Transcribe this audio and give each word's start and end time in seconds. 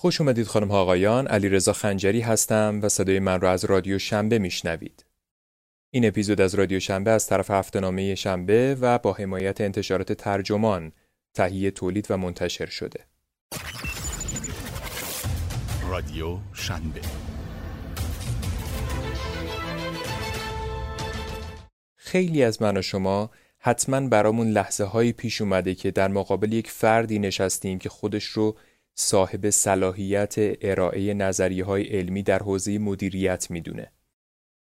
خوش 0.00 0.20
اومدید 0.20 0.46
خانم 0.46 0.70
آقایان 0.70 1.26
علی 1.26 1.48
رضا 1.48 1.72
خنجری 1.72 2.20
هستم 2.20 2.80
و 2.82 2.88
صدای 2.88 3.18
من 3.18 3.40
را 3.40 3.50
از 3.50 3.64
رادیو 3.64 3.98
شنبه 3.98 4.38
میشنوید. 4.38 5.04
این 5.90 6.06
اپیزود 6.06 6.40
از 6.40 6.54
رادیو 6.54 6.80
شنبه 6.80 7.10
از 7.10 7.26
طرف 7.26 7.50
هفتهنامه 7.50 8.14
شنبه 8.14 8.76
و 8.80 8.98
با 8.98 9.12
حمایت 9.12 9.60
انتشارات 9.60 10.12
ترجمان 10.12 10.92
تهیه 11.34 11.70
تولید 11.70 12.06
و 12.10 12.16
منتشر 12.16 12.66
شده. 12.66 13.00
رادیو 15.90 16.38
شنبه. 16.52 17.00
خیلی 21.96 22.42
از 22.42 22.62
من 22.62 22.76
و 22.76 22.82
شما 22.82 23.30
حتما 23.58 24.08
برامون 24.08 24.50
لحظه 24.50 24.84
هایی 24.84 25.12
پیش 25.12 25.40
اومده 25.40 25.74
که 25.74 25.90
در 25.90 26.08
مقابل 26.08 26.52
یک 26.52 26.70
فردی 26.70 27.18
نشستیم 27.18 27.78
که 27.78 27.88
خودش 27.88 28.24
رو 28.24 28.56
صاحب 29.00 29.50
صلاحیت 29.50 30.34
ارائه 30.38 31.14
نظریه 31.14 31.64
های 31.64 31.82
علمی 31.82 32.22
در 32.22 32.38
حوزه 32.38 32.78
مدیریت 32.78 33.50
می‌دونه. 33.50 33.92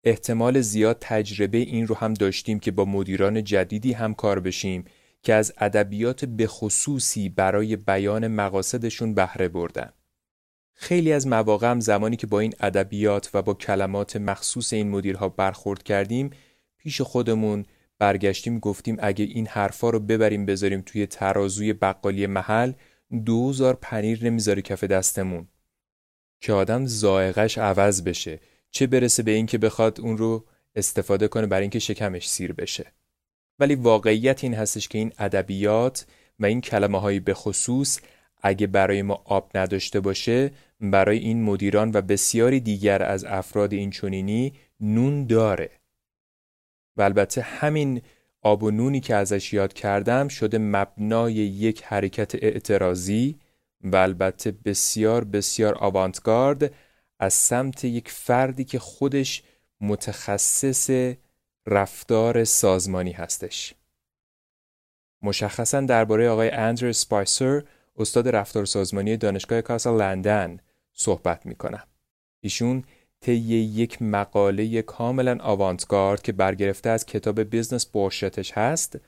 احتمال 0.04 0.62
زیاد 0.62 0.98
تجربه 1.02 1.58
این 1.58 1.88
رو 1.88 1.96
هم 1.96 2.14
داشتیم 2.14 2.60
که 2.60 2.72
با 2.72 2.86
مدیران 2.86 3.44
جدیدی 3.44 3.94
هم 3.94 4.14
کار 4.14 4.40
بشیم 4.40 4.86
که 5.24 5.34
از 5.34 5.54
ادبیات 5.58 6.26
بخصوصی 6.26 7.30
برای 7.30 7.76
بیان 7.76 8.28
مقاصدشون 8.28 9.14
بهره 9.14 9.48
بردن. 9.48 9.90
خیلی 10.74 11.14
از 11.14 11.28
مواقع 11.28 11.72
هم 11.72 11.80
زمانی 11.80 12.16
که 12.16 12.28
با 12.28 12.40
این 12.40 12.54
ادبیات 12.60 13.30
و 13.34 13.42
با 13.42 13.54
کلمات 13.54 14.16
مخصوص 14.16 14.74
این 14.74 14.90
مدیرها 14.90 15.30
برخورد 15.30 15.84
کردیم 15.84 16.30
پیش 16.78 17.02
خودمون 17.02 17.66
برگشتیم 18.00 18.60
گفتیم 18.60 18.98
اگه 19.00 19.26
این 19.26 19.48
حرفا 19.48 19.90
رو 19.90 20.00
ببریم 20.00 20.46
بذاریم 20.46 20.84
توی 20.86 21.06
ترازوی 21.08 21.74
بقالی 21.74 22.28
محل 22.28 22.74
دوزار 23.26 23.78
پنیر 23.82 24.26
نمی‌ذاره 24.26 24.62
کف 24.62 24.84
دستمون. 24.84 25.48
که 26.42 26.54
آدم 26.54 26.86
زائقش 26.86 27.58
عوض 27.58 28.02
بشه. 28.02 28.40
چه 28.72 28.88
برسه 28.88 29.24
به 29.24 29.32
اینکه 29.32 29.58
بخواد 29.58 30.02
اون 30.02 30.18
رو 30.18 30.46
استفاده 30.76 31.28
کنه 31.28 31.48
برای 31.48 31.62
اینکه 31.62 31.80
شکمش 31.80 32.30
سیر 32.30 32.54
بشه. 32.54 32.86
ولی 33.60 33.76
واقعیت 33.76 34.44
این 34.44 34.54
هستش 34.54 34.88
که 34.88 34.98
این 34.98 35.14
ادبیات 35.18 36.06
و 36.40 36.46
این 36.46 36.62
کلمه 36.62 37.00
هایی 37.00 37.20
به 37.20 37.34
خصوص 37.34 38.00
اگه 38.42 38.68
برای 38.68 39.02
ما 39.02 39.22
آب 39.26 39.52
نداشته 39.56 40.00
باشه 40.00 40.52
برای 40.82 41.18
این 41.18 41.44
مدیران 41.44 41.92
و 41.94 42.02
بسیاری 42.02 42.60
دیگر 42.60 43.04
از 43.04 43.26
افراد 43.26 43.74
این 43.74 43.90
چونینی 43.90 44.54
نون 44.80 45.26
داره. 45.26 45.70
و 46.98 47.02
البته 47.02 47.42
همین 47.42 48.02
آب 48.42 48.64
و 48.64 48.72
نونی 48.72 49.00
که 49.00 49.16
ازش 49.16 49.54
یاد 49.54 49.74
کردم 49.74 50.28
شده 50.28 50.58
مبنای 50.58 51.34
یک 51.34 51.84
حرکت 51.84 52.36
اعتراضی 52.36 53.40
و 53.84 53.96
البته 53.96 54.52
بسیار 54.52 55.24
بسیار 55.24 55.76
آوانتگارد 55.78 56.74
از 57.20 57.34
سمت 57.34 57.84
یک 57.84 58.12
فردی 58.12 58.64
که 58.64 58.80
خودش 58.80 59.44
متخصص 59.82 61.14
رفتار 61.68 62.44
سازمانی 62.44 63.12
هستش 63.12 63.74
مشخصا 65.22 65.82
درباره 65.82 66.30
آقای 66.30 66.50
اندرو 66.50 66.94
سپایسر 66.94 67.64
استاد 67.98 68.28
رفتار 68.28 68.66
سازمانی 68.66 69.18
دانشگاه 69.18 69.62
کاس 69.62 69.92
لندن 69.98 70.60
صحبت 70.94 71.46
می 71.46 71.56
کنم. 71.56 71.84
ایشون 72.42 72.84
طی 73.22 73.34
یک 73.34 74.02
مقاله 74.02 74.82
کاملا 74.82 75.38
آوانتگارد 75.42 76.22
که 76.22 76.32
برگرفته 76.32 76.90
از 76.90 77.06
کتاب 77.06 77.42
Business 77.42 77.86
Bullshit 77.86 78.39
ش 78.39 78.52
هست 78.52 79.00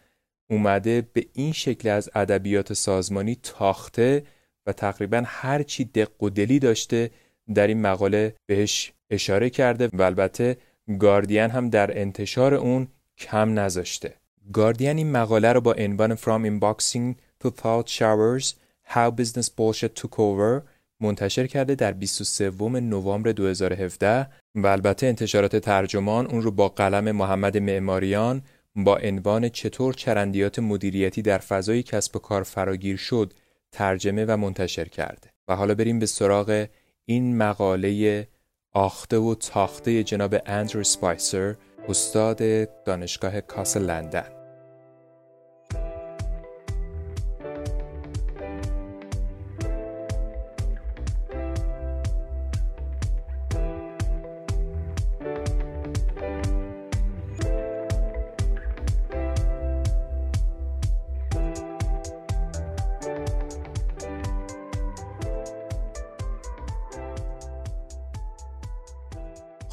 اومده 0.49 1.07
به 1.13 1.25
این 1.33 1.51
شکل 1.51 1.89
از 1.89 2.09
ادبیات 2.15 2.73
سازمانی 2.73 3.37
تاخته 3.43 4.23
و 4.65 4.73
تقریبا 4.73 5.23
هر 5.25 5.63
چی 5.63 5.85
دق 5.85 6.23
و 6.23 6.29
دلی 6.29 6.59
داشته 6.59 7.09
در 7.53 7.67
این 7.67 7.81
مقاله 7.81 8.35
بهش 8.45 8.93
اشاره 9.09 9.49
کرده 9.49 9.89
و 9.93 10.01
البته 10.01 10.57
گاردین 10.99 11.49
هم 11.49 11.69
در 11.69 11.99
انتشار 11.99 12.53
اون 12.53 12.87
کم 13.17 13.59
نذاشته. 13.59 14.15
گاردین 14.53 14.97
این 14.97 15.11
مقاله 15.11 15.53
رو 15.53 15.61
با 15.61 15.73
عنوان 15.73 16.15
From 16.15 16.45
Inboxing 16.45 17.15
to 17.43 17.49
Thought 17.49 17.87
Showers 17.87 18.53
How 18.93 19.11
Business 19.11 19.49
Bullshit 19.49 19.95
Took 19.95 20.19
Over 20.19 20.61
منتشر 21.01 21.47
کرده 21.47 21.75
در 21.75 21.91
23 21.91 22.51
نوامبر 22.79 23.31
2017 23.31 24.27
و 24.55 24.67
البته 24.67 25.07
انتشارات 25.07 25.55
ترجمان 25.55 26.27
اون 26.27 26.41
رو 26.41 26.51
با 26.51 26.69
قلم 26.69 27.11
محمد 27.11 27.57
معماریان 27.57 28.41
با 28.75 28.97
عنوان 28.97 29.49
چطور 29.49 29.93
چرندیات 29.93 30.59
مدیریتی 30.59 31.21
در 31.21 31.37
فضای 31.37 31.83
کسب 31.83 32.15
و 32.15 32.19
کار 32.19 32.43
فراگیر 32.43 32.97
شد 32.97 33.33
ترجمه 33.71 34.25
و 34.25 34.37
منتشر 34.37 34.85
کرده 34.85 35.29
و 35.47 35.55
حالا 35.55 35.75
بریم 35.75 35.99
به 35.99 36.05
سراغ 36.05 36.67
این 37.05 37.37
مقاله 37.37 38.27
آخته 38.73 39.17
و 39.17 39.35
تاخته 39.35 40.03
جناب 40.03 40.35
اندرو 40.45 40.83
سپایسر 40.83 41.55
استاد 41.87 42.39
دانشگاه 42.83 43.41
کاسل 43.41 43.81
لندن. 43.81 44.40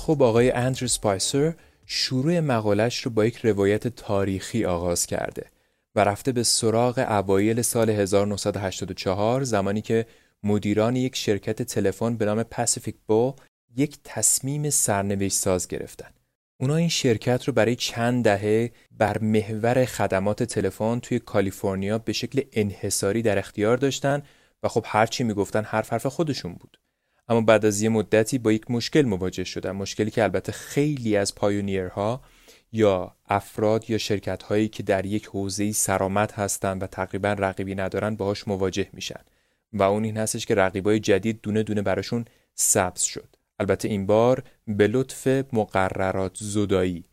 خب 0.09 0.23
آقای 0.23 0.51
اندرو 0.51 0.87
سپایسر 0.87 1.55
شروع 1.87 2.41
مقالش 2.41 3.03
رو 3.03 3.11
با 3.11 3.27
یک 3.27 3.37
روایت 3.37 3.89
تاریخی 3.89 4.65
آغاز 4.65 5.07
کرده 5.07 5.47
و 5.95 6.05
رفته 6.05 6.33
به 6.33 6.43
سراغ 6.43 6.99
اوایل 6.99 7.63
سال 7.63 7.91
1984 7.91 9.43
زمانی 9.45 9.81
که 9.81 10.07
مدیران 10.43 10.97
یک 10.97 11.17
شرکت 11.17 11.63
تلفن 11.63 12.17
به 12.17 12.25
نام 12.25 12.43
پاسیفیک 12.43 12.95
بو 13.07 13.35
یک 13.77 13.99
تصمیم 14.05 14.71
سرنوشت 14.71 15.37
ساز 15.37 15.69
گرفتن. 15.69 16.11
اونا 16.61 16.77
این 16.77 16.89
شرکت 16.89 17.45
رو 17.45 17.53
برای 17.53 17.77
چند 17.77 18.25
دهه 18.25 18.71
بر 18.91 19.19
محور 19.19 19.85
خدمات 19.85 20.43
تلفن 20.43 20.99
توی 20.99 21.19
کالیفرنیا 21.19 21.99
به 21.99 22.13
شکل 22.13 22.43
انحصاری 22.53 23.23
در 23.23 23.39
اختیار 23.39 23.77
داشتن 23.77 24.23
و 24.63 24.69
خب 24.69 24.85
هرچی 24.87 25.25
می‌گفتن 25.25 25.65
حرف 25.65 25.93
حرف 25.93 26.07
خودشون 26.07 26.55
بود. 26.55 26.79
اما 27.29 27.41
بعد 27.41 27.67
از 27.67 27.83
یه 27.83 27.89
مدتی 27.89 28.39
با 28.39 28.53
یک 28.53 28.71
مشکل 28.71 29.03
مواجه 29.03 29.45
شدن 29.45 29.71
مشکلی 29.71 30.11
که 30.11 30.23
البته 30.23 30.53
خیلی 30.53 31.17
از 31.17 31.35
پایونیرها 31.35 32.23
یا 32.73 33.17
افراد 33.29 33.91
یا 33.91 33.99
شرکت 33.99 34.43
هایی 34.43 34.69
که 34.69 34.83
در 34.83 35.07
یک 35.07 35.27
حوزه 35.27 35.73
سرامت 35.73 36.33
هستند 36.33 36.83
و 36.83 36.87
تقریبا 36.87 37.33
رقیبی 37.33 37.75
ندارن 37.75 38.17
باهاش 38.17 38.49
مواجه 38.49 38.89
میشن. 38.93 39.21
و 39.73 39.83
اون 39.83 40.05
این 40.05 40.17
هستش 40.17 40.47
که 40.47 40.55
رقیبای 40.55 41.01
جدید 41.01 41.41
دونه 41.43 41.63
دونه 41.63 41.83
براشون 41.83 42.25
سبز 42.55 43.03
شد. 43.03 43.37
البته 43.59 43.89
این 43.89 44.07
بار 44.07 44.45
به 44.67 44.87
لطف 44.87 45.27
مقررات 45.53 46.37
زدایی. 46.41 47.05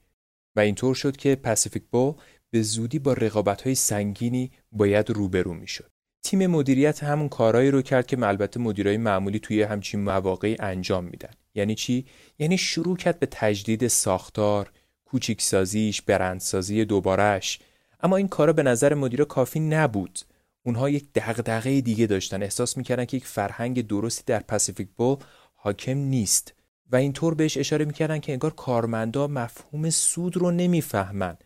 و 0.55 0.59
اینطور 0.59 0.95
شد 0.95 1.17
که 1.17 1.35
پاسیفیک 1.35 1.83
بو 1.91 2.15
به 2.51 2.61
زودی 2.61 2.99
با 2.99 3.13
رقابت 3.13 3.61
های 3.61 3.75
سنگینی 3.75 4.51
باید 4.71 5.09
روبرو 5.09 5.53
می‌شد. 5.53 5.94
تیم 6.25 6.47
مدیریت 6.47 7.03
همون 7.03 7.29
کارهایی 7.29 7.71
رو 7.71 7.81
کرد 7.81 8.07
که 8.07 8.27
البته 8.27 8.59
مدیرای 8.59 8.97
معمولی 8.97 9.39
توی 9.39 9.61
همچین 9.61 9.99
مواقعی 10.03 10.57
انجام 10.59 11.03
میدن. 11.03 11.29
یعنی 11.55 11.75
چی؟ 11.75 12.05
یعنی 12.39 12.57
شروع 12.57 12.97
کرد 12.97 13.19
به 13.19 13.27
تجدید 13.31 13.87
ساختار 13.87 14.71
کوچیکسازیش 15.05 16.01
برندسازی 16.01 16.85
دوبارش 16.85 17.59
اما 18.03 18.17
این 18.17 18.27
کارا 18.27 18.53
به 18.53 18.63
نظر 18.63 18.93
مدیر 18.93 19.23
کافی 19.23 19.59
نبود. 19.59 20.19
اونها 20.63 20.89
یک 20.89 21.05
دغدغه 21.15 21.81
دیگه 21.81 22.05
داشتن. 22.05 22.43
احساس 22.43 22.77
می‌کردن 22.77 23.05
که 23.05 23.17
یک 23.17 23.25
فرهنگ 23.25 23.87
درستی 23.87 24.23
در 24.25 24.39
پاسیفیک 24.39 24.87
بول 24.97 25.17
حاکم 25.55 25.97
نیست. 25.97 26.53
و 26.91 26.95
اینطور 26.95 27.33
بهش 27.33 27.57
اشاره 27.57 27.85
می‌کردن 27.85 28.19
که 28.19 28.31
انگار 28.31 28.53
کارمندا 28.53 29.27
مفهوم 29.27 29.89
سود 29.89 30.37
رو 30.37 30.51
نمی‌فهمن 30.51 31.37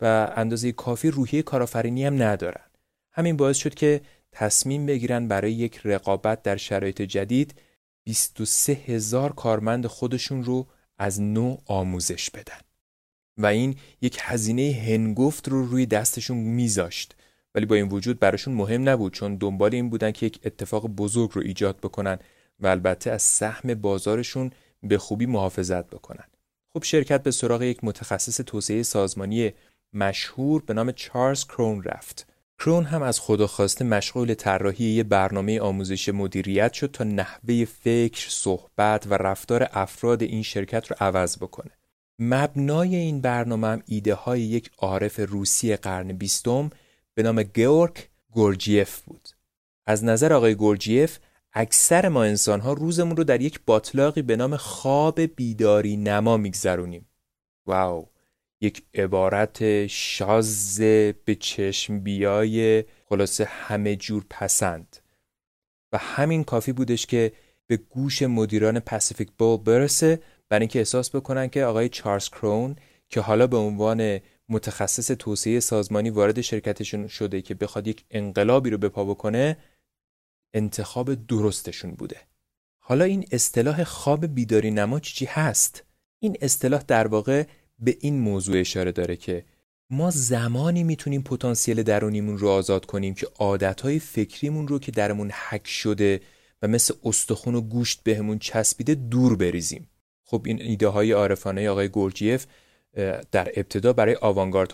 و 0.00 0.32
اندازه 0.36 0.72
کافی 0.72 1.10
روحیه 1.10 1.42
کارآفرینی 1.42 2.04
هم 2.04 2.22
ندارن. 2.22 2.64
همین 3.12 3.36
باعث 3.36 3.56
شد 3.56 3.74
که 3.74 4.00
تصمیم 4.38 4.86
بگیرن 4.86 5.28
برای 5.28 5.52
یک 5.52 5.80
رقابت 5.84 6.42
در 6.42 6.56
شرایط 6.56 7.02
جدید 7.02 7.54
23 8.04 8.72
هزار 8.72 9.32
کارمند 9.32 9.86
خودشون 9.86 10.44
رو 10.44 10.66
از 10.98 11.20
نو 11.20 11.56
آموزش 11.66 12.30
بدن. 12.30 12.60
و 13.38 13.46
این 13.46 13.76
یک 14.00 14.18
هزینه 14.20 14.82
هنگفت 14.86 15.48
رو 15.48 15.66
روی 15.66 15.86
دستشون 15.86 16.36
میذاشت. 16.36 17.16
ولی 17.54 17.66
با 17.66 17.74
این 17.74 17.88
وجود 17.88 18.18
براشون 18.18 18.54
مهم 18.54 18.88
نبود 18.88 19.12
چون 19.12 19.36
دنبال 19.36 19.74
این 19.74 19.90
بودن 19.90 20.10
که 20.10 20.26
یک 20.26 20.40
اتفاق 20.44 20.86
بزرگ 20.86 21.30
رو 21.32 21.42
ایجاد 21.42 21.76
بکنن 21.76 22.18
و 22.60 22.66
البته 22.66 23.10
از 23.10 23.22
سهم 23.22 23.74
بازارشون 23.74 24.50
به 24.82 24.98
خوبی 24.98 25.26
محافظت 25.26 25.86
بکنن. 25.86 26.24
خب 26.72 26.82
شرکت 26.82 27.22
به 27.22 27.30
سراغ 27.30 27.62
یک 27.62 27.84
متخصص 27.84 28.36
توسعه 28.36 28.82
سازمانی 28.82 29.52
مشهور 29.92 30.62
به 30.62 30.74
نام 30.74 30.92
چارلز 30.92 31.44
کرون 31.44 31.82
رفت. 31.82 32.26
کرون 32.58 32.84
هم 32.84 33.02
از 33.02 33.20
خدا 33.20 33.46
خواسته 33.46 33.84
مشغول 33.84 34.34
طراحی 34.34 34.84
یه 34.84 35.02
برنامه 35.02 35.60
آموزش 35.60 36.08
مدیریت 36.08 36.72
شد 36.72 36.90
تا 36.90 37.04
نحوه 37.04 37.64
فکر، 37.64 38.26
صحبت 38.30 39.06
و 39.06 39.14
رفتار 39.14 39.68
افراد 39.72 40.22
این 40.22 40.42
شرکت 40.42 40.86
رو 40.86 40.96
عوض 41.00 41.38
بکنه. 41.38 41.70
مبنای 42.18 42.96
این 42.96 43.20
برنامه 43.20 43.68
هم 43.68 43.82
ایده 43.86 44.14
های 44.14 44.40
یک 44.40 44.70
عارف 44.78 45.20
روسی 45.20 45.76
قرن 45.76 46.12
بیستم 46.12 46.70
به 47.14 47.22
نام 47.22 47.42
گورک 47.42 48.08
گورجیف 48.30 49.00
بود. 49.00 49.28
از 49.86 50.04
نظر 50.04 50.32
آقای 50.32 50.54
گورجیف 50.54 51.18
اکثر 51.52 52.08
ما 52.08 52.24
انسان 52.24 52.60
ها 52.60 52.72
روزمون 52.72 53.16
رو 53.16 53.24
در 53.24 53.40
یک 53.40 53.60
باطلاقی 53.66 54.22
به 54.22 54.36
نام 54.36 54.56
خواب 54.56 55.20
بیداری 55.20 55.96
نما 55.96 56.36
میگذرونیم. 56.36 57.08
واو 57.66 58.08
یک 58.60 58.82
عبارت 58.94 59.86
شاز 59.86 60.80
به 61.24 61.36
چشم 61.40 62.00
بیای 62.00 62.84
خلاصه 63.08 63.44
همه 63.44 63.96
جور 63.96 64.24
پسند. 64.30 64.96
و 65.92 65.98
همین 65.98 66.44
کافی 66.44 66.72
بودش 66.72 67.06
که 67.06 67.32
به 67.66 67.76
گوش 67.76 68.22
مدیران 68.22 68.80
پاسیفیک 68.80 69.28
بول 69.38 69.56
برسه 69.56 70.22
برای 70.48 70.60
اینکه 70.60 70.78
احساس 70.78 71.16
بکنن 71.16 71.48
که 71.48 71.64
آقای 71.64 71.88
چارلز 71.88 72.28
کرون 72.28 72.76
که 73.08 73.20
حالا 73.20 73.46
به 73.46 73.56
عنوان 73.56 74.20
متخصص 74.48 75.06
توسعه 75.06 75.60
سازمانی 75.60 76.10
وارد 76.10 76.40
شرکتشون 76.40 77.06
شده 77.06 77.42
که 77.42 77.54
بخواد 77.54 77.86
یک 77.86 78.04
انقلابی 78.10 78.70
رو 78.70 78.78
به 78.78 78.88
پا 78.88 79.04
بکنه 79.04 79.56
انتخاب 80.54 81.26
درستشون 81.26 81.90
بوده. 81.90 82.16
حالا 82.78 83.04
این 83.04 83.26
اصطلاح 83.32 83.84
خواب 83.84 84.26
بیداری 84.26 84.70
نما 84.70 85.00
چی 85.00 85.24
هست؟ 85.24 85.84
این 86.20 86.36
اصطلاح 86.40 86.82
در 86.82 87.06
واقع 87.06 87.44
به 87.78 87.96
این 88.00 88.20
موضوع 88.20 88.60
اشاره 88.60 88.92
داره 88.92 89.16
که 89.16 89.44
ما 89.90 90.10
زمانی 90.10 90.84
می‌تونیم 90.84 91.22
پتانسیل 91.22 91.82
درونیمون 91.82 92.38
رو 92.38 92.48
آزاد 92.48 92.86
کنیم 92.86 93.14
که 93.14 93.26
عادتهای 93.38 93.98
فکریمون 93.98 94.68
رو 94.68 94.78
که 94.78 94.92
درمون 94.92 95.30
حک 95.30 95.66
شده 95.66 96.20
و 96.62 96.68
مثل 96.68 96.94
استخون 97.04 97.54
و 97.54 97.60
گوشت 97.60 98.02
بهمون 98.02 98.38
چسبیده 98.38 98.94
دور 98.94 99.36
بریزیم. 99.36 99.88
خب 100.24 100.42
این 100.46 100.62
ایده 100.62 100.88
های 100.88 101.12
عارفانه 101.12 101.70
آقای 101.70 101.88
گورجیف 101.88 102.46
در 103.32 103.52
ابتدا 103.56 103.92
برای 103.92 104.16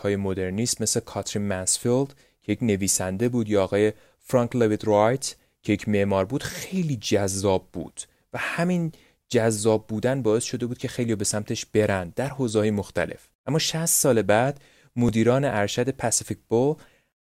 های 0.02 0.16
مدرنیست 0.16 0.80
مثل 0.80 1.00
کاترین 1.00 1.46
منسفیلد 1.46 2.14
که 2.42 2.52
یک 2.52 2.62
نویسنده 2.62 3.28
بود 3.28 3.48
یا 3.48 3.64
آقای 3.64 3.92
فرانک 4.18 4.56
لویت 4.56 4.84
رایت 4.84 5.36
که 5.62 5.72
یک 5.72 5.88
معمار 5.88 6.24
بود 6.24 6.42
خیلی 6.42 6.96
جذاب 6.96 7.68
بود 7.72 8.00
و 8.32 8.38
همین 8.38 8.92
جذاب 9.28 9.86
بودن 9.86 10.22
باعث 10.22 10.44
شده 10.44 10.66
بود 10.66 10.78
که 10.78 10.88
خیلی 10.88 11.14
به 11.14 11.24
سمتش 11.24 11.66
برند 11.66 12.14
در 12.14 12.28
حوزه‌های 12.28 12.70
مختلف. 12.70 13.28
اما 13.46 13.58
60 13.58 13.86
سال 13.86 14.22
بعد 14.22 14.60
مدیران 14.96 15.44
ارشد 15.44 15.90
پاسیفیک 15.90 16.38
بو 16.48 16.76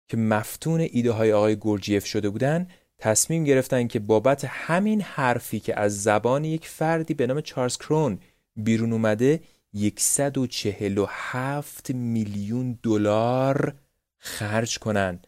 که 0.07 0.17
مفتون 0.17 0.79
ایده 0.91 1.11
های 1.11 1.33
آقای 1.33 1.55
گورجیف 1.55 2.05
شده 2.05 2.29
بودن 2.29 2.67
تصمیم 2.97 3.43
گرفتن 3.43 3.87
که 3.87 3.99
بابت 3.99 4.45
همین 4.45 5.01
حرفی 5.01 5.59
که 5.59 5.79
از 5.79 6.03
زبان 6.03 6.45
یک 6.45 6.67
فردی 6.67 7.13
به 7.13 7.27
نام 7.27 7.41
چارلز 7.41 7.77
کرون 7.77 8.19
بیرون 8.55 8.93
اومده 8.93 9.39
147 9.97 11.91
میلیون 11.91 12.79
دلار 12.83 13.75
خرج 14.17 14.79
کنن. 14.79 15.19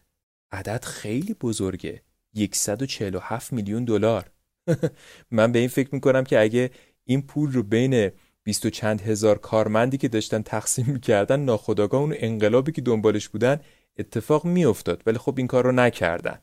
عدد 0.52 0.84
خیلی 0.84 1.34
بزرگه. 1.34 2.02
147 2.52 3.52
میلیون 3.52 3.84
دلار. 3.84 4.30
من 5.30 5.52
به 5.52 5.58
این 5.58 5.68
فکر 5.68 5.94
می‌کنم 5.94 6.24
که 6.24 6.40
اگه 6.40 6.70
این 7.04 7.22
پول 7.22 7.52
رو 7.52 7.62
بین 7.62 8.10
بیست 8.44 8.66
و 8.66 8.70
چند 8.70 9.00
هزار 9.00 9.38
کارمندی 9.38 9.96
که 9.96 10.08
داشتن 10.08 10.42
تقسیم 10.42 10.86
می‌کردن 10.88 11.40
ناخداگاه 11.40 12.00
اون 12.00 12.14
انقلابی 12.16 12.72
که 12.72 12.80
دنبالش 12.80 13.28
بودن 13.28 13.60
اتفاق 13.98 14.44
میافتاد. 14.44 15.02
ولی 15.06 15.18
خب 15.18 15.34
این 15.36 15.46
کار 15.46 15.64
رو 15.64 15.72
نکردن. 15.72 16.38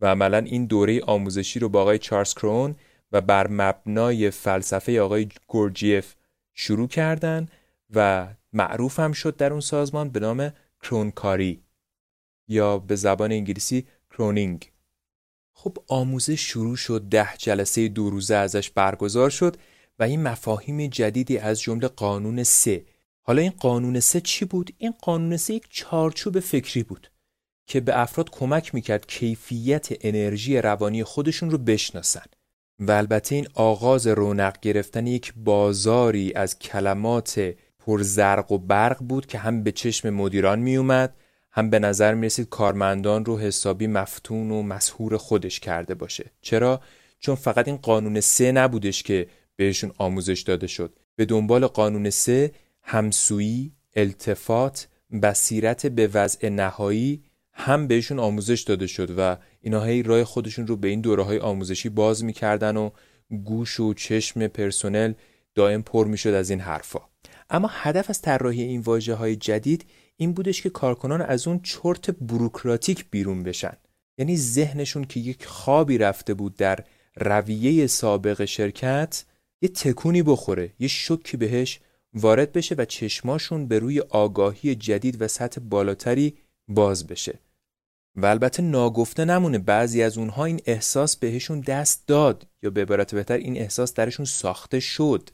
و 0.00 0.06
عملا 0.06 0.38
این 0.38 0.66
دوره 0.66 1.00
آموزشی 1.00 1.58
رو 1.58 1.68
با 1.68 1.80
آقای 1.82 1.98
چارلز 1.98 2.34
کرون 2.34 2.76
و 3.12 3.20
بر 3.20 3.46
مبنای 3.50 4.30
فلسفه 4.30 5.00
آقای 5.00 5.28
گورجیف 5.46 6.14
شروع 6.54 6.88
کردن 6.88 7.48
و 7.94 8.28
معروف 8.52 9.00
هم 9.00 9.12
شد 9.12 9.36
در 9.36 9.52
اون 9.52 9.60
سازمان 9.60 10.08
به 10.08 10.20
نام 10.20 10.52
کرونکاری 10.82 11.62
یا 12.48 12.78
به 12.78 12.96
زبان 12.96 13.32
انگلیسی 13.32 13.86
کرونینگ. 14.10 14.73
خب 15.54 15.76
آموزش 15.88 16.40
شروع 16.40 16.76
شد 16.76 17.02
ده 17.10 17.28
جلسه 17.38 17.88
دو 17.88 18.10
روزه 18.10 18.34
ازش 18.34 18.70
برگزار 18.70 19.30
شد 19.30 19.56
و 19.98 20.02
این 20.02 20.22
مفاهیم 20.22 20.86
جدیدی 20.86 21.38
از 21.38 21.60
جمله 21.60 21.88
قانون 21.88 22.42
سه 22.42 22.84
حالا 23.22 23.42
این 23.42 23.52
قانون 23.60 24.00
سه 24.00 24.20
چی 24.20 24.44
بود؟ 24.44 24.70
این 24.78 24.94
قانون 25.02 25.36
سه 25.36 25.54
یک 25.54 25.66
چارچوب 25.70 26.40
فکری 26.40 26.82
بود 26.82 27.10
که 27.66 27.80
به 27.80 28.00
افراد 28.00 28.30
کمک 28.30 28.74
می‌کرد 28.74 29.06
کیفیت 29.06 29.88
انرژی 30.00 30.58
روانی 30.58 31.04
خودشون 31.04 31.50
رو 31.50 31.58
بشناسن 31.58 32.26
و 32.78 32.90
البته 32.92 33.34
این 33.34 33.48
آغاز 33.54 34.06
رونق 34.06 34.60
گرفتن 34.60 35.06
یک 35.06 35.32
بازاری 35.36 36.32
از 36.34 36.58
کلمات 36.58 37.54
پرزرق 37.78 38.52
و 38.52 38.58
برق 38.58 38.98
بود 38.98 39.26
که 39.26 39.38
هم 39.38 39.62
به 39.62 39.72
چشم 39.72 40.10
مدیران 40.10 40.58
میومد 40.58 41.14
هم 41.56 41.70
به 41.70 41.78
نظر 41.78 42.14
می 42.14 42.26
رسید 42.26 42.48
کارمندان 42.48 43.24
رو 43.24 43.38
حسابی 43.38 43.86
مفتون 43.86 44.50
و 44.50 44.62
مسهور 44.62 45.16
خودش 45.16 45.60
کرده 45.60 45.94
باشه. 45.94 46.30
چرا؟ 46.40 46.80
چون 47.18 47.34
فقط 47.34 47.68
این 47.68 47.76
قانون 47.76 48.20
سه 48.20 48.52
نبودش 48.52 49.02
که 49.02 49.26
بهشون 49.56 49.92
آموزش 49.98 50.40
داده 50.40 50.66
شد. 50.66 50.98
به 51.16 51.24
دنبال 51.24 51.66
قانون 51.66 52.10
سه 52.10 52.52
همسویی 52.82 53.72
التفات 53.96 54.88
بصیرت 55.22 55.86
به 55.86 56.06
وضع 56.06 56.48
نهایی 56.48 57.24
هم 57.52 57.86
بهشون 57.86 58.18
آموزش 58.18 58.60
داده 58.60 58.86
شد 58.86 59.18
و 59.18 59.36
اینا 59.60 59.84
هی 59.84 60.02
راه 60.02 60.24
خودشون 60.24 60.66
رو 60.66 60.76
به 60.76 60.88
این 60.88 61.00
دوره 61.00 61.22
های 61.22 61.38
آموزشی 61.38 61.88
باز 61.88 62.24
می‌کردن 62.24 62.76
و 62.76 62.90
گوش 63.44 63.80
و 63.80 63.94
چشم 63.94 64.46
پرسنل 64.46 65.12
دائم 65.54 65.82
پر 65.82 66.06
می‌شد 66.06 66.30
از 66.30 66.50
این 66.50 66.60
حرفا. 66.60 67.00
اما 67.50 67.68
هدف 67.72 68.10
از 68.10 68.22
طراحی 68.22 68.62
این 68.62 68.80
واژه 68.80 69.14
های 69.14 69.36
جدید 69.36 69.86
این 70.16 70.32
بودش 70.32 70.62
که 70.62 70.70
کارکنان 70.70 71.22
از 71.22 71.48
اون 71.48 71.60
چرت 71.62 72.10
بروکراتیک 72.10 73.04
بیرون 73.10 73.42
بشن. 73.42 73.76
یعنی 74.18 74.36
ذهنشون 74.36 75.04
که 75.04 75.20
یک 75.20 75.46
خوابی 75.46 75.98
رفته 75.98 76.34
بود 76.34 76.56
در 76.56 76.84
رویه 77.16 77.86
سابق 77.86 78.44
شرکت 78.44 79.24
یه 79.62 79.68
تکونی 79.68 80.22
بخوره 80.22 80.72
یه 80.78 80.88
شکی 80.88 81.36
بهش 81.36 81.80
وارد 82.14 82.52
بشه 82.52 82.74
و 82.78 82.84
چشماشون 82.84 83.68
به 83.68 83.78
روی 83.78 84.00
آگاهی 84.00 84.74
جدید 84.74 85.22
و 85.22 85.28
سطح 85.28 85.60
بالاتری 85.60 86.34
باز 86.68 87.06
بشه. 87.06 87.38
و 88.16 88.26
البته 88.26 88.62
ناگفته 88.62 89.24
نمونه 89.24 89.58
بعضی 89.58 90.02
از 90.02 90.18
اونها 90.18 90.44
این 90.44 90.60
احساس 90.66 91.16
بهشون 91.16 91.60
دست 91.60 92.06
داد 92.06 92.46
یا 92.62 92.70
به 92.70 92.82
عبارت 92.82 93.14
بهتر 93.14 93.36
این 93.36 93.58
احساس 93.58 93.94
درشون 93.94 94.26
ساخته 94.26 94.80
شد. 94.80 95.30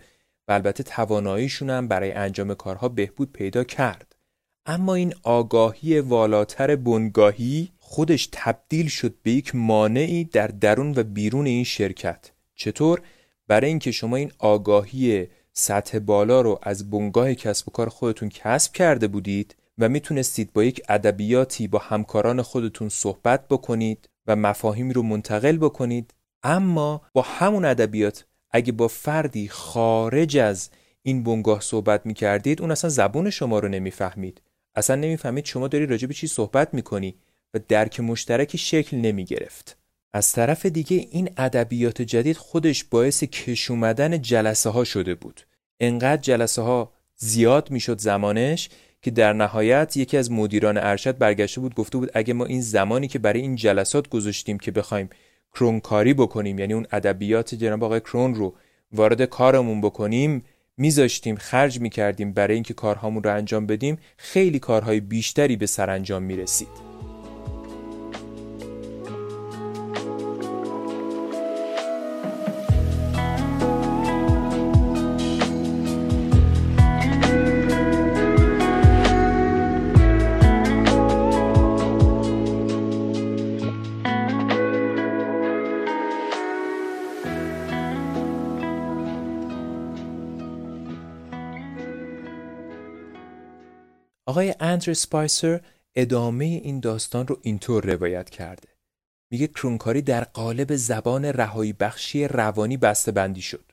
و 0.48 0.52
البته 0.52 0.82
تواناییشون 0.82 1.70
هم 1.70 1.88
برای 1.88 2.12
انجام 2.12 2.54
کارها 2.54 2.88
بهبود 2.88 3.32
پیدا 3.32 3.64
کرد. 3.64 4.16
اما 4.66 4.94
این 4.94 5.14
آگاهی 5.22 6.00
والاتر 6.00 6.76
بنگاهی 6.76 7.72
خودش 7.78 8.28
تبدیل 8.32 8.88
شد 8.88 9.14
به 9.22 9.30
یک 9.30 9.54
مانعی 9.54 10.24
در 10.24 10.46
درون 10.46 10.94
و 10.96 11.02
بیرون 11.02 11.46
این 11.46 11.64
شرکت. 11.64 12.30
چطور؟ 12.54 13.02
برای 13.48 13.68
اینکه 13.68 13.90
شما 13.90 14.16
این 14.16 14.32
آگاهی 14.38 15.28
سطح 15.52 15.98
بالا 15.98 16.40
رو 16.40 16.58
از 16.62 16.90
بنگاه 16.90 17.34
کسب 17.34 17.68
و 17.68 17.70
کار 17.70 17.88
خودتون 17.88 18.28
کسب 18.28 18.72
کرده 18.72 19.08
بودید 19.08 19.56
و 19.78 19.88
می‌تونستید 19.88 20.52
با 20.52 20.64
یک 20.64 20.82
ادبیاتی 20.88 21.68
با 21.68 21.78
همکاران 21.78 22.42
خودتون 22.42 22.88
صحبت 22.88 23.48
بکنید 23.48 24.08
و 24.26 24.36
مفاهیمی 24.36 24.92
رو 24.92 25.02
منتقل 25.02 25.56
بکنید 25.56 26.14
اما 26.42 27.02
با 27.12 27.22
همون 27.22 27.64
ادبیات 27.64 28.24
اگه 28.50 28.72
با 28.72 28.88
فردی 28.88 29.48
خارج 29.48 30.36
از 30.36 30.70
این 31.02 31.22
بنگاه 31.22 31.60
صحبت 31.60 32.06
می‌کردید 32.06 32.60
اون 32.60 32.70
اصلا 32.70 32.90
زبون 32.90 33.30
شما 33.30 33.58
رو 33.58 33.68
نمی‌فهمید. 33.68 34.40
اصلا 34.74 34.96
نمی‌فهمید 34.96 35.44
شما 35.44 35.68
داری 35.68 35.86
راجع 35.86 36.06
به 36.06 36.14
چی 36.14 36.26
صحبت 36.26 36.74
می‌کنی 36.74 37.14
و 37.54 37.60
درک 37.68 38.00
مشترکی 38.00 38.58
شکل 38.58 38.96
نمی‌گرفت. 38.96 39.76
از 40.12 40.32
طرف 40.32 40.66
دیگه 40.66 40.96
این 41.10 41.30
ادبیات 41.36 42.02
جدید 42.02 42.36
خودش 42.36 42.84
باعث 42.84 43.24
کش 43.24 43.70
اومدن 43.70 44.22
جلسه 44.22 44.70
ها 44.70 44.84
شده 44.84 45.14
بود. 45.14 45.40
انقدر 45.80 46.22
جلسه 46.22 46.62
ها 46.62 46.92
زیاد 47.16 47.70
می‌شد 47.70 47.98
زمانش 47.98 48.68
که 49.02 49.10
در 49.10 49.32
نهایت 49.32 49.96
یکی 49.96 50.16
از 50.16 50.30
مدیران 50.32 50.78
ارشد 50.78 51.18
برگشته 51.18 51.60
بود 51.60 51.74
گفته 51.74 51.98
بود 51.98 52.10
اگه 52.14 52.34
ما 52.34 52.44
این 52.44 52.60
زمانی 52.60 53.08
که 53.08 53.18
برای 53.18 53.40
این 53.40 53.56
جلسات 53.56 54.08
گذاشتیم 54.08 54.58
که 54.58 54.70
بخوایم 54.70 55.10
کرونکاری 55.54 56.14
بکنیم 56.14 56.58
یعنی 56.58 56.72
اون 56.72 56.86
ادبیات 56.92 57.54
جناب 57.54 57.84
آقای 57.84 58.00
کرون 58.00 58.34
رو 58.34 58.54
وارد 58.92 59.24
کارمون 59.24 59.80
بکنیم 59.80 60.44
میذاشتیم 60.80 61.36
خرج 61.36 61.80
می‌کردیم 61.80 62.32
برای 62.32 62.54
اینکه 62.54 62.74
کارهامون 62.74 63.22
رو 63.22 63.34
انجام 63.34 63.66
بدیم 63.66 63.98
خیلی 64.16 64.58
کارهای 64.58 65.00
بیشتری 65.00 65.56
به 65.56 65.66
سرانجام 65.66 66.22
می‌رسید. 66.22 66.89
اندر 94.70 94.94
سپایسر 94.94 95.60
ادامه 95.94 96.44
این 96.44 96.80
داستان 96.80 97.26
رو 97.26 97.38
اینطور 97.42 97.92
روایت 97.92 98.30
کرده. 98.30 98.68
میگه 99.30 99.46
کرونکاری 99.46 100.02
در 100.02 100.24
قالب 100.24 100.76
زبان 100.76 101.24
رهایی 101.24 101.72
بخشی 101.72 102.28
روانی 102.28 102.76
بسته 102.76 103.12
بندی 103.12 103.42
شد. 103.42 103.72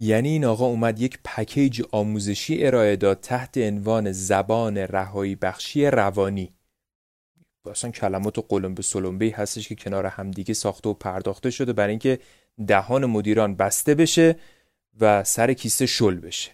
یعنی 0.00 0.28
این 0.28 0.44
آقا 0.44 0.66
اومد 0.66 1.00
یک 1.00 1.18
پکیج 1.24 1.82
آموزشی 1.92 2.66
ارائه 2.66 2.96
داد 2.96 3.20
تحت 3.20 3.58
عنوان 3.58 4.12
زبان 4.12 4.78
رهایی 4.78 5.34
بخشی 5.34 5.86
روانی. 5.86 6.54
اصلا 7.70 7.90
کلمات 7.90 8.38
و 8.38 8.42
قلم 8.42 8.74
به 8.74 8.82
سلمبه 8.82 9.32
هستش 9.36 9.68
که 9.68 9.74
کنار 9.74 10.06
همدیگه 10.06 10.54
ساخته 10.54 10.88
و 10.88 10.94
پرداخته 10.94 11.50
شده 11.50 11.72
برای 11.72 11.90
اینکه 11.90 12.18
دهان 12.66 13.06
مدیران 13.06 13.54
بسته 13.54 13.94
بشه 13.94 14.36
و 15.00 15.24
سر 15.24 15.52
کیسه 15.52 15.86
شل 15.86 16.14
بشه. 16.14 16.50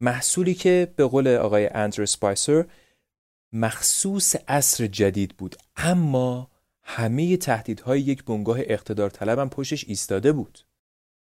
محصولی 0.00 0.54
که 0.54 0.92
به 0.96 1.04
قول 1.06 1.28
آقای 1.28 1.66
اندرو 1.66 2.06
سپایسر 2.06 2.64
مخصوص 3.52 4.36
عصر 4.48 4.86
جدید 4.86 5.36
بود 5.36 5.56
اما 5.76 6.50
همه 6.84 7.36
تهدیدهای 7.36 8.00
یک 8.00 8.24
بنگاه 8.24 8.58
اقتدار 8.60 9.10
طلب 9.10 9.38
هم 9.38 9.50
پشتش 9.50 9.84
ایستاده 9.88 10.32
بود 10.32 10.58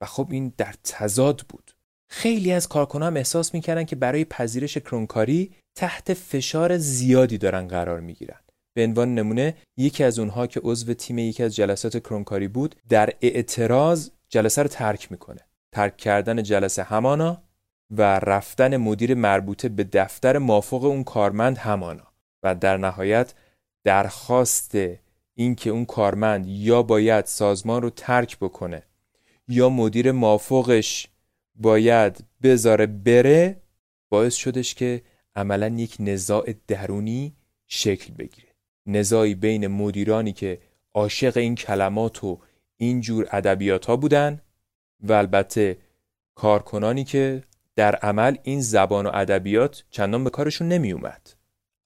و 0.01 0.07
خب 0.07 0.29
این 0.31 0.53
در 0.57 0.75
تضاد 0.85 1.45
بود. 1.49 1.71
خیلی 2.09 2.53
از 2.53 2.69
کارکنان 2.69 3.07
هم 3.07 3.17
احساس 3.17 3.55
می‌کردن 3.55 3.85
که 3.85 3.97
برای 3.97 4.25
پذیرش 4.25 4.79
کرونکاری 4.79 5.53
تحت 5.75 6.15
فشار 6.15 6.79
زیادی 6.79 7.39
دارن 7.39 7.69
قرار 7.69 8.01
می‌گیرن. 8.01 8.41
به 8.75 8.85
عنوان 8.85 9.15
نمونه 9.15 9.55
یکی 9.77 10.05
از 10.05 10.19
اونها 10.19 10.47
که 10.47 10.61
عضو 10.65 10.95
تیم 10.95 11.19
یکی 11.19 11.43
از 11.43 11.57
جلسات 11.57 11.99
کرونکاری 11.99 12.49
بود 12.49 12.77
در 12.89 13.13
اعتراض 13.21 14.11
جلسه 14.29 14.63
رو 14.63 14.69
ترک 14.69 15.13
می‌کنه. 15.13 15.41
ترک 15.73 15.97
کردن 15.97 16.43
جلسه 16.43 16.83
همانا 16.83 17.43
و 17.91 18.03
رفتن 18.19 18.77
مدیر 18.77 19.15
مربوطه 19.15 19.69
به 19.69 19.85
دفتر 19.85 20.39
مافوق 20.39 20.85
اون 20.85 21.05
کارمند 21.05 21.59
همانا 21.59 22.07
و 22.43 22.55
در 22.55 22.77
نهایت 22.77 23.35
درخواست 23.85 24.79
اینکه 25.35 25.71
اون 25.71 25.85
کارمند 25.85 26.47
یا 26.47 26.83
باید 26.83 27.25
سازمان 27.25 27.83
رو 27.83 27.91
ترک 27.91 28.39
بکنه 28.39 28.83
یا 29.49 29.69
مدیر 29.69 30.13
مافوقش 30.13 31.09
باید 31.55 32.25
بذاره 32.43 32.87
بره 32.87 33.63
باعث 34.09 34.35
شدش 34.35 34.75
که 34.75 35.03
عملا 35.37 35.69
یک 35.69 35.97
نزاع 36.01 36.55
درونی 36.69 37.37
شکل 37.67 38.15
بگیره. 38.15 38.49
نزاعی 38.87 39.35
بین 39.35 39.67
مدیرانی 39.67 40.33
که 40.33 40.59
عاشق 40.95 41.37
این 41.37 41.55
کلمات 41.55 42.25
و 42.25 42.39
اینجور 42.77 43.29
ادبیات 43.31 43.87
ها 43.87 43.97
بودن 43.97 44.41
و 45.01 45.13
البته 45.13 45.79
کارکنانی 46.35 47.05
که 47.05 47.43
در 47.77 47.95
عمل 47.95 48.37
این 48.43 48.61
زبان 48.61 49.07
و 49.07 49.11
ادبیات 49.15 49.85
چندان 49.91 50.25
به 50.25 50.31
کارشون 50.31 50.69
نمی 50.69 50.93
اومد. 50.93 51.31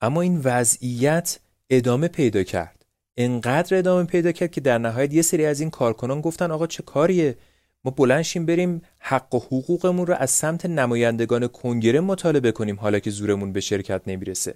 اما 0.01 0.21
این 0.21 0.41
وضعیت 0.45 1.39
ادامه 1.71 2.09
پیدا 2.09 2.43
کرد. 2.43 2.87
انقدر 3.17 3.79
ادامه 3.79 4.05
پیدا 4.05 4.33
کرد 4.33 4.51
که 4.51 4.61
در 4.61 4.79
نهایت 4.79 5.15
یه 5.15 5.23
سری 5.23 5.47
از 5.47 5.61
این 5.61 5.71
کارکنان 5.71 6.21
گفتن 6.21 6.51
آقا 6.51 6.67
چه 6.67 6.83
کاریه؟ 6.83 7.37
ما 7.85 7.91
بلنشیم 7.91 8.47
بریم 8.47 8.83
حق 8.99 9.35
و 9.35 9.39
حقوقمون 9.39 10.07
رو 10.07 10.15
از 10.15 10.31
سمت 10.31 10.67
نمایندگان 10.67 11.47
کنگره 11.47 12.01
مطالبه 12.01 12.53
کنیم 12.53 12.81
حالا 12.81 12.99
که 12.99 13.11
زورمون 13.11 13.53
به 13.53 13.61
شرکت 13.61 14.03
نمی‌رسه. 14.07 14.55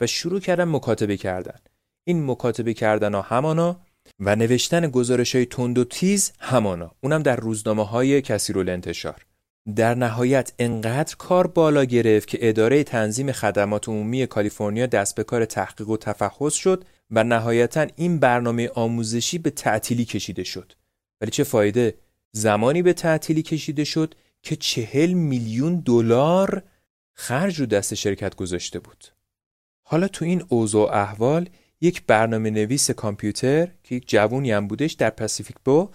و 0.00 0.06
شروع 0.06 0.40
کردن 0.40 0.64
مکاتبه 0.64 1.16
کردن. 1.16 1.58
این 2.04 2.26
مکاتبه 2.26 2.74
کردن 2.74 3.14
ها 3.14 3.22
همانا 3.22 3.80
و 4.20 4.36
نوشتن 4.36 4.88
گزارش 4.90 5.34
های 5.34 5.46
تند 5.46 5.78
و 5.78 5.84
تیز 5.84 6.32
همانا. 6.40 6.90
اونم 7.00 7.22
در 7.22 7.36
روزنامه 7.36 7.86
های 7.86 8.22
کسی 8.22 8.52
رو 8.52 8.60
انتشار 8.60 9.26
در 9.74 9.94
نهایت 9.94 10.52
انقدر 10.58 11.16
کار 11.16 11.46
بالا 11.46 11.84
گرفت 11.84 12.28
که 12.28 12.38
اداره 12.40 12.84
تنظیم 12.84 13.32
خدمات 13.32 13.88
عمومی 13.88 14.26
کالیفرنیا 14.26 14.86
دست 14.86 15.14
به 15.14 15.24
کار 15.24 15.44
تحقیق 15.44 15.88
و 15.88 15.96
تفحص 15.96 16.54
شد 16.54 16.84
و 17.10 17.24
نهایتا 17.24 17.86
این 17.96 18.18
برنامه 18.18 18.68
آموزشی 18.68 19.38
به 19.38 19.50
تعطیلی 19.50 20.04
کشیده 20.04 20.44
شد. 20.44 20.72
ولی 21.20 21.30
چه 21.30 21.44
فایده؟ 21.44 21.94
زمانی 22.32 22.82
به 22.82 22.92
تعطیلی 22.92 23.42
کشیده 23.42 23.84
شد 23.84 24.14
که 24.42 24.56
چهل 24.56 25.12
میلیون 25.12 25.80
دلار 25.80 26.62
خرج 27.12 27.60
رو 27.60 27.66
دست 27.66 27.94
شرکت 27.94 28.34
گذاشته 28.34 28.78
بود. 28.78 29.04
حالا 29.82 30.08
تو 30.08 30.24
این 30.24 30.44
اوضاع 30.48 30.96
احوال 30.96 31.48
یک 31.80 32.02
برنامه 32.06 32.50
نویس 32.50 32.90
کامپیوتر 32.90 33.68
که 33.84 33.94
یک 33.94 34.08
جوونی 34.08 34.52
هم 34.52 34.66
بودش 34.66 34.92
در 34.92 35.10
پاسیفیک 35.10 35.56
بو 35.64 35.90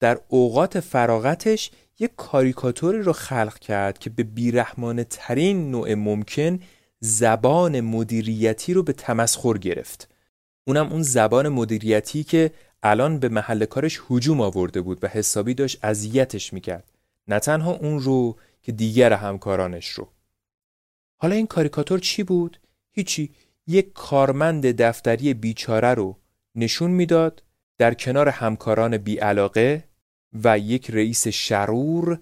در 0.00 0.20
اوقات 0.28 0.80
فراغتش 0.80 1.70
یک 1.98 2.10
کاریکاتوری 2.16 3.02
رو 3.02 3.12
خلق 3.12 3.58
کرد 3.58 3.98
که 3.98 4.10
به 4.10 4.22
بیرحمانه 4.22 5.04
ترین 5.04 5.70
نوع 5.70 5.94
ممکن 5.94 6.60
زبان 7.00 7.80
مدیریتی 7.80 8.74
رو 8.74 8.82
به 8.82 8.92
تمسخر 8.92 9.58
گرفت. 9.58 10.08
اونم 10.66 10.92
اون 10.92 11.02
زبان 11.02 11.48
مدیریتی 11.48 12.24
که 12.24 12.50
الان 12.82 13.18
به 13.18 13.28
محل 13.28 13.64
کارش 13.64 14.00
هجوم 14.10 14.40
آورده 14.40 14.80
بود 14.80 15.04
و 15.04 15.06
حسابی 15.06 15.54
داشت 15.54 15.84
اذیتش 15.84 16.52
می‌کرد. 16.52 16.92
نه 17.28 17.38
تنها 17.38 17.72
اون 17.72 18.00
رو 18.00 18.36
که 18.62 18.72
دیگر 18.72 19.12
همکارانش 19.12 19.88
رو. 19.88 20.08
حالا 21.16 21.34
این 21.34 21.46
کاریکاتور 21.46 21.98
چی 21.98 22.22
بود؟ 22.22 22.60
هیچی. 22.92 23.30
یک 23.66 23.92
کارمند 23.92 24.66
دفتری 24.66 25.34
بیچاره 25.34 25.94
رو 25.94 26.16
نشون 26.54 26.90
می‌داد 26.90 27.42
در 27.78 27.94
کنار 27.94 28.28
همکاران 28.28 28.96
بیعلاقه 28.96 29.84
و 30.44 30.58
یک 30.58 30.90
رئیس 30.90 31.28
شرور 31.28 32.20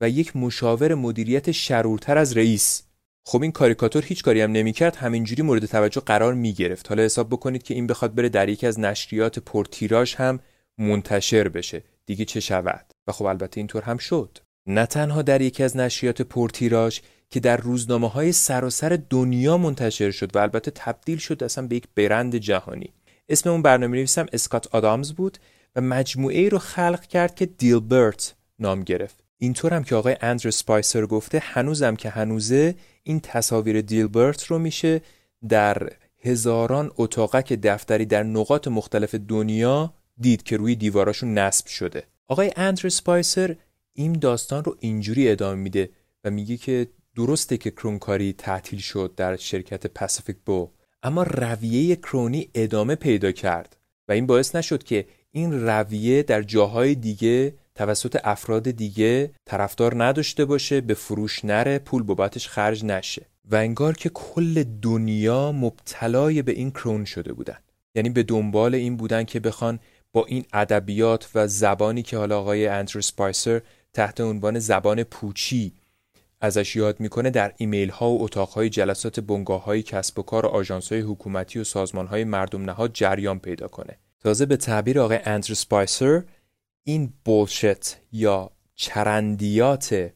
و 0.00 0.08
یک 0.08 0.36
مشاور 0.36 0.94
مدیریت 0.94 1.50
شرورتر 1.50 2.18
از 2.18 2.36
رئیس. 2.36 2.82
خب 3.24 3.42
این 3.42 3.52
کاریکاتور 3.52 4.04
هیچ 4.04 4.22
کاری 4.22 4.40
هم 4.40 4.52
نمی‌کرد 4.52 4.96
همینجوری 4.96 5.42
مورد 5.42 5.66
توجه 5.66 6.00
قرار 6.00 6.34
می‌گرفت. 6.34 6.88
حالا 6.88 7.02
حساب 7.02 7.28
بکنید 7.28 7.62
که 7.62 7.74
این 7.74 7.86
بخواد 7.86 8.14
بره 8.14 8.28
در 8.28 8.48
یکی 8.48 8.66
از 8.66 8.80
نشریات 8.80 9.38
پرتیراژ 9.38 10.14
هم 10.14 10.40
منتشر 10.78 11.48
بشه. 11.48 11.82
دیگه 12.06 12.24
چه 12.24 12.40
شود؟ 12.40 12.86
و 13.06 13.12
خب 13.12 13.24
البته 13.24 13.58
اینطور 13.58 13.82
هم 13.82 13.98
شد. 13.98 14.38
نه 14.66 14.86
تنها 14.86 15.22
در 15.22 15.40
یکی 15.40 15.62
از 15.62 15.76
نشریات 15.76 16.22
پرتیراژ 16.22 17.00
که 17.30 17.40
در 17.40 17.56
روزنامه 17.56 18.08
های 18.08 18.32
سراسر 18.32 18.98
دنیا 19.10 19.58
منتشر 19.58 20.10
شد 20.10 20.36
و 20.36 20.38
البته 20.38 20.70
تبدیل 20.70 21.18
شد 21.18 21.44
اصلا 21.44 21.66
به 21.66 21.76
یک 21.76 21.84
برند 21.94 22.36
جهانی. 22.36 22.92
اسم 23.28 23.50
اون 23.50 23.62
برنامه 23.62 23.96
نویسم 23.96 24.26
اسکات 24.32 24.66
آدامز 24.74 25.12
بود. 25.12 25.38
و 25.76 25.80
مجموعه 25.80 26.48
رو 26.48 26.58
خلق 26.58 27.00
کرد 27.06 27.34
که 27.34 27.46
دیلبرت 27.46 28.34
نام 28.58 28.82
گرفت. 28.82 29.24
اینطور 29.38 29.74
هم 29.74 29.84
که 29.84 29.94
آقای 29.94 30.16
اندر 30.20 30.50
سپایسر 30.50 31.06
گفته 31.06 31.38
هنوزم 31.38 31.96
که 31.96 32.10
هنوزه 32.10 32.74
این 33.02 33.20
تصاویر 33.20 33.80
دیلبرت 33.80 34.44
رو 34.44 34.58
میشه 34.58 35.00
در 35.48 35.92
هزاران 36.18 36.90
اتاقک 36.96 37.52
دفتری 37.52 38.06
در 38.06 38.22
نقاط 38.22 38.68
مختلف 38.68 39.14
دنیا 39.14 39.94
دید 40.18 40.42
که 40.42 40.56
روی 40.56 40.74
دیواراشون 40.74 41.34
نصب 41.38 41.66
شده. 41.66 42.04
آقای 42.28 42.52
اندر 42.56 42.88
سپایسر 42.88 43.56
این 43.92 44.12
داستان 44.12 44.64
رو 44.64 44.76
اینجوری 44.80 45.30
ادامه 45.30 45.62
میده 45.62 45.90
و 46.24 46.30
میگه 46.30 46.56
که 46.56 46.86
درسته 47.16 47.56
که 47.56 47.70
کرونکاری 47.70 48.32
تعطیل 48.32 48.78
شد 48.78 49.14
در 49.16 49.36
شرکت 49.36 49.86
پاسیفیک 49.86 50.36
بو 50.46 50.70
اما 51.02 51.22
رویه 51.22 51.96
کرونی 51.96 52.50
ادامه 52.54 52.94
پیدا 52.94 53.32
کرد 53.32 53.76
و 54.08 54.12
این 54.12 54.26
باعث 54.26 54.54
نشد 54.54 54.82
که 54.82 55.06
این 55.32 55.66
رویه 55.68 56.22
در 56.22 56.42
جاهای 56.42 56.94
دیگه 56.94 57.54
توسط 57.74 58.18
افراد 58.24 58.70
دیگه 58.70 59.30
طرفدار 59.44 60.04
نداشته 60.04 60.44
باشه 60.44 60.80
به 60.80 60.94
فروش 60.94 61.44
نره 61.44 61.78
پول 61.78 62.02
بابتش 62.02 62.48
خرج 62.48 62.84
نشه. 62.84 63.26
و 63.50 63.56
انگار 63.56 63.94
که 63.94 64.08
کل 64.08 64.62
دنیا 64.62 65.52
مبتلای 65.52 66.42
به 66.42 66.52
این 66.52 66.70
کرون 66.70 67.04
شده 67.04 67.32
بودن. 67.32 67.58
یعنی 67.94 68.10
به 68.10 68.22
دنبال 68.22 68.74
این 68.74 68.96
بودن 68.96 69.24
که 69.24 69.40
بخوان 69.40 69.78
با 70.12 70.24
این 70.26 70.44
ادبیات 70.52 71.28
و 71.34 71.46
زبانی 71.46 72.02
که 72.02 72.16
حالا 72.16 72.40
آقای 72.40 72.66
اندرو 72.66 73.00
سپایسر 73.00 73.60
تحت 73.92 74.20
عنوان 74.20 74.58
زبان 74.58 75.02
پوچی 75.02 75.72
ازش 76.40 76.76
یاد 76.76 77.00
می‌کنه 77.00 77.30
در 77.30 77.52
ایمیل 77.56 77.90
ها 77.90 78.10
و 78.10 78.22
اتاق 78.24 78.48
های 78.48 78.70
جلسات 78.70 79.20
بنگاه 79.20 79.64
های 79.64 79.82
کسب 79.82 80.18
و 80.18 80.22
کار 80.22 80.46
و 80.46 80.48
آژانس 80.48 80.92
های 80.92 81.00
حکومتی 81.00 81.58
و 81.58 81.64
سازمان 81.64 82.06
های 82.06 82.24
مردم 82.24 82.62
نهاد 82.62 82.90
جریان 82.94 83.38
پیدا 83.38 83.68
کنه. 83.68 83.98
تازه 84.20 84.46
به 84.46 84.56
تعبیر 84.56 85.00
آقای 85.00 85.18
اندرو 85.24 85.54
سپایسر 85.54 86.22
این 86.84 87.12
بولشت 87.24 87.96
یا 88.12 88.50
چرندیات 88.74 90.10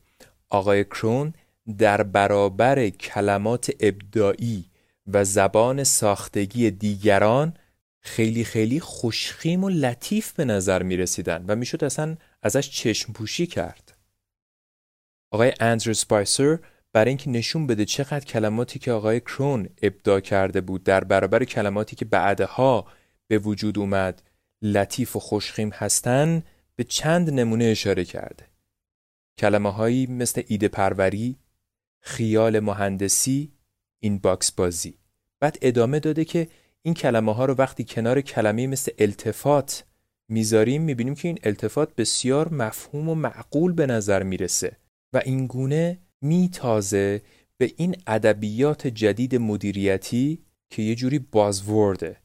آقای 0.51 0.85
کرون 0.85 1.35
در 1.79 2.03
برابر 2.03 2.89
کلمات 2.89 3.71
ابداعی 3.81 4.65
و 5.07 5.25
زبان 5.25 5.85
ساختگی 5.85 6.71
دیگران 6.71 7.55
خیلی 8.01 8.45
خیلی 8.45 8.81
خوشخیم 8.81 9.65
و 9.65 9.69
لطیف 9.69 10.33
به 10.33 10.45
نظر 10.45 10.83
می 10.83 10.97
رسیدن 10.97 11.45
و 11.49 11.57
می‌شد 11.57 11.85
اصلا 11.85 12.17
ازش 12.43 12.71
چشم 12.71 13.13
پوشی 13.13 13.47
کرد. 13.47 13.97
آقای 15.31 15.53
اندرو 15.61 15.95
سپایسر 15.95 16.59
برای 16.93 17.09
اینکه 17.09 17.31
نشون 17.31 17.67
بده 17.67 17.85
چقدر 17.85 18.25
کلماتی 18.25 18.79
که 18.79 18.93
آقای 18.93 19.21
کرون 19.21 19.69
ابداع 19.83 20.21
کرده 20.21 20.61
بود 20.61 20.85
در 20.85 21.05
برابر 21.05 21.45
کلماتی 21.45 21.97
که 21.97 22.05
بعدها 22.05 22.87
به 23.29 23.39
وجود 23.39 23.79
اومد 23.79 24.23
لطیف 24.63 25.17
و 25.17 25.21
خوشخیم 25.21 25.69
هستن 25.69 26.43
به 26.77 26.85
چند 26.85 27.31
نمونه 27.31 27.65
اشاره 27.65 28.05
کرده. 28.05 28.47
کلمه 29.39 29.73
هایی 29.73 30.07
مثل 30.07 30.43
ایده 30.47 30.69
پروری، 30.69 31.37
خیال 32.01 32.61
مهندسی، 32.61 33.53
inbox 34.01 34.53
بازی 34.53 34.99
بعد 35.41 35.59
ادامه 35.63 36.01
داده 36.01 36.25
که 36.25 36.49
این 36.83 36.95
کلمه 36.95 37.35
ها 37.35 37.45
رو 37.45 37.55
وقتی 37.55 37.85
کنار 37.85 38.21
کلمه 38.21 38.67
مثل 38.67 38.93
التفات 38.99 39.85
می‌ذاریم 40.29 40.83
می‌بینیم 40.83 41.15
که 41.15 41.29
این 41.29 41.39
التفات 41.43 41.95
بسیار 41.95 42.55
مفهوم 42.55 43.09
و 43.09 43.15
معقول 43.15 43.73
به 43.73 43.87
نظر 43.87 44.23
می‌رسه 44.23 44.77
و 45.13 45.23
این 45.25 45.47
گونه 45.47 45.99
میتازه 46.21 47.23
به 47.59 47.73
این 47.77 47.97
ادبیات 48.07 48.87
جدید 48.87 49.37
مدیریتی 49.37 50.45
که 50.71 50.83
یه 50.83 50.95
جوری 50.95 51.19
buzzword 51.19 52.06
ه 52.06 52.17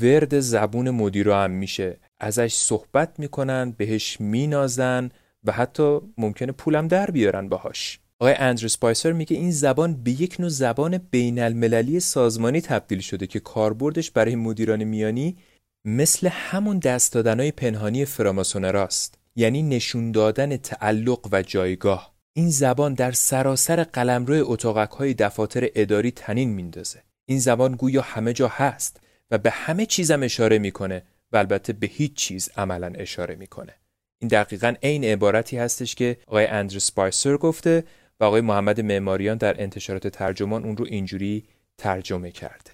ورد 0.00 0.40
زبون 0.40 0.90
مدیرا 0.90 1.42
هم 1.42 1.50
میشه. 1.50 1.96
ازش 2.20 2.54
صحبت 2.54 3.18
می‌کنن 3.18 3.70
بهش 3.70 4.20
مینازن 4.20 5.10
و 5.44 5.52
حتی 5.52 5.98
ممکنه 6.18 6.52
پولم 6.52 6.88
در 6.88 7.10
بیارن 7.10 7.48
باهاش. 7.48 8.00
آقای 8.18 8.34
اندرو 8.38 8.68
سپایسر 8.68 9.12
میگه 9.12 9.36
این 9.36 9.50
زبان 9.50 10.02
به 10.02 10.10
یک 10.10 10.36
نوع 10.40 10.48
زبان 10.48 10.98
بین 10.98 11.38
المللی 11.38 12.00
سازمانی 12.00 12.60
تبدیل 12.60 13.00
شده 13.00 13.26
که 13.26 13.40
کاربردش 13.40 14.10
برای 14.10 14.36
مدیران 14.36 14.84
میانی 14.84 15.36
مثل 15.84 16.28
همون 16.32 16.78
دست 16.78 17.12
دادنهای 17.12 17.52
پنهانی 17.52 18.04
فراماسونراست 18.04 19.18
یعنی 19.36 19.62
نشون 19.62 20.12
دادن 20.12 20.56
تعلق 20.56 21.28
و 21.32 21.42
جایگاه. 21.42 22.14
این 22.36 22.50
زبان 22.50 22.94
در 22.94 23.12
سراسر 23.12 23.84
قلمرو 23.84 24.50
اتاقک 24.50 24.90
های 24.90 25.14
دفاتر 25.14 25.68
اداری 25.74 26.10
تنین 26.10 26.48
میندازه. 26.48 27.02
این 27.26 27.38
زبان 27.38 27.72
گویا 27.72 28.02
همه 28.02 28.32
جا 28.32 28.48
هست. 28.48 29.00
به 29.38 29.50
همه 29.50 29.86
چیزم 29.86 30.22
اشاره 30.22 30.58
می‌کنه 30.58 31.02
و 31.32 31.36
البته 31.36 31.72
به 31.72 31.86
هیچ 31.86 32.14
چیز 32.14 32.50
عملا 32.56 32.92
اشاره 32.94 33.34
می‌کنه. 33.34 33.74
این 34.18 34.28
دقیقا 34.28 34.74
عین 34.82 35.04
عبارتی 35.04 35.56
هستش 35.56 35.94
که 35.94 36.16
آقای 36.26 36.46
اندرو 36.46 36.80
سپایسر 36.80 37.36
گفته 37.36 37.84
و 38.20 38.24
آقای 38.24 38.40
محمد 38.40 38.80
معماریان 38.80 39.36
در 39.36 39.62
انتشارات 39.62 40.08
ترجمان 40.08 40.64
اون 40.64 40.76
رو 40.76 40.84
اینجوری 40.88 41.44
ترجمه 41.78 42.30
کرده. 42.30 42.70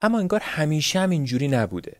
اما 0.00 0.18
انگار 0.18 0.40
همیشه 0.40 0.98
هم 0.98 1.10
اینجوری 1.10 1.48
نبوده. 1.48 1.96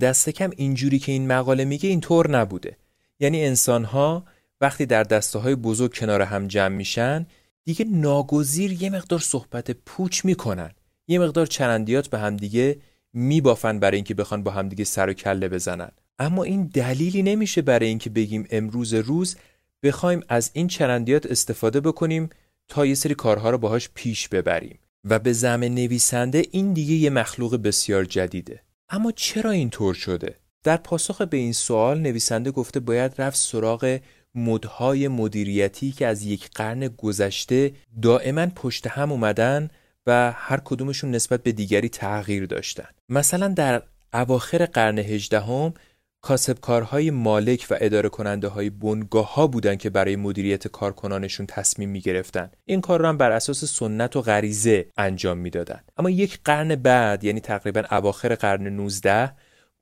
دست 0.00 0.30
کم 0.30 0.50
اینجوری 0.56 0.98
که 0.98 1.12
این 1.12 1.26
مقاله 1.26 1.64
میگه 1.64 1.88
اینطور 1.88 2.30
نبوده. 2.30 2.76
یعنی 3.20 3.44
انسانها 3.44 4.24
وقتی 4.60 4.86
در 4.86 5.02
دسته 5.02 5.38
های 5.38 5.54
بزرگ 5.54 5.94
کنار 5.94 6.22
هم 6.22 6.48
جمع 6.48 6.76
میشن 6.76 7.26
دیگه 7.64 7.84
ناگزیر 7.84 8.82
یه 8.82 8.90
مقدار 8.90 9.18
صحبت 9.18 9.70
پوچ 9.70 10.24
می‌کنن. 10.24 10.70
یه 11.06 11.18
مقدار 11.18 11.46
چرندیات 11.46 12.08
به 12.08 12.18
همدیگه 12.18 12.78
میبافن 13.12 13.78
برای 13.78 13.96
اینکه 13.96 14.14
بخوان 14.14 14.42
با 14.42 14.50
همدیگه 14.50 14.84
سر 14.84 15.08
و 15.08 15.12
کله 15.12 15.48
بزنن. 15.48 15.90
اما 16.18 16.44
این 16.44 16.64
دلیلی 16.66 17.22
نمیشه 17.22 17.62
برای 17.62 17.88
اینکه 17.88 18.10
بگیم 18.10 18.46
امروز 18.50 18.94
روز 18.94 19.36
بخوایم 19.82 20.20
از 20.28 20.50
این 20.52 20.68
چرندیات 20.68 21.26
استفاده 21.26 21.80
بکنیم 21.80 22.30
تا 22.68 22.86
یه 22.86 22.94
سری 22.94 23.14
کارها 23.14 23.50
رو 23.50 23.58
باهاش 23.58 23.90
پیش 23.94 24.28
ببریم. 24.28 24.78
و 25.04 25.18
به 25.18 25.32
زم 25.32 25.64
نویسنده 25.64 26.44
این 26.50 26.72
دیگه 26.72 26.94
یه 26.94 27.10
مخلوق 27.10 27.56
بسیار 27.56 28.04
جدیده. 28.04 28.62
اما 28.88 29.12
چرا 29.12 29.50
اینطور 29.50 29.94
شده؟ 29.94 30.34
در 30.64 30.76
پاسخ 30.76 31.22
به 31.22 31.36
این 31.36 31.52
سوال 31.52 32.00
نویسنده 32.00 32.50
گفته 32.50 32.80
باید 32.80 33.14
رفت 33.18 33.36
سراغ 33.36 34.00
مدهای 34.34 35.08
مدیریتی 35.08 35.92
که 35.92 36.06
از 36.06 36.24
یک 36.24 36.50
قرن 36.54 36.88
گذشته 36.88 37.72
دائما 38.02 38.46
پشت 38.46 38.86
هم 38.86 39.12
اومدن 39.12 39.70
و 40.06 40.32
هر 40.32 40.60
کدومشون 40.64 41.10
نسبت 41.10 41.42
به 41.42 41.52
دیگری 41.52 41.88
تغییر 41.88 42.46
داشتن 42.46 42.88
مثلا 43.08 43.48
در 43.48 43.82
اواخر 44.12 44.66
قرن 44.66 44.98
هجدهم 44.98 45.74
کاسبکارهای 46.20 47.10
مالک 47.10 47.66
و 47.70 47.76
اداره 47.80 48.08
کننده 48.08 48.48
های 48.48 48.70
بنگاه 48.70 49.34
ها 49.34 49.46
بودن 49.46 49.76
که 49.76 49.90
برای 49.90 50.16
مدیریت 50.16 50.68
کارکنانشون 50.68 51.46
تصمیم 51.46 51.88
می 51.88 52.00
گرفتن. 52.00 52.50
این 52.64 52.80
کار 52.80 53.00
را 53.00 53.08
هم 53.08 53.16
بر 53.16 53.30
اساس 53.30 53.64
سنت 53.64 54.16
و 54.16 54.22
غریزه 54.22 54.86
انجام 54.96 55.38
می‌دادند. 55.38 55.92
اما 55.96 56.10
یک 56.10 56.40
قرن 56.44 56.74
بعد 56.74 57.24
یعنی 57.24 57.40
تقریبا 57.40 57.82
اواخر 57.90 58.34
قرن 58.34 58.66
19 58.66 59.32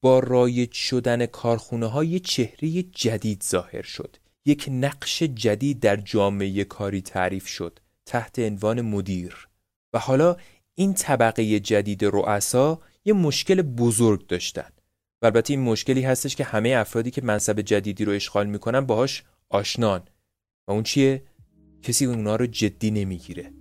با 0.02 0.18
رایج 0.18 0.72
شدن 0.72 1.26
کارخونه 1.26 1.86
های 1.86 2.20
چهره 2.20 2.82
جدید 2.82 3.42
ظاهر 3.42 3.82
شد. 3.82 4.16
یک 4.46 4.68
نقش 4.70 5.22
جدید 5.22 5.80
در 5.80 5.96
جامعه 5.96 6.64
کاری 6.64 7.02
تعریف 7.02 7.46
شد 7.46 7.78
تحت 8.06 8.38
عنوان 8.38 8.80
مدیر 8.80 9.48
و 9.92 9.98
حالا 9.98 10.36
این 10.74 10.94
طبقه 10.94 11.60
جدید 11.60 12.04
رؤسا 12.04 12.80
یه 13.04 13.12
مشکل 13.12 13.62
بزرگ 13.62 14.26
داشتن. 14.26 14.70
و 15.22 15.26
البته 15.26 15.52
این 15.52 15.62
مشکلی 15.62 16.02
هستش 16.02 16.36
که 16.36 16.44
همه 16.44 16.68
افرادی 16.68 17.10
که 17.10 17.22
منصب 17.22 17.60
جدیدی 17.60 18.04
رو 18.04 18.12
اشغال 18.12 18.46
می‌کنن 18.46 18.80
باهاش 18.80 19.24
آشنان. 19.48 20.02
و 20.68 20.72
اون 20.72 20.82
چیه؟ 20.82 21.22
کسی 21.82 22.06
اونا 22.06 22.36
رو 22.36 22.46
جدی 22.46 22.90
نمی‌گیره. 22.90 23.52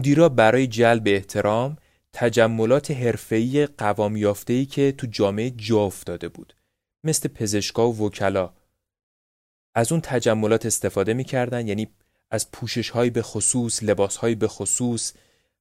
مدیرا 0.00 0.28
برای 0.28 0.66
جلب 0.66 1.02
احترام 1.06 1.76
تجملات 2.12 2.90
حرفه‌ای 2.90 3.66
قوام 3.66 4.16
یافته‌ای 4.16 4.66
که 4.66 4.92
تو 4.92 5.06
جامعه 5.06 5.50
جا 5.50 5.80
افتاده 5.80 6.28
بود. 6.28 6.54
مثل 7.04 7.28
پزشکا 7.28 7.92
و 7.92 8.06
وکلا. 8.06 8.52
از 9.74 9.92
اون 9.92 10.00
تجملات 10.00 10.66
استفاده 10.66 11.14
می‌کردن 11.14 11.68
یعنی 11.68 11.88
از 12.30 12.50
پوششهایی 12.50 13.10
به 13.10 13.22
خصوص 13.22 13.82
لباسهایی 13.82 14.34
به 14.34 14.48
خصوص 14.48 15.12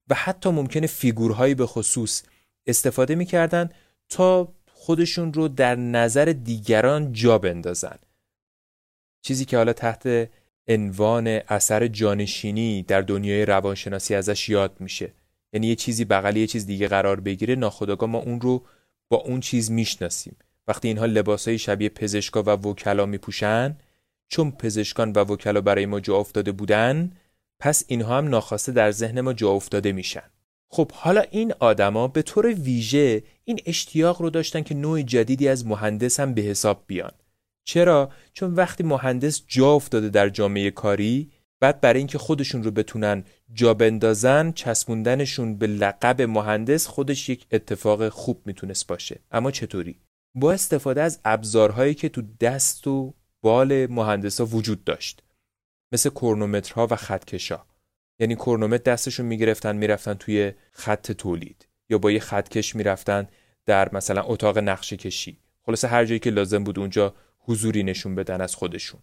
و 0.07 0.15
حتی 0.15 0.49
ممکنه 0.49 0.87
فیگورهایی 0.87 1.55
به 1.55 1.65
خصوص 1.65 2.23
استفاده 2.67 3.15
می‌کردن 3.15 3.69
تا 4.09 4.53
خودشون 4.71 5.33
رو 5.33 5.47
در 5.47 5.75
نظر 5.75 6.25
دیگران 6.25 7.13
جا 7.13 7.37
بندازن. 7.37 7.99
چیزی 9.21 9.45
که 9.45 9.57
حالا 9.57 9.73
تحت 9.73 10.29
عنوان 10.69 11.27
اثر 11.27 11.87
جانشینی 11.87 12.83
در 12.83 13.01
دنیای 13.01 13.45
روانشناسی 13.45 14.15
ازش 14.15 14.49
یاد 14.49 14.75
میشه. 14.79 15.13
یعنی 15.53 15.67
یه 15.67 15.75
چیزی 15.75 16.05
بغل 16.05 16.37
یه 16.37 16.47
چیز 16.47 16.65
دیگه 16.65 16.87
قرار 16.87 17.19
بگیره 17.19 17.55
ناخودآگاه 17.55 18.09
ما 18.09 18.17
اون 18.17 18.41
رو 18.41 18.63
با 19.09 19.17
اون 19.17 19.39
چیز 19.39 19.71
می‌شناسیم. 19.71 20.35
وقتی 20.67 20.87
اینها 20.87 21.05
لباسهای 21.05 21.57
شبیه 21.57 21.89
پزشکا 21.89 22.43
و 22.43 22.49
وکلا 22.49 23.05
میپوشن 23.05 23.77
چون 24.27 24.51
پزشکان 24.51 25.11
و 25.11 25.19
وکلا 25.19 25.61
برای 25.61 25.85
ما 25.85 25.99
جا 25.99 26.15
افتاده 26.15 26.51
بودن 26.51 27.11
پس 27.59 27.83
اینها 27.87 28.17
هم 28.17 28.27
ناخواسته 28.27 28.71
در 28.71 28.91
ذهن 28.91 29.21
ما 29.21 29.33
جا 29.33 29.49
افتاده 29.49 29.91
میشن. 29.91 30.23
خب 30.69 30.91
حالا 30.91 31.21
این 31.31 31.53
آدما 31.59 32.07
به 32.07 32.21
طور 32.21 32.47
ویژه 32.47 33.23
این 33.45 33.59
اشتیاق 33.65 34.21
رو 34.21 34.29
داشتن 34.29 34.61
که 34.61 34.75
نوع 34.75 35.01
جدیدی 35.01 35.47
از 35.47 35.67
مهندس 35.67 36.19
هم 36.19 36.33
به 36.33 36.41
حساب 36.41 36.83
بیان. 36.87 37.11
چرا؟ 37.69 38.11
چون 38.33 38.53
وقتی 38.53 38.83
مهندس 38.83 39.41
جا 39.47 39.71
افتاده 39.71 40.09
در 40.09 40.29
جامعه 40.29 40.71
کاری 40.71 41.31
بعد 41.59 41.81
برای 41.81 41.97
اینکه 41.97 42.17
خودشون 42.17 42.63
رو 42.63 42.71
بتونن 42.71 43.23
جا 43.53 43.73
بندازن 43.73 44.51
چسبوندنشون 44.51 45.57
به 45.57 45.67
لقب 45.67 46.21
مهندس 46.21 46.87
خودش 46.87 47.29
یک 47.29 47.47
اتفاق 47.51 48.09
خوب 48.09 48.41
می‌تونست 48.45 48.87
باشه. 48.87 49.19
اما 49.31 49.51
چطوری؟ 49.51 49.99
با 50.35 50.51
استفاده 50.51 51.01
از 51.01 51.19
ابزارهایی 51.25 51.93
که 51.93 52.09
تو 52.09 52.21
دست 52.39 52.87
و 52.87 53.13
بال 53.41 53.87
مهندسا 53.87 54.45
وجود 54.45 54.83
داشت. 54.83 55.23
مثل 55.91 56.09
کرونومترها 56.09 56.87
و 56.91 56.95
خطکشا 56.95 57.65
یعنی 58.19 58.35
کرونومتر 58.35 58.91
دستشون 58.91 59.25
می‌گرفتن 59.25 59.75
می‌رفتن 59.75 60.13
توی 60.13 60.53
خط 60.71 61.11
تولید. 61.11 61.67
یا 61.89 61.97
با 61.97 62.11
یه 62.11 62.19
خطکش 62.19 62.75
می‌رفتن 62.75 63.27
در 63.65 63.89
مثلا 63.95 64.23
اتاق 64.23 64.57
نقشه 64.57 64.97
کشی. 64.97 65.39
خلاصه 65.65 65.87
هر 65.87 66.05
جایی 66.05 66.19
که 66.19 66.29
لازم 66.29 66.63
بود 66.63 66.79
اونجا 66.79 67.13
حضوری 67.49 67.83
نشون 67.83 68.15
بدن 68.15 68.41
از 68.41 68.55
خودشون. 68.55 68.99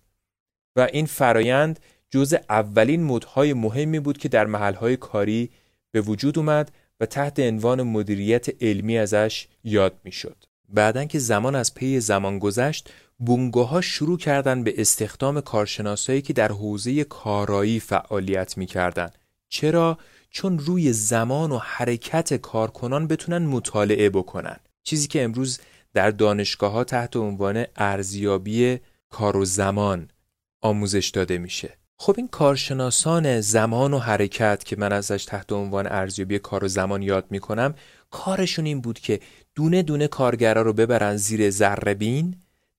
و 0.76 0.88
این 0.92 1.06
فرایند 1.06 1.80
جز 2.10 2.34
اولین 2.50 3.04
مدهای 3.04 3.52
مهمی 3.52 4.00
بود 4.00 4.18
که 4.18 4.28
در 4.28 4.46
محلهای 4.46 4.96
کاری 4.96 5.50
به 5.90 6.00
وجود 6.00 6.38
اومد 6.38 6.72
و 7.00 7.06
تحت 7.06 7.40
عنوان 7.40 7.82
مدیریت 7.82 8.62
علمی 8.62 8.98
ازش 8.98 9.48
یاد 9.64 10.00
می‌شد. 10.04 10.36
بعدا 10.68 11.04
که 11.04 11.18
زمان 11.18 11.54
از 11.54 11.74
پی 11.74 12.00
زمان 12.00 12.38
گذشت 12.38 12.90
بونگاه 13.18 13.68
ها 13.68 13.80
شروع 13.80 14.18
کردن 14.18 14.64
به 14.64 14.74
استخدام 14.80 15.40
کارشناسایی 15.40 16.22
که 16.22 16.32
در 16.32 16.52
حوزه 16.52 17.04
کارایی 17.04 17.80
فعالیت 17.80 18.58
می‌کردن. 18.58 19.10
چرا؟ 19.48 19.98
چون 20.30 20.58
روی 20.58 20.92
زمان 20.92 21.52
و 21.52 21.58
حرکت 21.58 22.34
کارکنان 22.34 23.06
بتونن 23.06 23.46
مطالعه 23.46 24.10
بکنن. 24.10 24.56
چیزی 24.82 25.08
که 25.08 25.24
امروز 25.24 25.60
در 25.96 26.10
دانشگاه 26.10 26.72
ها 26.72 26.84
تحت 26.84 27.16
عنوان 27.16 27.64
ارزیابی 27.76 28.78
کار 29.10 29.36
و 29.36 29.44
زمان 29.44 30.08
آموزش 30.60 31.08
داده 31.08 31.38
میشه. 31.38 31.78
خب 31.96 32.14
این 32.16 32.28
کارشناسان 32.28 33.40
زمان 33.40 33.94
و 33.94 33.98
حرکت 33.98 34.64
که 34.64 34.76
من 34.76 34.92
ازش 34.92 35.24
تحت 35.24 35.52
عنوان 35.52 35.86
ارزیابی 35.86 36.38
کار 36.38 36.64
و 36.64 36.68
زمان 36.68 37.02
یاد 37.02 37.26
می‌کنم 37.30 37.74
کارشون 38.10 38.66
این 38.66 38.80
بود 38.80 38.98
که 38.98 39.20
دونه 39.54 39.82
دونه 39.82 40.08
کارگرا 40.08 40.62
رو 40.62 40.72
ببرن 40.72 41.16
زیر 41.16 41.50
ذره 41.50 41.94
بین 41.94 42.36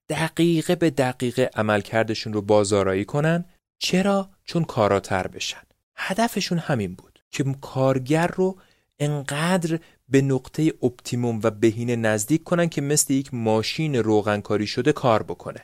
دقیقه 0.08 0.74
به 0.74 0.90
دقیقه 0.90 1.50
عملکردشون 1.54 2.32
رو 2.32 2.42
بازارایی 2.42 3.04
کنن. 3.04 3.44
چرا؟ 3.78 4.30
چون 4.44 4.64
کاراتر 4.64 5.26
بشن. 5.26 5.62
هدفشون 5.96 6.58
همین 6.58 6.94
بود 6.94 7.18
که 7.30 7.44
کارگر 7.60 8.26
رو 8.26 8.58
انقدر 8.98 9.78
به 10.08 10.22
نقطه 10.22 10.72
optimum 10.82 11.40
و 11.42 11.50
بهینه 11.50 11.96
نزدیک 11.96 12.44
کنن 12.44 12.68
که 12.68 12.80
مثل 12.80 13.12
یک 13.12 13.34
ماشین 13.34 13.94
روغنکاری 13.94 14.66
شده 14.66 14.92
کار 14.92 15.22
بکنه. 15.22 15.60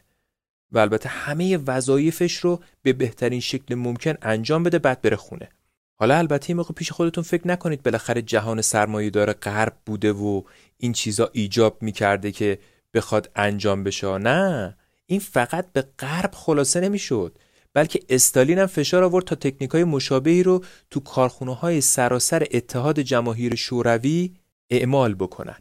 و 0.72 0.78
البته 0.78 1.08
همه 1.08 1.56
وظایفش 1.56 2.36
رو 2.36 2.60
به 2.82 2.92
بهترین 2.92 3.40
شکل 3.40 3.74
ممکن 3.74 4.14
انجام 4.22 4.62
بده 4.62 4.78
بعد 4.78 5.02
بره 5.02 5.16
خونه. 5.16 5.48
حالا 5.96 6.16
البته 6.18 6.50
این 6.50 6.56
موقع 6.56 6.74
پیش 6.74 6.92
خودتون 6.92 7.24
فکر 7.24 7.48
نکنید 7.48 7.82
بالاخره 7.82 8.22
جهان 8.22 8.62
سرمایه 8.62 9.10
داری 9.10 9.32
غرب 9.32 9.76
بوده 9.86 10.12
و 10.12 10.42
این 10.78 10.92
چیزا 10.92 11.30
ایجاب 11.32 11.82
می‌کرده 11.82 12.32
که 12.32 12.58
بخواد 12.94 13.30
انجام 13.36 13.84
بشه. 13.84 14.18
نه 14.18 14.76
این 15.06 15.20
فقط 15.20 15.72
به 15.72 15.82
غرب 15.98 16.30
خلاصه 16.34 16.80
نمی‌شد. 16.80 17.38
بلکه 17.74 18.00
استالین 18.08 18.58
هم 18.58 18.66
فشار 18.66 19.04
آورد 19.04 19.24
تا 19.24 19.34
تکنیک 19.34 19.70
های 19.70 19.84
مشابهی 19.84 20.42
رو 20.42 20.64
تو 20.90 21.00
کارخونه 21.00 21.54
های 21.54 21.80
سراسر 21.80 22.46
اتحاد 22.50 23.00
جماهیر 23.00 23.54
شوروی 23.54 24.34
اعمال 24.70 25.14
بکنن. 25.14 25.58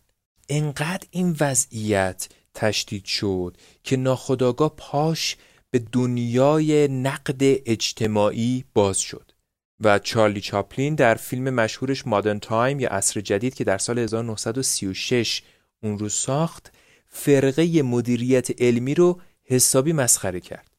انقدر 0.49 1.07
این 1.11 1.35
وضعیت 1.39 2.29
تشدید 2.53 3.05
شد 3.05 3.57
که 3.83 3.97
ناخداگاه 3.97 4.73
پاش 4.77 5.37
به 5.71 5.79
دنیای 5.91 6.87
نقد 6.87 7.41
اجتماعی 7.41 8.63
باز 8.73 8.99
شد. 8.99 9.31
و 9.79 9.99
چارلی 9.99 10.41
چاپلین 10.41 10.95
در 10.95 11.15
فیلم 11.15 11.49
مشهورش 11.49 12.07
مادرن 12.07 12.39
تایم 12.39 12.79
یا 12.79 12.89
عصر 12.89 13.21
جدید 13.21 13.53
که 13.53 13.63
در 13.63 13.77
سال 13.77 13.99
1936 13.99 15.41
اون 15.83 15.99
رو 15.99 16.09
ساخت 16.09 16.71
فرقه 17.07 17.81
مدیریت 17.81 18.61
علمی 18.61 18.93
رو 18.93 19.21
حسابی 19.43 19.93
مسخره 19.93 20.39
کرد. 20.39 20.72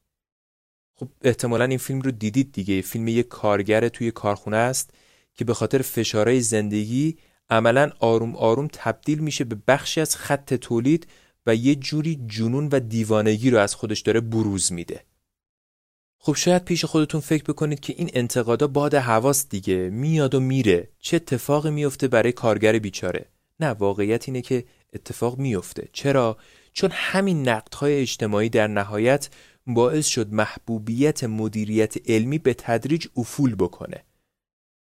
خب 0.95 1.07
احتمالا 1.21 1.65
این 1.65 1.77
فیلم 1.77 2.01
رو 2.01 2.11
دیدید 2.11 2.51
دیگه. 2.51 2.81
فیلم 2.81 3.07
یک 3.07 3.27
کارگر 3.27 3.87
توی 3.87 4.11
کارخونه 4.11 4.57
است 4.57 4.89
که 5.33 5.45
به 5.45 5.53
خاطر 5.53 5.81
فشارهای 5.81 6.41
زندگی 6.41 7.17
عملا 7.49 7.91
آروم 7.99 8.35
آروم 8.35 8.67
تبدیل 8.73 9.19
میشه 9.19 9.43
به 9.43 9.57
بخشی 9.67 10.01
از 10.01 10.15
خط 10.15 10.53
تولید 10.53 11.07
و 11.45 11.55
یه 11.55 11.75
جوری 11.75 12.19
جنون 12.27 12.69
و 12.71 12.79
دیوانگی 12.79 13.49
رو 13.49 13.57
از 13.57 13.75
خودش 13.75 13.99
داره 13.99 14.19
بروز 14.19 14.71
میده. 14.73 15.01
خب 16.19 16.35
شاید 16.35 16.65
پیش 16.65 16.85
خودتون 16.85 17.21
فکر 17.21 17.43
بکنید 17.43 17.79
که 17.79 17.93
این 17.97 18.09
انتقادا 18.13 18.67
باد 18.67 18.95
حواس 18.95 19.49
دیگه. 19.49 19.89
میاد 19.89 20.35
و 20.35 20.39
میره. 20.39 20.89
چه 20.99 21.15
اتفاقی 21.15 21.71
میفته 21.71 22.07
برای 22.07 22.31
کارگر 22.31 22.79
بیچاره؟ 22.79 23.25
نه 23.59 23.67
واقعیت 23.67 24.29
اینه 24.29 24.41
که 24.41 24.65
اتفاق 24.93 25.37
میفته. 25.37 25.89
چرا؟ 25.93 26.37
چون 26.73 26.89
همین 26.93 27.49
نقدهای 27.49 28.01
اجتماعی 28.01 28.49
در 28.49 28.67
نهایت 28.67 29.29
باعث 29.67 30.05
شد 30.05 30.33
محبوبیت 30.33 31.23
مدیریت 31.23 32.09
علمی 32.09 32.37
به 32.37 32.53
تدریج 32.53 33.07
افول 33.17 33.55
بکنه. 33.55 34.03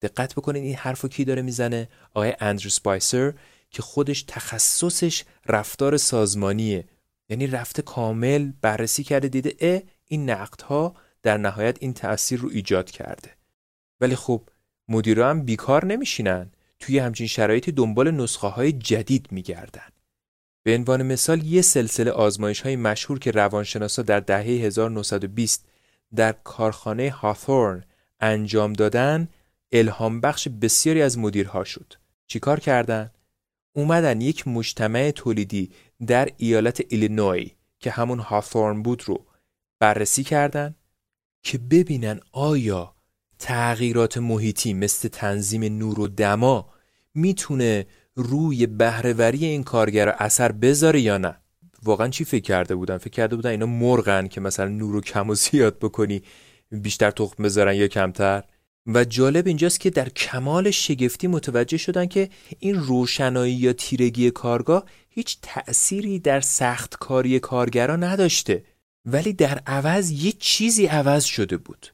دقت 0.02 0.36
بکنید 0.36 0.63
این 0.63 0.76
حرفو 0.76 1.08
کی 1.08 1.26
داره 1.26 1.42
می‌زنه؟ 1.42 1.90
آقای 2.13 2.34
اندرو 2.40 2.70
سپایسر 2.70 3.34
که 3.72 3.82
خودش 3.82 4.24
تخصصش 4.24 5.24
رفتار 5.46 5.98
سازمانیه. 5.98 6.86
یعنی 7.30 7.48
رفته 7.48 7.82
کامل 7.82 8.52
بررسی 8.62 9.04
کرده 9.04 9.28
دیده 9.28 9.56
ا 9.62 9.80
این 10.06 10.30
نقدها 10.30 10.96
در 11.24 11.38
نهایت 11.38 11.78
این 11.82 11.94
تأثیر 11.94 12.40
رو 12.40 12.50
ایجاد 12.50 12.92
کرده. 12.92 13.32
ولی 14.02 14.16
خب 14.16 14.50
مدیرا 14.88 15.30
هم 15.30 15.44
بیکار 15.44 15.86
نمیشینن. 15.86 16.52
توی 16.80 17.00
همچین 17.00 17.28
شرایطی 17.28 17.72
دنبال 17.72 18.12
نسخه 18.12 18.48
های 18.48 18.72
جدید 18.72 19.28
میگردن. 19.32 19.90
به 20.68 20.76
عنوان 20.76 21.04
مثال 21.04 21.44
یه 21.44 21.62
سلسله 21.62 22.12
آزمایش 22.12 22.62
های 22.62 22.76
مشهور 22.76 23.20
که 23.20 23.32
روانشناسا 23.32 24.02
در 24.02 24.20
دهه 24.20 24.44
1920 24.44 25.66
در 26.16 26.32
کارخانه 26.32 27.10
هاثورن 27.10 27.84
انجام 28.20 28.74
دادن 28.74 29.28
الهام 29.72 30.22
بخش 30.22 30.48
بسیاری 30.62 31.02
از 31.02 31.18
مدیرها 31.18 31.64
شد. 31.64 31.94
چیکار 32.28 32.60
کردن؟ 32.60 33.12
اومدن 33.74 34.22
یک 34.22 34.48
مجتمع 34.48 35.12
تولیدی 35.12 35.72
در 36.08 36.30
ایالت 36.38 36.82
ایلینوی 36.90 37.52
که 37.80 37.92
همون 37.92 38.20
هاثورن 38.20 38.82
بود 38.82 39.04
رو 39.06 39.26
بررسی 39.80 40.24
کردن 40.24 40.76
که 41.44 41.58
ببینن 41.58 42.20
آیا 42.32 42.96
تغییرات 43.40 44.18
محیطی 44.18 44.74
مثل 44.74 45.08
تنظیم 45.08 45.64
نور 45.64 46.00
و 46.00 46.08
دما 46.08 46.70
می‌تونه 47.16 47.86
روی 48.20 48.66
بهرهوری 48.68 49.46
این 49.46 49.64
کارگر 49.64 50.10
اثر 50.10 50.52
بذاره 50.52 51.02
یا 51.02 51.18
نه؟ 51.18 51.36
واقعا 51.84 52.08
چی 52.08 52.26
فکر 52.26 52.44
کرده 52.44 52.76
بودن؟ 52.76 52.98
فکر 52.98 53.10
کرده 53.10 53.36
بودن 53.36 53.50
اینا 53.50 53.66
مرغن 53.66 54.28
که 54.28 54.42
مثلا 54.42 54.68
نور 54.68 54.94
رو 54.94 55.02
کم 55.02 55.30
و 55.30 55.36
زیاد 55.36 55.80
بکنی 55.80 56.22
بیشتر 56.72 57.12
تخم 57.12 57.44
بذارن 57.44 57.76
یا 57.76 57.88
کمتر؟ 57.88 58.44
و 58.88 59.04
جالب 59.04 59.48
اینجاست 59.48 59.80
که 59.80 59.90
در 59.90 60.10
کمال 60.10 60.72
شگفتی 60.72 61.28
متوجه 61.28 61.78
شدن 61.78 62.06
که 62.06 62.30
این 62.60 62.76
روشنایی 62.76 63.54
یا 63.54 63.74
تیرگی 63.74 64.32
کارگاه 64.32 64.86
هیچ 65.10 65.38
تأثیری 65.42 66.20
در 66.20 66.42
سخت 66.42 66.98
کاری 67.00 67.40
کارگرا 67.40 67.96
نداشته 67.96 68.64
ولی 69.06 69.34
در 69.34 69.62
عوض 69.68 70.12
یه 70.12 70.32
چیزی 70.32 70.86
عوض 70.86 71.24
شده 71.26 71.58
بود. 71.58 71.94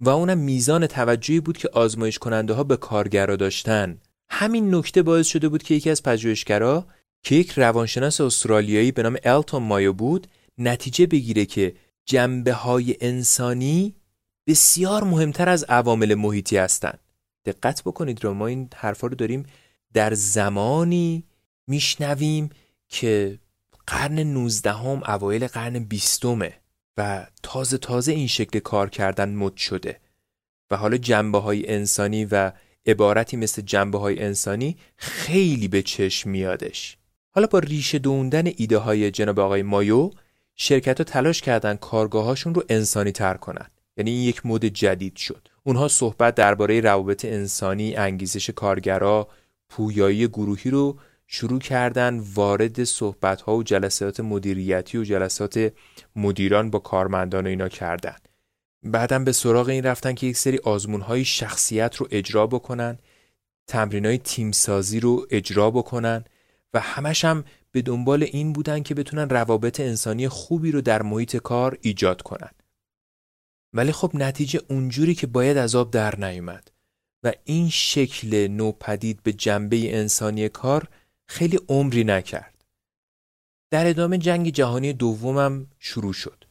و 0.00 0.08
اونم 0.08 0.38
میزان 0.38 0.86
توجهی 0.86 1.40
بود 1.40 1.58
که 1.58 1.68
آزمایش 1.72 2.18
کننده 2.18 2.54
ها 2.54 2.64
به 2.64 2.76
کارگرا 2.76 3.36
داشتن. 3.36 3.98
همین 4.30 4.74
نکته 4.74 5.02
باعث 5.02 5.26
شده 5.26 5.48
بود 5.48 5.62
که 5.62 5.74
یکی 5.74 5.90
از 5.90 6.02
پژوهشگرا 6.02 6.86
که 7.22 7.34
یک 7.34 7.50
روانشناس 7.50 8.20
استرالیایی 8.20 8.92
به 8.92 9.02
نام 9.02 9.16
التون 9.24 9.62
مایو 9.62 9.92
بود 9.92 10.26
نتیجه 10.58 11.06
بگیره 11.06 11.46
که 11.46 11.74
جنبه 12.04 12.52
های 12.52 12.96
انسانی 13.00 13.94
بسیار 14.46 15.04
مهمتر 15.04 15.48
از 15.48 15.64
عوامل 15.64 16.14
محیطی 16.14 16.56
هستند. 16.56 16.98
دقت 17.44 17.82
بکنید 17.82 18.24
رو 18.24 18.34
ما 18.34 18.46
این 18.46 18.68
حرفا 18.74 19.06
رو 19.06 19.14
داریم 19.14 19.46
در 19.94 20.14
زمانی 20.14 21.24
میشنویم 21.66 22.50
که 22.88 23.38
قرن 23.86 24.18
19 24.18 24.72
هم 24.72 25.02
اوایل 25.08 25.46
قرن 25.46 25.78
بیستمه 25.78 26.54
و 26.96 27.26
تازه 27.42 27.78
تازه 27.78 28.12
این 28.12 28.26
شکل 28.26 28.58
کار 28.58 28.90
کردن 28.90 29.34
مد 29.34 29.56
شده 29.56 30.00
و 30.70 30.76
حالا 30.76 30.96
جنبه 30.96 31.38
های 31.38 31.70
انسانی 31.70 32.24
و 32.24 32.52
عبارتی 32.88 33.36
مثل 33.36 33.62
جنبه 33.62 33.98
های 33.98 34.20
انسانی 34.22 34.76
خیلی 34.96 35.68
به 35.68 35.82
چشم 35.82 36.30
میادش. 36.30 36.96
حالا 37.30 37.46
با 37.46 37.58
ریشه 37.58 37.98
دوندن 37.98 38.46
ایده 38.56 38.78
های 38.78 39.10
جناب 39.10 39.40
آقای 39.40 39.62
مایو 39.62 40.10
شرکت 40.54 40.98
ها 40.98 41.04
تلاش 41.04 41.40
کردن 41.40 41.76
کارگاهاشون 41.76 42.54
رو 42.54 42.64
انسانی 42.68 43.12
تر 43.12 43.34
کنن. 43.34 43.66
یعنی 43.96 44.10
این 44.10 44.20
یک 44.20 44.46
مد 44.46 44.64
جدید 44.64 45.16
شد. 45.16 45.48
اونها 45.64 45.88
صحبت 45.88 46.34
درباره 46.34 46.80
روابط 46.80 47.24
انسانی 47.24 47.96
انگیزش 47.96 48.50
کارگرا 48.50 49.28
پویایی 49.68 50.28
گروهی 50.28 50.70
رو 50.70 50.98
شروع 51.26 51.58
کردن 51.58 52.22
وارد 52.34 52.84
صحبت 52.84 53.40
ها 53.40 53.56
و 53.56 53.62
جلسات 53.62 54.20
مدیریتی 54.20 54.98
و 54.98 55.04
جلسات 55.04 55.72
مدیران 56.16 56.70
با 56.70 56.78
کارمندان 56.78 57.46
و 57.46 57.48
اینا 57.48 57.68
کردن. 57.68 58.16
بعدم 58.82 59.24
به 59.24 59.32
سراغ 59.32 59.68
این 59.68 59.84
رفتن 59.84 60.14
که 60.14 60.26
یک 60.26 60.36
سری 60.36 60.58
آزمون 60.58 61.00
های 61.00 61.24
شخصیت 61.24 61.96
رو 61.96 62.08
اجرا 62.10 62.46
بکنن 62.46 62.98
تمرین 63.66 64.06
های 64.06 64.18
تیمسازی 64.18 65.00
رو 65.00 65.26
اجرا 65.30 65.70
بکنن 65.70 66.24
و 66.74 66.80
همش 66.80 67.24
هم 67.24 67.44
به 67.72 67.82
دنبال 67.82 68.22
این 68.22 68.52
بودن 68.52 68.82
که 68.82 68.94
بتونن 68.94 69.28
روابط 69.28 69.80
انسانی 69.80 70.28
خوبی 70.28 70.72
رو 70.72 70.80
در 70.80 71.02
محیط 71.02 71.36
کار 71.36 71.78
ایجاد 71.80 72.22
کنن. 72.22 72.50
ولی 73.72 73.92
خب 73.92 74.10
نتیجه 74.14 74.60
اونجوری 74.68 75.14
که 75.14 75.26
باید 75.26 75.56
از 75.56 75.74
آب 75.74 75.90
در 75.90 76.16
نیومد 76.20 76.70
و 77.22 77.32
این 77.44 77.68
شکل 77.68 78.48
نوپدید 78.48 79.22
به 79.22 79.32
جنبه 79.32 79.96
انسانی 79.98 80.48
کار 80.48 80.88
خیلی 81.26 81.58
عمری 81.68 82.04
نکرد. 82.04 82.64
در 83.70 83.86
ادامه 83.86 84.18
جنگ 84.18 84.48
جهانی 84.48 84.92
دومم 84.92 85.66
شروع 85.78 86.12
شد. 86.12 86.44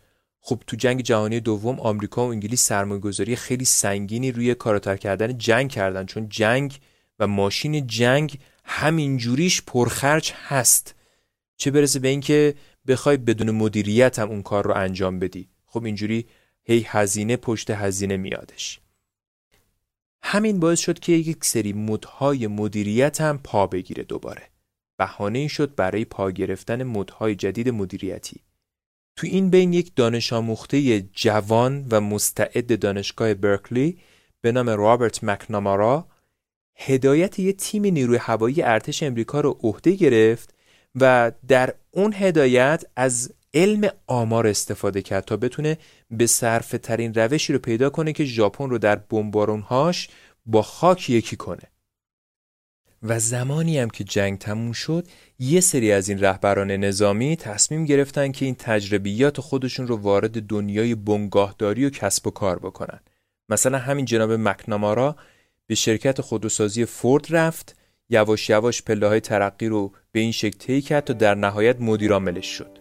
خب 0.47 0.63
تو 0.67 0.75
جنگ 0.75 1.01
جهانی 1.01 1.39
دوم 1.39 1.79
آمریکا 1.79 2.27
و 2.27 2.31
انگلیس 2.31 2.61
سرمایه‌گذاری 2.61 3.35
خیلی 3.35 3.65
سنگینی 3.65 4.31
روی 4.31 4.55
کاراتر 4.55 4.97
کردن 4.97 5.37
جنگ 5.37 5.69
کردن 5.69 6.05
چون 6.05 6.29
جنگ 6.29 6.79
و 7.19 7.27
ماشین 7.27 7.87
جنگ 7.87 8.39
همین 8.63 9.17
جوریش 9.17 9.61
پرخرج 9.61 10.33
هست. 10.35 10.95
چه 11.57 11.71
برسه 11.71 11.99
به 11.99 12.07
اینکه 12.07 12.55
بخوای 12.87 13.17
بدون 13.17 13.51
مدیریت 13.51 14.19
هم 14.19 14.29
اون 14.29 14.41
کار 14.41 14.65
رو 14.65 14.73
انجام 14.73 15.19
بدی. 15.19 15.49
خب 15.65 15.83
اینجوری 15.83 16.25
هی 16.63 16.85
هزینه 16.87 17.37
پشت 17.37 17.69
هزینه 17.69 18.17
میادش. 18.17 18.79
همین 20.21 20.59
باعث 20.59 20.79
شد 20.79 20.99
که 20.99 21.11
یک 21.11 21.45
سری 21.45 21.73
مدهای 21.73 22.47
مدیریت 22.47 23.21
هم 23.21 23.37
پا 23.43 23.67
بگیره 23.67 24.03
دوباره. 24.03 24.43
بهانه 24.97 25.47
شد 25.47 25.75
برای 25.75 26.05
پا 26.05 26.31
گرفتن 26.31 26.83
مدهای 26.83 27.35
جدید 27.35 27.69
مدیریتی. 27.69 28.46
تو 29.17 29.27
این 29.27 29.49
بین 29.49 29.73
یک 29.73 29.95
دانش 29.95 30.33
آموخته 30.33 31.01
جوان 31.01 31.85
و 31.91 32.01
مستعد 32.01 32.79
دانشگاه 32.79 33.33
برکلی 33.33 33.97
به 34.41 34.51
نام 34.51 34.69
رابرت 34.69 35.23
مکنامارا 35.23 36.07
هدایت 36.75 37.39
یک 37.39 37.57
تیم 37.57 37.85
نیروی 37.85 38.17
هوایی 38.17 38.61
ارتش 38.61 39.03
امریکا 39.03 39.41
رو 39.41 39.57
عهده 39.63 39.91
گرفت 39.91 40.53
و 40.95 41.31
در 41.47 41.73
اون 41.91 42.13
هدایت 42.13 42.83
از 42.95 43.33
علم 43.53 43.89
آمار 44.07 44.47
استفاده 44.47 45.01
کرد 45.01 45.25
تا 45.25 45.37
بتونه 45.37 45.77
به 46.11 46.27
صرفه 46.27 46.77
ترین 46.77 47.13
روشی 47.13 47.53
رو 47.53 47.59
پیدا 47.59 47.89
کنه 47.89 48.13
که 48.13 48.25
ژاپن 48.25 48.69
رو 48.69 48.77
در 48.77 48.95
بمبارونهاش 48.95 50.09
با 50.45 50.61
خاک 50.61 51.09
یکی 51.09 51.35
کنه. 51.35 51.63
و 53.03 53.19
زمانی 53.19 53.79
هم 53.79 53.89
که 53.89 54.03
جنگ 54.03 54.37
تموم 54.37 54.71
شد 54.71 55.07
یه 55.39 55.61
سری 55.61 55.91
از 55.91 56.09
این 56.09 56.19
رهبران 56.19 56.71
نظامی 56.71 57.35
تصمیم 57.35 57.85
گرفتن 57.85 58.31
که 58.31 58.45
این 58.45 58.55
تجربیات 58.55 59.41
خودشون 59.41 59.87
رو 59.87 59.95
وارد 59.95 60.41
دنیای 60.41 60.95
بنگاهداری 60.95 61.85
و 61.85 61.89
کسب 61.89 62.27
و 62.27 62.31
کار 62.31 62.59
بکنن. 62.59 62.99
مثلا 63.49 63.77
همین 63.77 64.05
جناب 64.05 64.31
مکنامارا 64.31 65.15
به 65.67 65.75
شرکت 65.75 66.21
خودروسازی 66.21 66.85
فورد 66.85 67.25
رفت 67.29 67.75
یواش 68.09 68.49
یواش 68.49 68.81
پله 68.81 69.07
های 69.07 69.19
ترقی 69.19 69.67
رو 69.67 69.91
به 70.11 70.19
این 70.19 70.31
شکل 70.31 70.57
طی 70.57 70.81
کرد 70.81 71.03
تا 71.03 71.13
در 71.13 71.35
نهایت 71.35 71.81
مدیرعاملش 71.81 72.47
شد. 72.47 72.76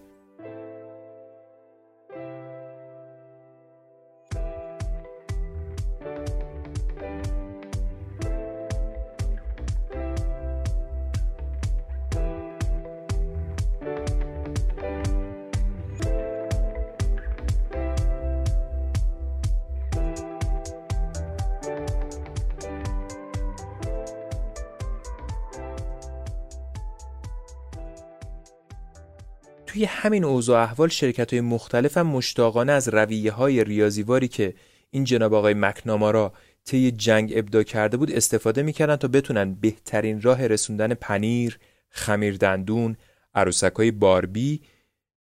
همین 29.97 30.25
اوضاع 30.25 30.63
احوال 30.63 30.89
شرکت 30.89 31.33
های 31.33 31.41
مختلف 31.41 31.99
هم 31.99 32.07
مشتاقانه 32.07 32.73
از 32.73 32.89
رویه 32.89 33.33
های 33.33 33.65
ریاضیواری 33.65 34.29
که 34.29 34.55
این 34.91 35.05
جناب 35.05 35.35
آقای 35.35 35.55
مکنامارا 35.55 36.33
طی 36.65 36.91
جنگ 36.91 37.33
ابدا 37.37 37.63
کرده 37.63 37.97
بود 37.97 38.13
استفاده 38.13 38.63
می‌کردن 38.63 38.97
تا 38.97 39.09
بتونن 39.09 39.55
بهترین 39.55 40.23
راه 40.23 40.47
رسوندن 40.47 40.95
پنیر، 40.95 41.59
خمیر 41.91 42.37
دندون، 42.37 42.97
عروسک 43.35 43.73
های 43.73 43.91
باربی 43.91 44.61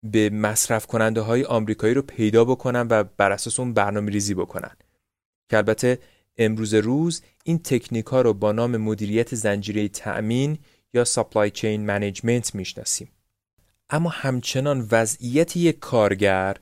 به 0.02 0.30
مصرف 0.30 0.86
کننده 0.86 1.20
های 1.20 1.44
آمریکایی 1.44 1.94
رو 1.94 2.02
پیدا 2.02 2.44
بکنن 2.44 2.86
و 2.90 3.04
بر 3.16 3.32
اساس 3.32 3.60
اون 3.60 3.74
برنامه 3.74 4.12
ریزی 4.12 4.34
بکنن. 4.34 4.76
که 5.50 5.56
البته 5.56 5.98
امروز 6.38 6.74
روز 6.74 7.22
این 7.44 7.58
تکنیک 7.58 8.06
ها 8.06 8.20
رو 8.20 8.34
با 8.34 8.52
نام 8.52 8.76
مدیریت 8.76 9.34
زنجیره 9.34 9.88
تأمین 9.88 10.58
یا 10.94 11.04
supply 11.04 11.50
chain 11.50 11.86
management 11.86 12.54
می‌شناسیم. 12.54 13.08
اما 13.90 14.10
همچنان 14.10 14.88
وضعیت 14.90 15.56
یک 15.56 15.78
کارگر 15.78 16.56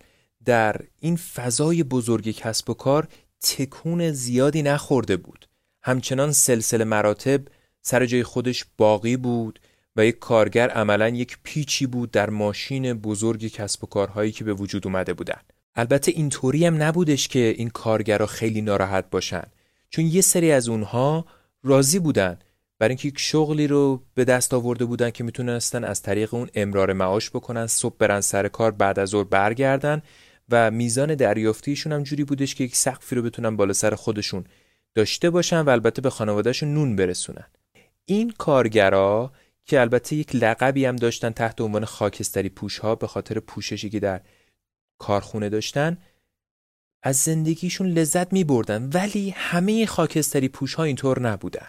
در 0.45 0.77
این 1.01 1.17
فضای 1.17 1.83
بزرگ 1.83 2.31
کسب 2.31 2.71
و 2.71 2.75
کار 2.75 3.09
تکون 3.41 4.11
زیادی 4.11 4.63
نخورده 4.63 5.17
بود. 5.17 5.49
همچنان 5.83 6.33
سلسله 6.33 6.85
مراتب 6.85 7.41
سر 7.83 8.07
جای 8.07 8.23
خودش 8.23 8.65
باقی 8.79 9.17
بود 9.17 9.61
و 9.97 10.07
یک 10.07 10.19
کارگر 10.19 10.69
عملا 10.69 11.09
یک 11.09 11.39
پیچی 11.43 11.87
بود 11.87 12.11
در 12.11 12.31
ماشین 12.31 12.95
بزرگ 12.95 13.47
کسب 13.47 13.85
و 13.85 13.87
کارهایی 13.87 14.33
که 14.33 14.45
به 14.45 14.55
وجود 14.55 14.87
اومده 14.87 15.15
بودن 15.15 15.41
البته 15.75 16.13
اینطوری 16.13 16.67
هم 16.67 16.83
نبودش 16.83 17.29
که 17.29 17.55
این 17.59 17.71
کارگرها 17.71 18.27
خیلی 18.27 18.63
ناراحت 18.63 19.11
باشن 19.11 19.43
چون 19.91 20.05
یه 20.05 20.21
سری 20.21 20.53
از 20.53 20.69
اونها 20.69 21.27
راضی 21.63 21.99
بودن 21.99 22.39
برای 22.79 22.91
اینکه 22.91 23.09
یک 23.09 23.19
شغلی 23.19 23.67
رو 23.67 24.03
به 24.15 24.25
دست 24.25 24.55
آورده 24.55 24.85
بودن 24.85 25.11
که 25.11 25.25
می‌تونستن 25.25 25.85
از 25.85 26.03
طریق 26.03 26.35
اون 26.35 26.49
امرار 26.55 26.93
معاش 26.93 27.31
بکنن 27.31 27.67
صبح 27.67 27.97
برن 27.99 28.21
سر 28.21 28.49
کار 28.49 28.71
بعد 28.71 28.99
از 28.99 29.09
ظهر 29.09 29.25
برگردن 29.25 30.03
و 30.49 30.71
میزان 30.71 31.15
دریافتیشون 31.15 31.93
هم 31.93 32.03
جوری 32.03 32.25
بودش 32.25 32.55
که 32.55 32.65
یک 32.65 32.77
سقفی 32.77 33.15
رو 33.15 33.23
بتونن 33.23 33.57
بالا 33.57 33.73
سر 33.73 33.95
خودشون 33.95 34.45
داشته 34.95 35.31
باشن 35.31 35.61
و 35.61 35.71
البته 35.71 36.03
به 36.03 36.11
خانوادهشون 36.11 36.75
نون 36.75 36.97
برسونن. 36.97 37.47
این 38.05 38.31
کارگرا 38.39 39.33
که 39.67 39.81
البته 39.81 40.17
یک 40.17 40.37
لقبی 40.37 40.85
هم 40.85 40.97
داشتن 40.97 41.31
تحت 41.31 41.61
عنوان 41.61 41.85
خاکستری 41.85 42.49
پوش 42.49 42.79
ها 42.79 42.95
به 42.95 43.07
خاطر 43.07 43.41
پوششی 43.41 43.91
که 43.91 44.01
در 44.01 44.21
کارخونه 44.99 45.49
داشتن 45.49 45.99
از 47.03 47.17
زندگیشون 47.17 47.87
لذت 47.87 48.33
می 48.33 48.45
بردن 48.45 48.91
ولی 48.95 49.31
همه 49.31 49.87
خاکستری 49.87 50.49
پوش 50.49 50.75
ها 50.75 50.85
اینطور 50.85 51.21
نبودن. 51.21 51.69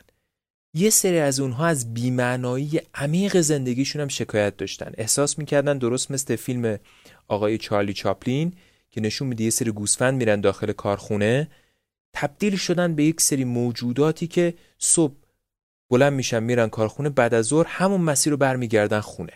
یه 0.78 0.90
سری 0.90 1.20
از 1.20 1.40
اونها 1.40 1.66
از 1.66 1.94
بیمعنایی 1.94 2.82
عمیق 2.94 3.42
زندگیشون 3.42 4.02
هم 4.02 4.08
شکایت 4.08 4.58
داشتن. 4.58 4.92
احساس 4.98 5.40
می‌کردن 5.40 5.78
درست 5.78 6.12
مثل 6.12 6.36
فیلم 6.36 6.80
آقای 7.28 7.58
چارلی 7.58 7.94
چاپلین 7.94 8.54
که 8.92 9.02
نشون 9.02 9.28
میده 9.28 9.44
یه 9.44 9.50
سری 9.50 9.72
گوسفند 9.72 10.14
میرن 10.14 10.42
داخل 10.42 10.72
کارخونه 10.72 11.48
تبدیل 12.14 12.56
شدن 12.56 12.96
به 12.96 13.04
یک 13.04 13.22
سری 13.22 13.44
موجوداتی 13.44 14.28
که 14.28 14.54
صبح 14.80 15.16
بلند 15.90 16.14
میشن 16.14 16.44
میرن 16.44 16.70
کارخونه 16.70 17.10
بعد 17.10 17.34
از 17.34 17.46
ظهر 17.46 17.66
همون 17.68 18.02
مسیر 18.02 18.32
رو 18.32 18.38
برمیگردن 18.38 19.00
خونه. 19.00 19.34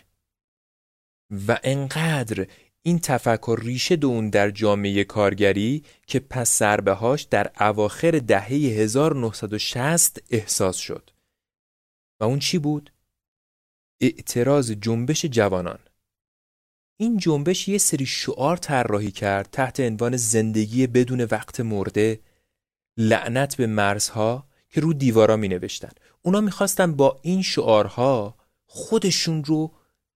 و 1.48 1.60
انقدر 1.64 2.48
این 2.82 3.00
تفکر 3.00 3.60
ریشه 3.64 3.96
دون 3.96 4.30
در 4.30 4.52
جامعه 4.52 5.04
کارگری 5.04 5.84
که 6.08 6.20
پس 6.20 6.50
سربهاش 6.50 7.22
در 7.22 7.52
اواخر 7.60 8.12
دهه 8.12 8.52
1960 8.52 10.20
احساس 10.30 10.78
شد. 10.78 11.10
و 12.20 12.24
اون 12.24 12.40
چی 12.40 12.58
بود؟ 12.58 12.92
اعتراض 14.02 14.72
جنبش 14.72 15.26
جوانان. 15.26 15.80
این 16.98 17.18
جنبش 17.18 17.68
یه 17.68 17.78
سری 17.78 18.06
شعار 18.06 18.58
طراحی 18.58 19.12
کرد 19.12 19.50
تحت 19.52 19.80
عنوان 19.80 20.18
زندگی 20.18 20.88
بدون 20.88 21.22
وقت 21.22 21.60
مرده 21.60 22.20
لعنت 22.98 23.56
به 23.56 23.68
مرزها 23.68 24.48
که 24.70 24.82
رو 24.82 24.94
دیوارا 24.94 25.36
می 25.36 25.48
نوشتن 25.48 25.90
اونا 26.22 26.42
می‌خواستن 26.42 26.96
با 26.96 27.20
این 27.22 27.42
شعارها 27.42 28.36
خودشون 28.66 29.44
رو 29.44 29.72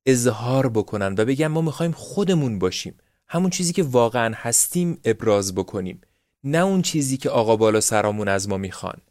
اظهار 0.06 0.70
بکنن 0.70 1.16
و 1.18 1.26
بگن 1.26 1.48
ما 1.48 1.62
می‌خوایم 1.62 1.92
خودمون 1.92 2.60
باشیم. 2.60 2.98
همون 3.28 3.50
چیزی 3.50 3.74
که 3.74 3.84
واقعا 3.84 4.34
هستیم 4.36 5.00
ابراز 5.06 5.56
بکنیم. 5.56 6.02
نه 6.44 6.58
اون 6.58 6.82
چیزی 6.82 7.18
که 7.18 7.30
آقا 7.30 7.56
بالا 7.56 7.82
سرامون 7.82 8.28
از 8.28 8.50
ما 8.50 8.58
می‌خوان. 8.58 9.02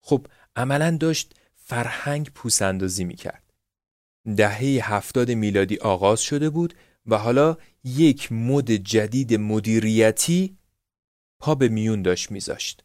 خب 0.00 0.26
عملا 0.56 0.96
داشت 1.00 1.34
فرهنگ 1.66 2.30
پوسندازی 2.30 3.04
می‌کرد. 3.04 3.52
دهه 4.36 4.94
هفتاد 4.94 5.30
میلادی 5.30 5.76
آغاز 5.76 6.20
شده 6.20 6.50
بود 6.50 6.74
و 7.06 7.18
حالا 7.18 7.56
یک 7.84 8.32
مد 8.32 8.70
جدید 8.70 9.34
مدیریتی 9.34 10.58
پا 11.40 11.54
به 11.54 11.68
میون 11.68 12.02
داشت 12.02 12.30
میذاشت. 12.30 12.84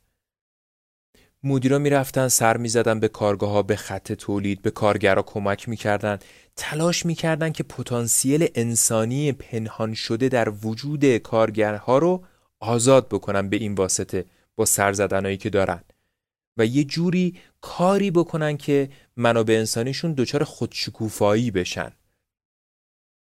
مدیرا 1.43 1.79
می‌رفتن 1.79 2.27
سر 2.27 2.57
می‌زدن 2.57 2.99
به 2.99 3.07
کارگاه 3.07 3.51
ها 3.51 3.61
به 3.61 3.75
خط 3.75 4.11
تولید 4.11 4.61
به 4.61 4.71
کارگرا 4.71 5.21
کمک 5.21 5.69
می‌کردن 5.69 6.19
تلاش 6.55 7.05
می‌کردن 7.05 7.51
که 7.51 7.63
پتانسیل 7.63 8.47
انسانی 8.55 9.31
پنهان 9.31 9.93
شده 9.93 10.29
در 10.29 10.49
وجود 10.49 11.17
کارگرها 11.17 11.97
رو 11.97 12.23
آزاد 12.59 13.07
بکنن 13.09 13.49
به 13.49 13.57
این 13.57 13.73
واسطه 13.73 14.25
با 14.55 14.65
سرزدنهایی 14.65 15.37
که 15.37 15.49
دارن 15.49 15.83
و 16.59 16.65
یه 16.65 16.83
جوری 16.83 17.35
کاری 17.61 18.11
بکنن 18.11 18.57
که 18.57 18.89
منابع 19.15 19.53
انسانیشون 19.53 20.13
دچار 20.13 20.43
خودشکوفایی 20.43 21.51
بشن. 21.51 21.91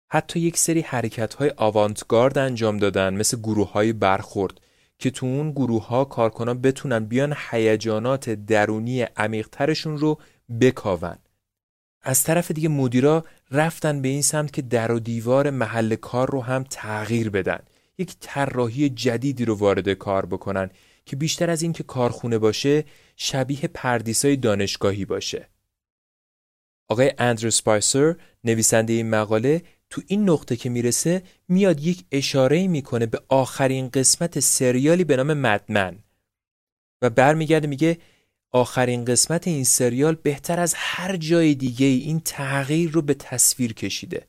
حتی 0.10 0.40
یک 0.40 0.58
سری 0.58 0.82
حرکت 0.82 1.34
های 1.34 1.54
آوانتگارد 1.58 2.38
انجام 2.38 2.78
دادن 2.78 3.14
مثل 3.14 3.40
گروه 3.40 3.72
های 3.72 3.94
برخورد 3.94 4.62
که 5.00 5.10
تو 5.10 5.26
اون 5.26 5.52
گروه 5.52 5.88
ها 5.88 6.06
کارکنان 6.06 6.62
بتونن 6.62 7.06
بیان 7.06 7.36
هیجانات 7.52 8.30
درونی 8.30 9.02
عمیقترشون 9.02 9.98
رو 9.98 10.20
بکاون. 10.62 11.18
از 12.02 12.24
طرف 12.24 12.52
دیگه 12.52 12.70
مدیرا 12.70 13.26
رفتن 13.52 14.02
به 14.02 14.08
این 14.08 14.22
سمت 14.22 14.54
که 14.54 14.62
در 14.62 14.92
و 14.92 15.00
دیوار 15.00 15.50
محل 15.50 15.96
کار 15.96 16.32
رو 16.32 16.42
هم 16.42 16.64
تغییر 16.70 17.30
بدن. 17.30 17.60
یک 17.98 18.16
طراحی 18.20 18.90
جدیدی 18.90 19.46
رو 19.46 19.56
وارد 19.56 19.90
کار 19.90 20.26
بکنن 20.26 20.70
که 21.06 21.16
بیشتر 21.16 21.50
از 21.50 21.62
این 21.62 21.74
که 21.74 21.84
کارخونه 21.84 22.38
باشه 22.38 22.84
شبیه 23.20 23.60
پردیسای 23.60 24.36
دانشگاهی 24.36 25.06
باشه. 25.06 25.50
آقای 26.90 27.14
اندرو 27.18 27.52
سپایسر 27.52 28.16
نویسنده 28.44 28.94
این 28.94 29.10
مقاله 29.10 29.62
تو 29.90 30.02
این 30.08 30.30
نقطه 30.30 30.56
که 30.56 30.70
می‌رسه 30.70 31.24
میاد 31.48 31.84
یک 31.84 32.06
اشاره 32.12 32.68
می‌کنه 32.68 33.06
به 33.06 33.22
آخرین 33.28 33.90
قسمت 33.90 34.40
سریالی 34.40 35.04
به 35.04 35.16
نام 35.16 35.34
مدمن. 35.34 36.00
و 37.02 37.10
برمیگرده 37.10 37.68
میگه 37.68 37.98
آخرین 38.52 39.06
قسمت 39.06 39.48
این 39.48 39.64
سریال 39.64 40.16
بهتر 40.16 40.60
از 40.60 40.74
هر 40.78 41.16
جای 41.16 41.56
دیگه 41.56 41.86
این 41.86 42.20
تغییر 42.20 42.92
رو 42.92 43.02
به 43.02 43.14
تصویر 43.14 43.74
کشیده. 43.74 44.28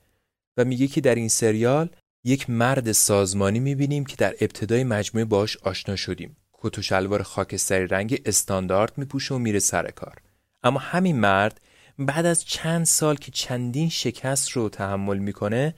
و 0.57 0.65
میگه 0.65 0.87
که 0.87 1.01
در 1.01 1.15
این 1.15 1.29
سریال 1.29 1.91
یک 2.25 2.51
مرد 2.51 2.93
سازمانی 2.93 3.61
می‌بینیم 3.61 4.05
که 4.05 4.17
در 4.17 4.35
ابتدای 4.41 4.85
مجموعه 4.85 5.25
باش 5.25 5.57
آشنا 5.57 5.97
شدیم. 5.97 6.37
کت 6.61 6.79
و 6.79 6.83
شلوار 6.83 7.23
خاکستری 7.23 7.87
رنگ 7.87 8.23
استاندارد 8.25 8.99
میپوشه 8.99 9.35
و 9.35 9.39
میره 9.39 9.59
سر 9.59 9.91
کار. 9.91 10.17
اما 10.63 10.79
همین 10.79 11.21
مرد 11.21 11.61
بعد 11.99 12.27
از 12.27 12.45
چند 12.45 12.87
سال 12.87 13.17
که 13.17 13.31
چندین 13.31 13.89
شکست 13.89 14.51
رو 14.51 14.69
تحمل 14.69 15.19
می‌کنه 15.19 15.75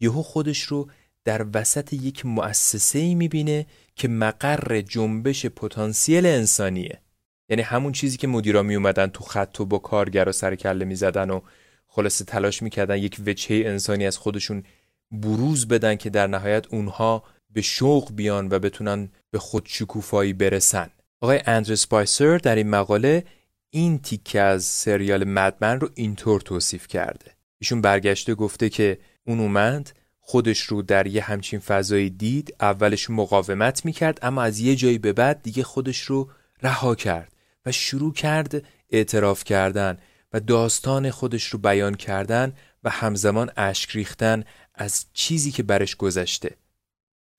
یهو 0.00 0.22
خودش 0.22 0.62
رو 0.62 0.90
در 1.24 1.46
وسط 1.54 1.92
یک 1.92 2.26
مؤسسه 2.26 2.98
ای 2.98 3.14
می‌بینه 3.14 3.66
که 3.96 4.08
مقر 4.08 4.80
جنبش 4.80 5.46
پتانسیل 5.46 6.26
انسانیه. 6.26 7.00
یعنی 7.48 7.62
همون 7.62 7.92
چیزی 7.92 8.16
که 8.16 8.26
مدیرا 8.26 8.62
می 8.62 8.74
اومدن 8.74 9.06
تو 9.06 9.24
خط 9.24 9.60
و 9.60 9.64
با 9.64 9.78
کارگر 9.78 10.28
و 10.28 10.32
سر 10.32 10.54
کله 10.54 10.84
می‌زدن 10.84 11.30
و 11.30 11.40
خلاصه 11.86 12.24
تلاش 12.24 12.62
می‌کردن 12.62 12.96
یک 12.96 13.20
وجهه 13.26 13.66
انسانی 13.66 14.06
از 14.06 14.18
خودشون 14.18 14.64
بروز 15.10 15.68
بدن 15.68 15.96
که 15.96 16.10
در 16.10 16.26
نهایت 16.26 16.66
اونها 16.66 17.24
به 17.52 17.62
شوق 17.62 18.12
بیان 18.12 18.48
و 18.50 18.58
بتونن 18.58 19.08
به 19.30 19.38
خودشکوفایی 19.38 20.32
برسن. 20.32 20.90
آقای 21.20 21.40
اندر 21.46 21.74
سپایسر 21.74 22.38
در 22.38 22.56
این 22.56 22.70
مقاله 22.70 23.24
این 23.70 23.98
تیکه 23.98 24.40
از 24.40 24.64
سریال 24.64 25.24
مدمن 25.24 25.80
رو 25.80 25.90
اینطور 25.94 26.40
توصیف 26.40 26.86
کرده. 26.86 27.30
ایشون 27.58 27.80
برگشته 27.80 28.34
گفته 28.34 28.68
که 28.68 28.98
اون 29.26 29.40
اومد 29.40 29.92
خودش 30.20 30.60
رو 30.60 30.82
در 30.82 31.06
یه 31.06 31.22
همچین 31.22 31.60
فضایی 31.60 32.10
دید 32.10 32.56
اولش 32.60 33.10
مقاومت 33.10 33.84
می‌کرد 33.84 34.18
اما 34.22 34.42
از 34.42 34.60
یه 34.60 34.76
جایی 34.76 34.98
به 34.98 35.12
بعد 35.12 35.42
دیگه 35.42 35.62
خودش 35.62 36.00
رو 36.00 36.30
رها 36.62 36.94
کرد 36.94 37.32
و 37.66 37.72
شروع 37.72 38.12
کرد 38.12 38.64
اعتراف 38.90 39.44
کردن 39.44 39.98
و 40.32 40.40
داستان 40.40 41.10
خودش 41.10 41.46
رو 41.46 41.58
بیان 41.58 41.94
کردن 41.94 42.52
و 42.84 42.90
همزمان 42.90 43.50
اشک 43.56 43.90
ریختن 43.90 44.44
از 44.74 45.06
چیزی 45.12 45.50
که 45.50 45.62
برش 45.62 45.96
گذشته. 45.96 46.56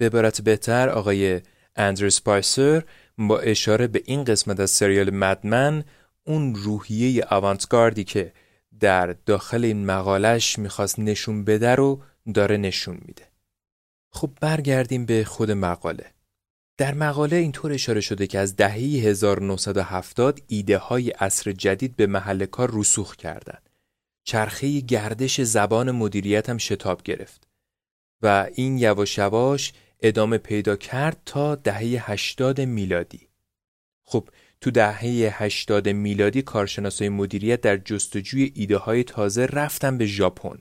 به 0.04 0.08
عبارت 0.08 0.42
بهتر 0.42 0.90
آقای 0.90 1.42
اندر 1.76 2.10
سپایسر 2.10 2.84
با 3.18 3.40
اشاره 3.40 3.88
به 3.88 4.02
این 4.06 4.24
قسمت 4.24 4.60
از 4.60 4.72
سریال 4.72 5.14
مدمن 5.14 5.84
اون 6.24 6.56
روحیه 6.56 7.34
اوانتگاردی 7.34 8.04
که 8.04 8.34
در 8.80 9.16
داخل 9.26 9.66
این 9.66 9.86
مقالش 9.86 10.60
می‌خواست 10.60 11.00
نشون 11.00 11.44
بده 11.44 11.76
رو 11.76 12.02
داره 12.34 12.58
نشون 12.58 12.98
میده. 13.06 13.24
خب 14.12 14.30
برگردیم 14.42 15.06
به 15.06 15.24
خود 15.24 15.52
مقاله. 15.52 16.06
در 16.78 16.94
مقاله 16.94 17.36
اینطور 17.36 17.74
اشاره 17.74 18.02
شده 18.02 18.28
که 18.28 18.40
از 18.40 18.56
دهه 18.56 18.76
1970 18.76 20.40
ایده 20.48 20.78
های 20.78 21.10
عصر 21.10 21.52
جدید 21.52 21.96
به 21.96 22.08
محل 22.08 22.46
کار 22.46 22.72
رسوخ 22.74 23.16
کردند. 23.16 23.70
چرخه 24.24 24.80
گردش 24.80 25.42
زبان 25.42 25.92
مدیریت 25.92 26.50
هم 26.50 26.58
شتاب 26.58 27.04
گرفت. 27.04 27.48
و 28.22 28.48
این 28.56 28.78
یواش 28.78 29.18
یواش 29.18 29.74
ادامه 30.04 30.38
پیدا 30.38 30.76
کرد 30.76 31.22
تا 31.26 31.56
دهه 31.56 32.12
80 32.12 32.62
میلادی. 32.62 33.28
خب 34.04 34.30
تو 34.62 34.72
دهه 34.72 35.44
80 35.44 35.90
میلادی 35.90 36.42
کارشناسای 36.42 37.10
مدیریت 37.10 37.62
در 37.62 37.78
جستجوی 37.78 38.52
ایده 38.56 38.78
های 38.78 39.04
تازه 39.04 39.46
رفتن 39.46 39.98
به 39.98 40.06
ژاپن 40.06 40.58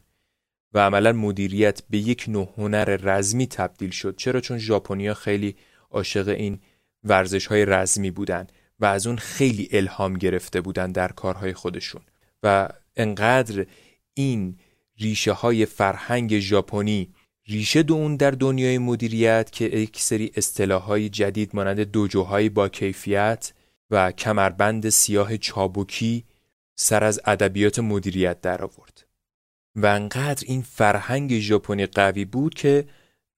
و 0.74 0.78
عملا 0.78 1.12
مدیریت 1.12 1.82
به 1.90 1.98
یک 1.98 2.24
نوع 2.28 2.48
هنر 2.56 2.84
رزمی 2.84 3.46
تبدیل 3.46 3.90
شد 3.90 4.16
چرا 4.16 4.40
چون 4.40 4.58
ژاپنیا 4.58 5.14
خیلی 5.14 5.56
عاشق 5.90 6.28
این 6.28 6.60
ورزش 7.04 7.46
های 7.46 7.64
رزمی 7.64 8.10
بودن 8.10 8.46
و 8.80 8.84
از 8.84 9.06
اون 9.06 9.16
خیلی 9.16 9.68
الهام 9.72 10.14
گرفته 10.14 10.60
بودن 10.60 10.92
در 10.92 11.08
کارهای 11.08 11.52
خودشون 11.52 12.02
و 12.42 12.68
انقدر 12.96 13.66
این 14.14 14.58
ریشه 14.98 15.32
های 15.32 15.66
فرهنگ 15.66 16.38
ژاپنی 16.38 17.14
ریشه 17.46 17.82
دو 17.82 17.94
اون 17.94 18.16
در 18.16 18.30
دنیای 18.30 18.78
مدیریت 18.78 19.52
که 19.52 19.64
یک 19.64 20.00
سری 20.00 20.32
اصطلاح 20.36 20.82
های 20.82 21.08
جدید 21.08 21.50
مانند 21.54 21.80
دوجوهای 21.80 22.48
با 22.48 22.68
کیفیت 22.68 23.52
و 23.90 24.12
کمربند 24.12 24.88
سیاه 24.88 25.36
چابوکی 25.36 26.24
سر 26.74 27.04
از 27.04 27.20
ادبیات 27.24 27.78
مدیریت 27.78 28.40
در 28.40 28.62
آورد 28.62 29.06
و 29.76 29.86
انقدر 29.86 30.44
این 30.46 30.62
فرهنگ 30.62 31.38
ژاپنی 31.38 31.86
قوی 31.86 32.24
بود 32.24 32.54
که 32.54 32.84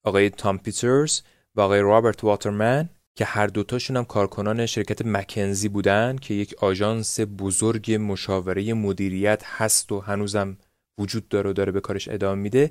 آقای 0.02 0.30
تام 0.30 0.58
پیترز 0.58 1.20
و 1.54 1.60
آقای 1.60 1.80
رابرت 1.80 2.24
واترمن 2.24 2.88
که 3.14 3.24
هر 3.24 3.46
دوتاشون 3.46 3.96
هم 3.96 4.04
کارکنان 4.04 4.66
شرکت 4.66 5.06
مکنزی 5.06 5.68
بودن 5.68 6.16
که 6.16 6.34
یک 6.34 6.54
آژانس 6.54 7.20
بزرگ 7.20 7.92
مشاوره 8.00 8.74
مدیریت 8.74 9.42
هست 9.44 9.92
و 9.92 10.00
هنوزم 10.00 10.56
وجود 10.98 11.28
داره 11.28 11.50
و 11.50 11.52
داره 11.52 11.72
به 11.72 11.80
کارش 11.80 12.08
ادامه 12.08 12.42
میده 12.42 12.70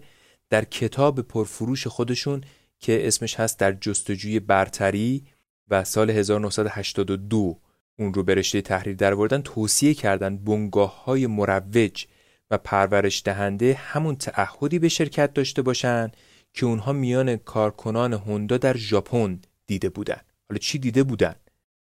در 0.54 0.66
کتاب 0.66 1.22
پرفروش 1.22 1.88
خودشون 1.88 2.42
که 2.80 3.08
اسمش 3.08 3.40
هست 3.40 3.60
در 3.60 3.72
جستجوی 3.72 4.40
برتری 4.40 5.24
و 5.70 5.84
سال 5.84 6.10
1982 6.10 7.60
اون 8.00 8.14
رو 8.14 8.24
به 8.24 8.36
رشته 8.36 8.62
تحریر 8.62 8.96
در 8.96 9.28
توصیه 9.38 9.94
کردن 9.94 10.38
بنگاه 10.38 11.04
های 11.04 11.28
مروج 11.28 12.06
و 12.52 12.58
پرورش 12.58 13.22
دهنده 13.26 13.74
همون 13.74 14.16
تعهدی 14.16 14.80
به 14.80 14.90
شرکت 14.90 15.34
داشته 15.34 15.62
باشن 15.62 16.12
که 16.54 16.66
اونها 16.66 16.94
میان 16.94 17.36
کارکنان 17.36 18.14
هوندا 18.14 18.58
در 18.58 18.78
ژاپن 18.78 19.40
دیده 19.68 19.90
بودن. 19.90 20.22
حالا 20.50 20.58
چی 20.58 20.80
دیده 20.80 21.04
بودن؟ 21.04 21.36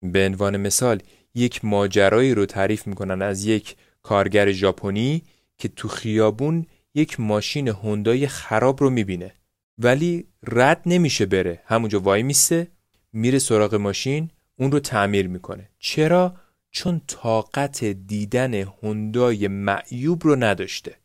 به 0.03 0.25
عنوان 0.25 0.57
مثال 0.57 1.01
یک 1.35 1.65
ماجرایی 1.65 2.33
رو 2.33 2.45
تعریف 2.45 2.87
می‌کنن 2.87 3.21
از 3.21 3.45
یک 3.45 3.75
کارگر 4.01 4.51
ژاپنی 4.51 5.23
که 5.57 5.67
تو 5.67 5.87
خیابون 5.87 6.65
یک 6.95 7.19
ماشین 7.19 7.67
هوندای 7.67 8.27
خراب 8.27 8.81
رو 8.83 8.89
می‌بینه. 8.89 9.33
ولی 9.77 10.27
رد 10.43 10.81
نمیشه 10.85 11.25
بره. 11.25 11.61
همونجا 11.65 11.99
وای 11.99 12.23
میسته 12.23 12.67
میره 13.13 13.39
سراغ 13.39 13.75
ماشین 13.75 14.31
اون 14.55 14.71
رو 14.71 14.79
تعمیر 14.79 15.27
می‌کنه. 15.27 15.69
چرا؟ 15.79 16.35
چون 16.71 17.01
طاقت 17.07 17.83
دیدن 17.85 18.53
هوندای 18.53 19.47
معیوب 19.47 20.23
رو 20.23 20.35
نداشته. 20.35 20.95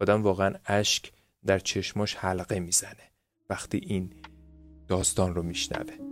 آدم 0.00 0.22
واقعا 0.22 0.54
اشک 0.66 1.12
در 1.46 1.58
چشماش 1.58 2.14
حلقه 2.14 2.60
می‌زنه 2.60 3.10
وقتی 3.50 3.80
این 3.86 4.10
داستان 4.88 5.34
رو 5.34 5.42
میشنوه. 5.42 6.11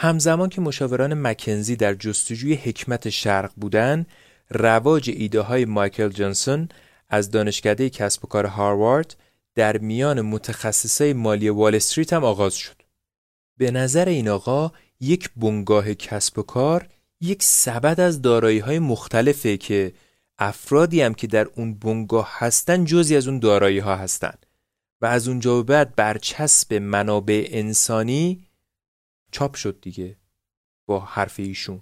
همزمان 0.00 0.48
که 0.48 0.60
مشاوران 0.60 1.14
مکنزی 1.14 1.76
در 1.76 1.94
جستجوی 1.94 2.54
حکمت 2.54 3.08
شرق 3.08 3.52
بودند، 3.56 4.06
رواج 4.50 5.10
ایده 5.14 5.40
های 5.40 5.64
مایکل 5.64 6.08
جانسون 6.08 6.68
از 7.08 7.30
دانشکده 7.30 7.90
کسب 7.90 8.24
و 8.24 8.28
کار 8.28 8.46
هاروارد 8.46 9.16
در 9.54 9.78
میان 9.78 10.20
متخصصای 10.20 11.12
مالی 11.12 11.48
وال 11.48 11.74
استریت 11.74 12.12
هم 12.12 12.24
آغاز 12.24 12.54
شد. 12.54 12.82
به 13.56 13.70
نظر 13.70 14.08
این 14.08 14.28
آقا 14.28 14.72
یک 15.00 15.30
بنگاه 15.36 15.94
کسب 15.94 16.38
و 16.38 16.42
کار 16.42 16.88
یک 17.20 17.42
سبد 17.42 18.00
از 18.00 18.22
دارایی 18.22 18.58
های 18.58 18.78
مختلفه 18.78 19.56
که 19.56 19.92
افرادی 20.38 21.00
هم 21.00 21.14
که 21.14 21.26
در 21.26 21.48
اون 21.54 21.74
بنگاه 21.74 22.28
هستن 22.32 22.84
جزی 22.84 23.16
از 23.16 23.28
اون 23.28 23.38
دارایی 23.38 23.78
ها 23.78 23.96
هستن 23.96 24.34
و 25.00 25.06
از 25.06 25.28
اونجا 25.28 25.56
به 25.56 25.62
بعد 25.62 25.94
برچسب 25.94 26.74
منابع 26.74 27.48
انسانی 27.50 28.47
چاپ 29.30 29.54
شد 29.54 29.78
دیگه 29.80 30.16
با 30.86 31.00
حرف 31.00 31.40
ایشون 31.40 31.80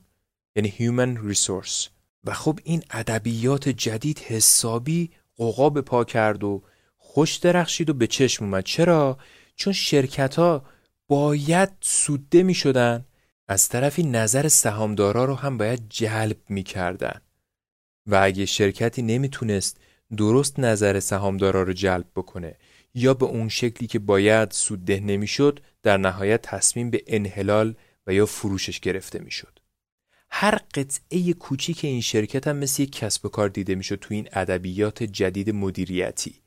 یعنی 0.57 0.71
human 0.71 1.35
resource 1.35 1.89
و 2.25 2.35
خب 2.35 2.59
این 2.65 2.83
ادبیات 2.91 3.69
جدید 3.69 4.19
حسابی 4.19 5.11
قوقا 5.37 5.71
پا 5.71 6.05
کرد 6.05 6.45
و 6.45 6.63
خوش 6.97 7.37
درخشید 7.37 7.91
و 7.91 7.95
به 7.95 8.07
چشم 8.07 8.45
اومد 8.45 8.65
چرا؟ 8.65 9.19
چون 9.55 9.73
شرکت 9.73 10.35
ها 10.35 10.65
باید 11.09 11.69
سوده 11.81 12.43
می 12.43 12.55
شدن 12.55 13.05
از 13.49 13.69
طرفی 13.69 14.03
نظر 14.03 14.49
سهامدارا 14.49 15.25
رو 15.25 15.35
هم 15.35 15.59
باید 15.59 15.87
جلب 15.89 16.37
می 16.49 16.63
کردن. 16.63 17.21
و 18.07 18.21
اگه 18.23 18.47
شرکتی 18.47 19.03
نمی‌تونست 19.03 19.81
درست 20.17 20.59
نظر 20.59 21.01
سهامدارا 21.01 21.63
رو 21.63 21.73
جلب 21.73 22.07
بکنه 22.17 22.57
یا 22.97 23.15
به 23.15 23.27
اون 23.27 23.49
شکلی 23.49 23.89
که 23.89 23.99
باید 23.99 24.51
سودده 24.51 25.01
نمی‌شد 25.01 25.61
در 25.83 25.97
نهایت 25.97 26.43
تصمیم 26.43 26.91
به 26.91 27.03
انحلال 27.07 27.75
و 28.07 28.15
یا 28.15 28.27
فروشش 28.27 28.81
گرفته 28.81 29.19
می‌شد. 29.19 29.59
هر 30.31 30.59
قطعه 30.75 31.33
کوچیک 31.33 31.85
این 31.85 32.01
شرکت 32.01 32.47
هم 32.47 32.57
مثل 32.57 32.83
یک 32.83 32.93
کسب 32.93 33.27
و 33.27 33.29
کار 33.29 33.49
دیده 33.49 33.75
می‌شد 33.75 33.97
تو 33.97 34.15
این 34.15 34.29
ادبیات 34.33 35.03
جدید 35.03 35.51
مدیریتی 35.51 36.43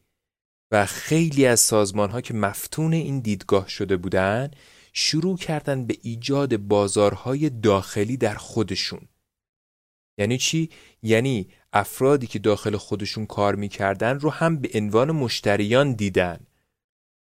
و 0.72 0.86
خیلی 0.86 1.46
از 1.46 1.60
سازمان 1.60 2.10
ها 2.10 2.22
که 2.22 2.34
مفتون 2.34 2.94
این 2.94 3.20
دیدگاه 3.20 3.70
شده 3.70 3.98
بودن 3.98 4.52
شروع 4.94 5.38
کردن 5.38 5.86
به 5.86 5.98
ایجاد 6.02 6.58
بازارهای 6.58 7.50
داخلی 7.50 8.18
در 8.18 8.36
خودشون 8.36 9.02
یعنی 10.20 10.38
چی؟ 10.38 10.70
یعنی 11.04 11.48
افرادی 11.74 12.28
که 12.28 12.40
داخل 12.40 12.78
خودشون 12.78 13.26
کار 13.26 13.56
می‌کردن 13.56 14.20
رو 14.20 14.30
هم 14.30 14.58
به 14.58 14.70
عنوان 14.74 15.12
مشتریان 15.12 15.94
دیدن 15.94 16.40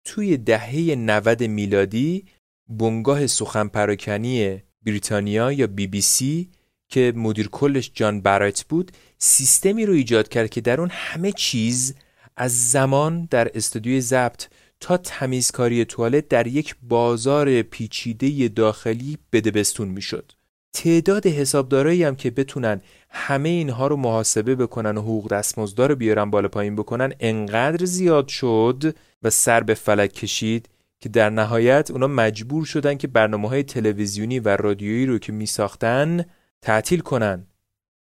توی 0.06 0.38
دهه 0.38 0.96
90 0.96 1.44
میلادی 1.44 2.26
بنگاه 2.70 3.28
سخن 3.28 3.68
پراکنی 3.68 4.62
بریتانیا 4.86 5.52
یا 5.52 5.68
بی 5.68 5.88
بی 5.88 6.02
سی 6.02 6.50
که 6.90 7.14
مدیر 7.16 7.48
کلش 7.48 7.92
جان 7.94 8.22
برایت 8.22 8.64
بود 8.64 8.92
سیستمی 9.18 9.86
رو 9.86 9.94
ایجاد 9.94 10.28
کرد 10.28 10.50
که 10.50 10.62
در 10.62 10.80
اون 10.80 10.90
همه 10.92 11.32
چیز 11.32 11.96
از 12.38 12.72
زمان 12.72 13.28
در 13.32 13.52
استودیوی 13.54 14.02
ضبط 14.02 14.46
تا 14.80 14.98
تمیزکاری 14.98 15.86
توالت 15.86 16.28
در 16.28 16.48
یک 16.48 16.76
بازار 16.84 17.62
پیچیده 17.62 18.48
داخلی 18.48 19.18
بدبستون 19.34 19.88
می‌شد. 19.88 20.32
تعداد 20.74 21.28
حسابدارایی 21.28 22.04
هم 22.04 22.16
که 22.16 22.32
بتونن 22.32 22.82
همه 23.10 23.50
اینها 23.50 23.88
رو 23.88 23.96
محاسبه 23.96 24.56
بکنن 24.56 24.98
و 24.98 25.02
حقوق 25.02 25.28
دستمزد 25.28 25.82
رو 25.82 25.96
بیارن 25.96 26.30
بالا 26.30 26.48
پایین 26.48 26.76
بکنن 26.76 27.14
انقدر 27.20 27.86
زیاد 27.86 28.28
شد 28.28 28.96
و 29.24 29.30
سر 29.30 29.64
به 29.64 29.74
فلک 29.74 30.14
کشید 30.14 30.70
که 31.00 31.10
در 31.10 31.30
نهایت 31.30 31.92
اونا 31.92 32.08
مجبور 32.08 32.66
شدن 32.66 32.98
که 32.98 33.08
برنامه 33.08 33.50
های 33.50 33.64
تلویزیونی 33.64 34.40
و 34.40 34.58
رادیویی 34.58 35.06
رو 35.06 35.20
که 35.20 35.32
می 35.32 35.46
ساختن 35.46 36.26
تعطیل 36.62 37.00
کنن 37.00 37.48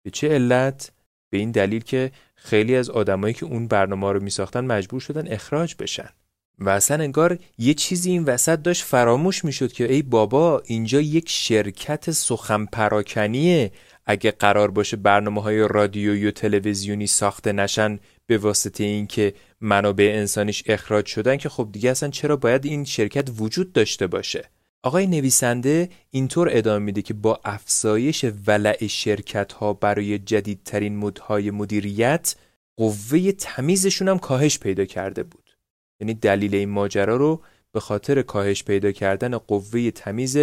به 0.03 0.11
چه 0.11 0.30
علت؟ 0.30 0.91
به 1.30 1.38
این 1.38 1.51
دلیل 1.51 1.84
که 1.84 2.11
خیلی 2.36 2.76
از 2.76 2.89
آدمایی 2.89 3.34
که 3.34 3.45
اون 3.45 3.67
برنامه 3.67 4.11
رو 4.11 4.24
می 4.24 4.30
ساختن 4.30 4.65
مجبور 4.65 4.99
شدن 4.99 5.28
اخراج 5.28 5.76
بشن 5.80 6.09
و 6.60 6.70
اصلا 6.70 7.03
انگار 7.03 7.39
یه 7.57 7.74
چیزی 7.74 8.12
این 8.12 8.24
وسط 8.24 8.62
داشت 8.62 8.84
فراموش 8.84 9.45
می‌شد 9.45 9.72
که 9.72 9.93
ای 9.93 10.01
بابا 10.01 10.62
اینجا 10.66 11.01
یک 11.01 11.30
شرکت 11.30 12.12
سخن 12.12 12.66
پراکنیه. 12.66 13.72
اگه 14.05 14.32
قرار 14.32 14.72
باشه 14.72 14.97
برنامه 14.97 15.41
های 15.41 15.68
رادیویی 15.68 16.26
و 16.26 16.32
تلویزیونی 16.32 17.07
ساخته 17.07 17.51
نشن 17.51 17.99
به 18.28 18.38
واسطه 18.38 18.84
اینکه 18.84 19.34
منابع 19.62 20.12
انسانیش 20.16 20.64
اخراج 20.66 21.05
شدن 21.05 21.38
که 21.38 21.49
خب 21.49 21.70
دیگه 21.72 21.91
اصلا 21.91 22.10
چرا 22.10 22.36
باید 22.36 22.66
این 22.66 22.86
شرکت 22.86 23.30
وجود 23.38 23.74
داشته 23.74 24.07
باشه؟ 24.07 24.49
آقای 24.84 25.07
نویسنده 25.07 25.89
اینطور 26.12 26.49
ادامه 26.51 26.86
میده 26.86 27.01
که 27.01 27.14
با 27.14 27.39
افزایش 27.45 28.26
ولع 28.47 28.88
شرکت 28.88 29.53
ها 29.53 29.74
برای 29.74 30.20
جدیدترین 30.20 30.97
مدهای 30.97 31.51
مدیریت 31.51 32.36
قوه 32.78 33.32
تمیزشون 33.32 34.07
هم 34.07 34.20
کاهش 34.20 34.60
پیدا 34.60 34.86
کرده 34.86 35.24
بود. 35.24 35.39
یعنی 36.00 36.14
دلیل 36.14 36.56
این 36.56 36.70
ماجرا 36.70 37.16
رو 37.16 37.41
به 37.72 37.80
خاطر 37.80 38.22
کاهش 38.22 38.64
پیدا 38.64 38.91
کردن 38.91 39.38
قوه 39.38 39.91
تمیز 39.91 40.38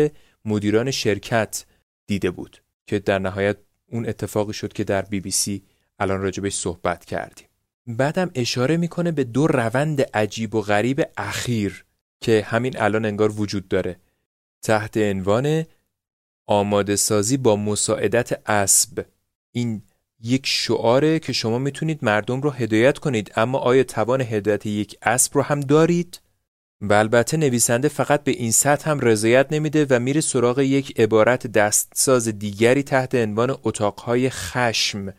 مدیران 0.44 0.90
شرکت 0.90 1.64
دیده 2.06 2.30
بود 2.30 2.62
که 2.86 2.98
در 2.98 3.18
نهایت 3.18 3.56
اون 3.86 4.08
اتفاقی 4.08 4.52
شد 4.52 4.72
که 4.72 4.84
در 4.84 5.02
بی 5.02 5.20
بی 5.20 5.30
سی 5.30 5.62
الان 5.98 6.20
راجبش 6.20 6.54
صحبت 6.54 7.04
کردیم. 7.04 7.46
بعدم 7.86 8.30
اشاره 8.34 8.76
می‌کنه 8.76 9.12
به 9.12 9.24
دو 9.24 9.46
روند 9.46 10.00
عجیب 10.00 10.54
و 10.54 10.60
غریب 10.60 11.02
اخیر 11.16 11.84
که 12.20 12.42
همین 12.46 12.80
الان 12.80 13.04
انگار 13.04 13.40
وجود 13.40 13.68
داره. 13.68 13.96
تحت 14.62 14.96
عنوان 14.96 15.64
آماده 16.46 16.96
سازی 16.96 17.36
با 17.36 17.56
مساعدت 17.56 18.50
اسب. 18.50 19.04
این 19.52 19.82
یک 20.22 20.46
شعاره 20.46 21.18
که 21.18 21.32
شما 21.32 21.58
می‌تونید 21.58 21.98
مردم 22.04 22.40
رو 22.40 22.50
هدایت 22.50 22.98
کنید 22.98 23.32
اما 23.36 23.58
آیا 23.58 23.84
توان 23.84 24.20
هدایت 24.20 24.66
یک 24.66 24.98
اسب 25.02 25.34
رو 25.34 25.42
هم 25.42 25.60
دارید؟ 25.60 26.20
و 26.80 26.92
البته 26.92 27.36
نویسنده 27.36 27.88
فقط 27.88 28.24
به 28.24 28.30
این 28.30 28.50
سطح 28.50 28.90
هم 28.90 29.00
رضایت 29.00 29.46
نمیده 29.50 29.86
و 29.90 29.98
میره 29.98 30.20
سراغ 30.20 30.58
یک 30.58 31.00
عبارت 31.00 31.46
دستساز 31.46 32.28
دیگری 32.28 32.82
تحت 32.82 33.14
عنوان 33.14 33.58
اتاقهای 33.62 34.30
خشم 34.30 35.14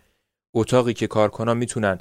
اتاقی 0.54 0.94
که 0.94 1.08
کارکنان 1.08 1.58
می‌تونن 1.58 1.98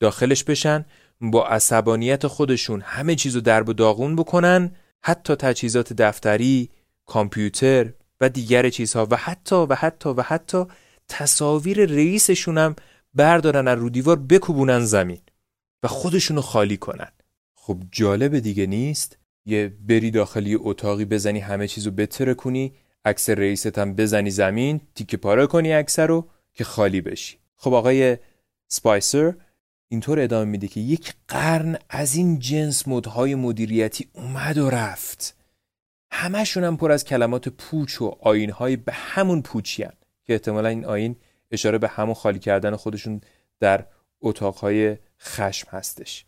داخلش 0.00 0.44
بشن 0.44 0.84
با 1.20 1.48
عصبانیت 1.48 2.26
خودشون 2.26 2.80
همه 2.80 3.14
چیزو 3.14 3.40
درب 3.40 3.68
و 3.68 3.72
داغون 3.72 4.16
بکنن 4.16 4.76
حتی 5.02 5.34
تجهیزات 5.34 5.92
دفتری، 5.92 6.70
کامپیوتر 7.06 7.92
و 8.20 8.28
دیگر 8.28 8.70
چیزها 8.70 9.06
و 9.10 9.16
حتی 9.16 9.56
و 9.56 9.74
حتی 9.74 10.08
و 10.08 10.22
حتی 10.22 10.64
تصاویر 11.10 11.86
رئیسشون 11.86 12.58
هم 12.58 12.76
بردارن 13.14 13.68
از 13.68 13.78
رو 13.78 13.90
دیوار 13.90 14.16
بکوبونن 14.16 14.80
زمین 14.80 15.20
و 15.82 15.88
خودشونو 15.88 16.40
خالی 16.40 16.76
کنن. 16.76 17.12
خب 17.54 17.78
جالب 17.92 18.38
دیگه 18.38 18.66
نیست؟ 18.66 19.18
یه 19.46 19.68
بری 19.88 20.10
داخلی 20.10 20.54
اتاقی 20.60 21.04
بزنی 21.04 21.38
همه 21.38 21.68
چیزو 21.68 21.90
بتره 21.90 22.34
کنی 22.34 22.74
عکس 23.04 23.30
رئیست 23.30 23.78
هم 23.78 23.94
بزنی 23.94 24.30
زمین 24.30 24.80
تیکه 24.94 25.16
پاره 25.16 25.46
کنی 25.46 25.72
عکس 25.72 25.98
رو 25.98 26.28
که 26.54 26.64
خالی 26.64 27.00
بشی. 27.00 27.38
خب 27.56 27.74
آقای 27.74 28.18
سپایسر 28.68 29.34
اینطور 29.88 30.20
ادامه 30.20 30.50
میده 30.50 30.68
که 30.68 30.80
یک 30.80 31.14
قرن 31.28 31.78
از 31.90 32.14
این 32.14 32.38
جنس 32.38 32.88
مدهای 32.88 33.34
مدیریتی 33.34 34.08
اومد 34.12 34.58
و 34.58 34.70
رفت. 34.70 35.36
همشون 36.10 36.64
هم 36.64 36.76
پر 36.76 36.92
از 36.92 37.04
کلمات 37.04 37.48
پوچ 37.48 38.02
و 38.02 38.16
آینهای 38.20 38.76
به 38.76 38.92
همون 38.92 39.42
پوچیان 39.42 39.92
که 40.30 40.34
احتمالا 40.34 40.68
این 40.68 40.84
آین 40.84 41.16
اشاره 41.50 41.78
به 41.78 41.88
همون 41.88 42.14
خالی 42.14 42.38
کردن 42.38 42.76
خودشون 42.76 43.20
در 43.60 43.86
اتاقهای 44.20 44.96
خشم 45.20 45.68
هستش. 45.70 46.24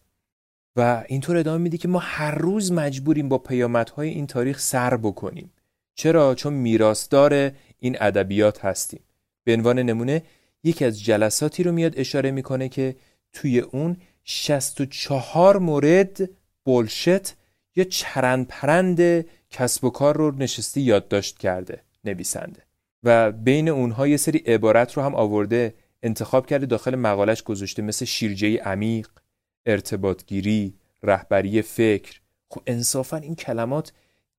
و 0.77 1.05
اینطور 1.09 1.37
ادامه 1.37 1.59
میده 1.59 1.79
که 1.79 1.89
ما 1.89 1.99
هر 1.99 2.35
روز 2.35 2.73
مجبوریم 2.73 3.29
با 3.29 3.39
پیامدهای 3.39 4.09
این 4.09 4.27
تاریخ 4.27 4.59
سر 4.59 4.97
بکنیم. 4.97 5.53
چرا؟ 5.95 6.35
چون 6.35 6.53
میراثدار 6.53 7.53
این 7.79 7.97
ادبیات 8.01 8.65
هستیم. 8.65 9.01
به 9.45 9.55
عنوان 9.55 9.79
نمونه 9.79 10.23
یکی 10.65 10.85
از 10.85 11.03
جلساتی 11.03 11.63
رو 11.63 11.73
میاد 11.73 11.93
اشاره 11.97 12.31
می‌کنه 12.31 12.69
که 12.69 12.97
توی 13.33 13.61
اون 13.61 13.97
64 14.25 15.59
مورد 15.59 16.31
بولشت 16.65 17.35
یا 17.77 17.85
چرند 17.85 18.47
پرند 18.47 19.27
کسب 19.51 19.85
و 19.85 19.91
کار 19.91 20.17
رو 20.17 20.35
نشستی 20.37 20.81
یادداشت 20.81 21.39
کرده 21.39 21.83
نویسنده. 22.05 22.72
و 23.03 23.33
بین 23.33 23.69
اونها 23.69 24.07
یه 24.09 24.17
سری 24.17 24.39
عبارت 24.39 24.93
رو 24.93 25.03
هم 25.03 25.15
آورده 25.15 25.75
انتخاب 26.03 26.47
کرده 26.47 26.67
داخل 26.67 26.95
مقالش 26.95 27.43
گذاشته 27.43 27.83
مثل 27.83 28.05
شیرجه 28.05 28.57
عمیق 28.59 29.09
ارتباطگیری 29.67 30.75
رهبری 31.03 31.63
فکر. 31.63 32.21
خب 32.49 32.63
انصافا 32.67 33.17
این 33.17 33.35
کلمات 33.35 33.93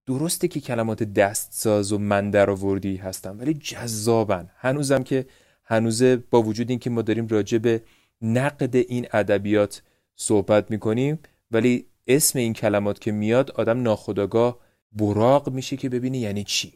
درسته 0.06 0.48
که 0.48 0.60
کلمات 0.60 1.04
دستساز 1.04 1.92
و 1.92 1.98
من 1.98 2.36
آوردی 2.36 2.96
هستن 2.96 3.38
ولی 3.38 3.54
جذابن. 3.54 4.50
هنوزم 4.56 5.04
که 5.04 5.26
هنوز 5.64 6.04
با 6.04 6.42
وجود 6.42 6.70
اینکه 6.70 6.90
ما 6.90 7.02
داریم 7.02 7.28
راجع 7.28 7.58
به 7.58 7.82
نقد 8.22 8.76
این 8.76 9.08
ادبیات 9.14 9.82
صحبت 10.16 10.72
می‌کنیم 10.72 11.20
ولی 11.52 11.86
اسم 12.08 12.40
این 12.40 12.54
کلمات 12.54 13.00
که 13.00 13.12
میاد 13.12 13.52
آدم 13.52 13.82
ناخداگاه 13.82 14.60
براق 14.92 15.50
میشه 15.50 15.78
که 15.78 15.90
ببینی 15.90 16.18
یعنی 16.18 16.44
چی. 16.44 16.74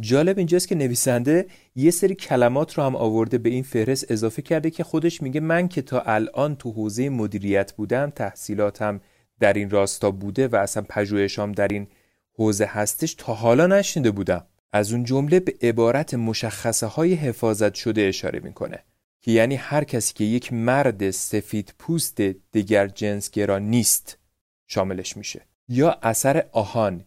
جالب 0.00 0.38
اینجاست 0.38 0.68
که 0.68 0.74
نویسنده 0.74 1.46
یه 1.74 1.90
سری 1.90 2.14
کلمات 2.14 2.74
رو 2.74 2.82
هم 2.82 2.96
آورده 2.96 3.38
به 3.38 3.50
این 3.50 3.62
فهرست 3.62 4.12
اضافه 4.12 4.42
کرده 4.42 4.70
که 4.70 4.84
خودش 4.84 5.22
میگه 5.22 5.40
من 5.40 5.68
که 5.68 5.82
تا 5.82 6.00
الان 6.00 6.56
تو 6.56 6.72
حوزه 6.72 7.08
مدیریت 7.08 7.72
بودم 7.72 8.10
تحصیلاتم 8.10 9.00
در 9.40 9.52
این 9.52 9.70
راستا 9.70 10.10
بوده 10.10 10.48
و 10.48 10.56
اصلا 10.56 10.84
پژوهشام 10.88 11.52
در 11.52 11.68
این 11.68 11.86
حوزه 12.32 12.64
هستش 12.64 13.14
تا 13.14 13.34
حالا 13.34 13.66
نشنیده 13.66 14.10
بودم. 14.10 14.46
از 14.72 14.92
اون 14.92 15.04
جمله 15.04 15.40
به 15.40 15.54
عبارت 15.62 16.14
مشخصه 16.14 16.86
های 16.86 17.14
حفاظت 17.14 17.74
شده 17.74 18.02
اشاره 18.02 18.40
می‌کنه 18.40 18.84
که 19.20 19.30
یعنی 19.30 19.54
هر 19.54 19.84
کسی 19.84 20.14
که 20.14 20.24
یک 20.24 20.52
مرد 20.52 21.10
سفید 21.10 21.74
پوست 21.78 22.20
دیگر 22.52 22.88
جنسگرا 22.88 23.58
نیست 23.58 24.18
شاملش 24.66 25.16
میشه. 25.16 25.46
یا 25.68 25.98
اثر 26.02 26.46
آهان 26.52 27.04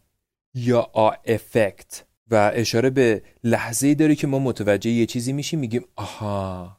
یا 0.54 0.90
آ 0.94 1.12
افکت. 1.26 2.04
و 2.32 2.52
اشاره 2.54 2.90
به 2.90 3.22
لحظه 3.44 3.94
داره 3.94 4.16
که 4.16 4.28
ما 4.28 4.40
متوجه 4.40 4.90
یه 4.90 5.06
چیزی 5.06 5.34
میشیم 5.34 5.60
میگیم 5.60 5.86
آها 5.96 6.78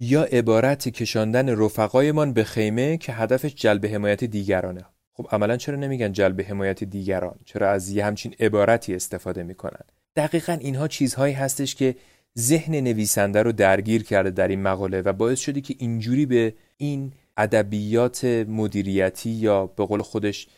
یا 0.00 0.22
عبارت 0.22 0.88
کشاندن 0.88 1.48
رفقایمان 1.48 2.32
به 2.32 2.44
خیمه 2.44 2.96
که 2.96 3.12
هدفش 3.12 3.54
جلب 3.54 3.86
حمایت 3.86 4.24
دیگرانه. 4.24 4.84
خب 5.12 5.28
عملا 5.32 5.56
چرا 5.56 5.76
نمیگن 5.76 6.12
جلب 6.12 6.40
حمایت 6.40 6.84
دیگران؟ 6.84 7.38
چرا 7.44 7.70
از 7.70 7.90
یه 7.90 8.04
همچین 8.04 8.34
عبارتی 8.40 8.94
استفاده 8.94 9.42
می‌کنن؟ 9.42 9.80
دقیقا 10.16 10.52
اینها 10.52 10.88
چیزهایی 10.88 11.34
هستش 11.34 11.74
که 11.74 11.94
ذهن 12.38 12.74
نویسنده 12.74 13.42
رو 13.42 13.52
درگیر 13.52 14.02
کرده 14.02 14.30
در 14.30 14.48
این 14.48 14.62
مقاله 14.62 15.00
و 15.00 15.12
باعث 15.12 15.40
شده 15.40 15.60
که 15.60 15.74
اینجوری 15.78 16.26
به 16.26 16.54
این 16.76 17.12
ادبیات 17.36 18.24
مدیریتی 18.24 19.30
یا 19.30 19.66
به 19.66 19.86
قول 19.86 20.02
خودش 20.02 20.48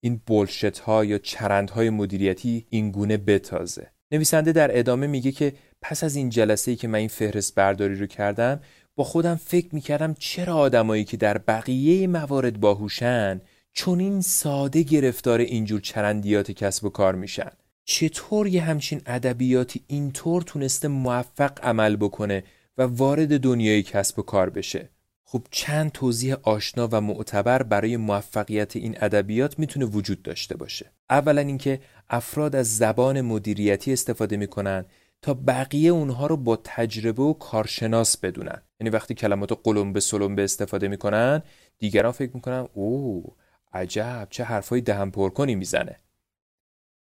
این 0.00 0.20
بولشت 0.26 0.78
ها 0.78 1.04
یا 1.04 1.18
چرند 1.18 1.70
های 1.70 1.90
مدیریتی 1.90 2.66
این 2.70 2.90
گونه 2.90 3.16
بتازه. 3.16 3.91
نویسنده 4.12 4.52
در 4.52 4.78
ادامه 4.78 5.06
میگه 5.06 5.32
که 5.32 5.52
پس 5.82 6.04
از 6.04 6.16
این 6.16 6.30
جلسه 6.30 6.70
ای 6.70 6.76
که 6.76 6.88
من 6.88 6.98
این 6.98 7.08
فهرست 7.08 7.54
برداری 7.54 7.94
رو 7.94 8.06
کردم 8.06 8.60
با 8.96 9.04
خودم 9.04 9.34
فکر 9.34 9.74
می‌کردم 9.74 10.14
چرا 10.18 10.54
آدمایی 10.54 11.04
که 11.04 11.16
در 11.16 11.38
بقیه 11.38 12.06
موارد 12.06 12.60
باهوشن 12.60 13.40
چون 13.72 14.00
این 14.00 14.20
ساده 14.20 14.82
گرفتار 14.82 15.40
اینجور 15.40 15.80
چرندیات 15.80 16.50
کسب 16.50 16.84
و 16.84 16.90
کار 16.90 17.14
میشن؟ 17.14 17.50
چطور 17.84 18.46
یه 18.46 18.62
همچین 18.62 19.02
ادبیاتی 19.06 19.80
اینطور 19.86 20.42
تونسته 20.42 20.88
موفق 20.88 21.58
عمل 21.62 21.96
بکنه 21.96 22.44
و 22.78 22.82
وارد 22.82 23.40
دنیای 23.40 23.82
کسب 23.82 24.18
و 24.18 24.22
کار 24.22 24.50
بشه؟ 24.50 24.88
خب 25.32 25.46
چند 25.50 25.92
توضیح 25.92 26.36
آشنا 26.42 26.88
و 26.92 27.00
معتبر 27.00 27.62
برای 27.62 27.96
موفقیت 27.96 28.76
این 28.76 28.96
ادبیات 29.00 29.58
می‌تونه 29.58 29.86
وجود 29.86 30.22
داشته 30.22 30.56
باشه. 30.56 30.92
اولا 31.10 31.40
اینکه 31.40 31.80
افراد 32.10 32.56
از 32.56 32.76
زبان 32.76 33.20
مدیریتی 33.20 33.92
استفاده 33.92 34.36
می‌کنن 34.36 34.84
تا 35.22 35.34
بقیه 35.34 35.90
اونها 35.90 36.26
رو 36.26 36.36
با 36.36 36.56
تجربه 36.64 37.22
و 37.22 37.32
کارشناس 37.32 38.16
بدونن. 38.16 38.62
یعنی 38.80 38.90
وقتی 38.90 39.14
کلمات 39.14 39.60
قلم 39.64 39.92
به 39.92 40.00
سلم 40.00 40.34
به 40.34 40.44
استفاده 40.44 40.88
می‌کنن 40.88 41.42
دیگران 41.78 42.12
فکر 42.12 42.30
می‌کنن 42.34 42.68
او 42.74 43.24
عجب 43.72 44.26
چه 44.30 44.44
حرفای 44.44 44.80
دهن 44.80 45.10
پرکنی 45.10 45.54
می‌زنه. 45.54 45.96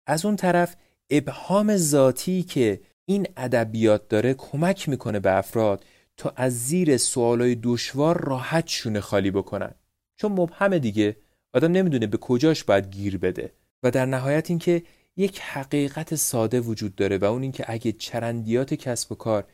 از 0.07 0.25
اون 0.25 0.35
طرف 0.35 0.75
ابهام 1.09 1.77
ذاتی 1.77 2.43
که 2.43 2.81
این 3.05 3.27
ادبیات 3.37 4.07
داره 4.07 4.33
کمک 4.33 4.89
می‌کنه 4.89 5.19
به 5.19 5.37
افراد 5.37 5.85
تا 6.17 6.33
از 6.35 6.67
زیر 6.67 6.97
سوالای 6.97 7.57
دشوار 7.63 8.21
راحت 8.21 8.67
شونه 8.67 8.99
خالی 8.99 9.31
بکنن. 9.31 9.75
چون 10.15 10.31
مبهمه 10.31 10.79
دیگه. 10.79 11.17
آدم 11.53 11.71
نمی‌دونه 11.71 12.07
به 12.07 12.17
کجاش 12.17 12.63
باید 12.63 12.89
گیر 12.91 13.17
بده. 13.17 13.53
و 13.83 13.91
در 13.91 14.05
نهایت 14.05 14.49
اینکه 14.49 14.83
یک 15.17 15.39
حقیقت 15.39 16.15
ساده 16.15 16.59
وجود 16.59 16.95
داره 16.95 17.17
و 17.17 17.25
اون 17.25 17.41
اینکه 17.41 17.65
اگه 17.67 17.91
چرندیات 17.91 18.73
کسب 18.73 19.11
و 19.11 19.15
کار 19.15 19.47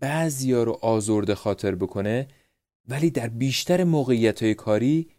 بعضیا 0.00 0.62
رو 0.62 0.78
آزرده 0.82 1.34
خاطر 1.34 1.74
بکنه 1.74 2.28
ولی 2.88 3.10
در 3.10 3.28
بیشتر 3.28 3.84
موقعیت 3.84 4.42
های 4.42 4.54
کاری 4.54 5.10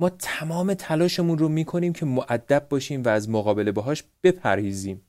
ما 0.00 0.10
تمام 0.10 0.74
تلاشمون 0.74 1.38
رو 1.38 1.48
می‌کنیم 1.48 1.92
که 1.92 2.06
معدب 2.06 2.66
باشیم 2.68 3.02
و 3.02 3.08
از 3.08 3.30
مقابله 3.30 3.72
باهاش 3.72 4.04
بپرهیزیم. 4.22 5.02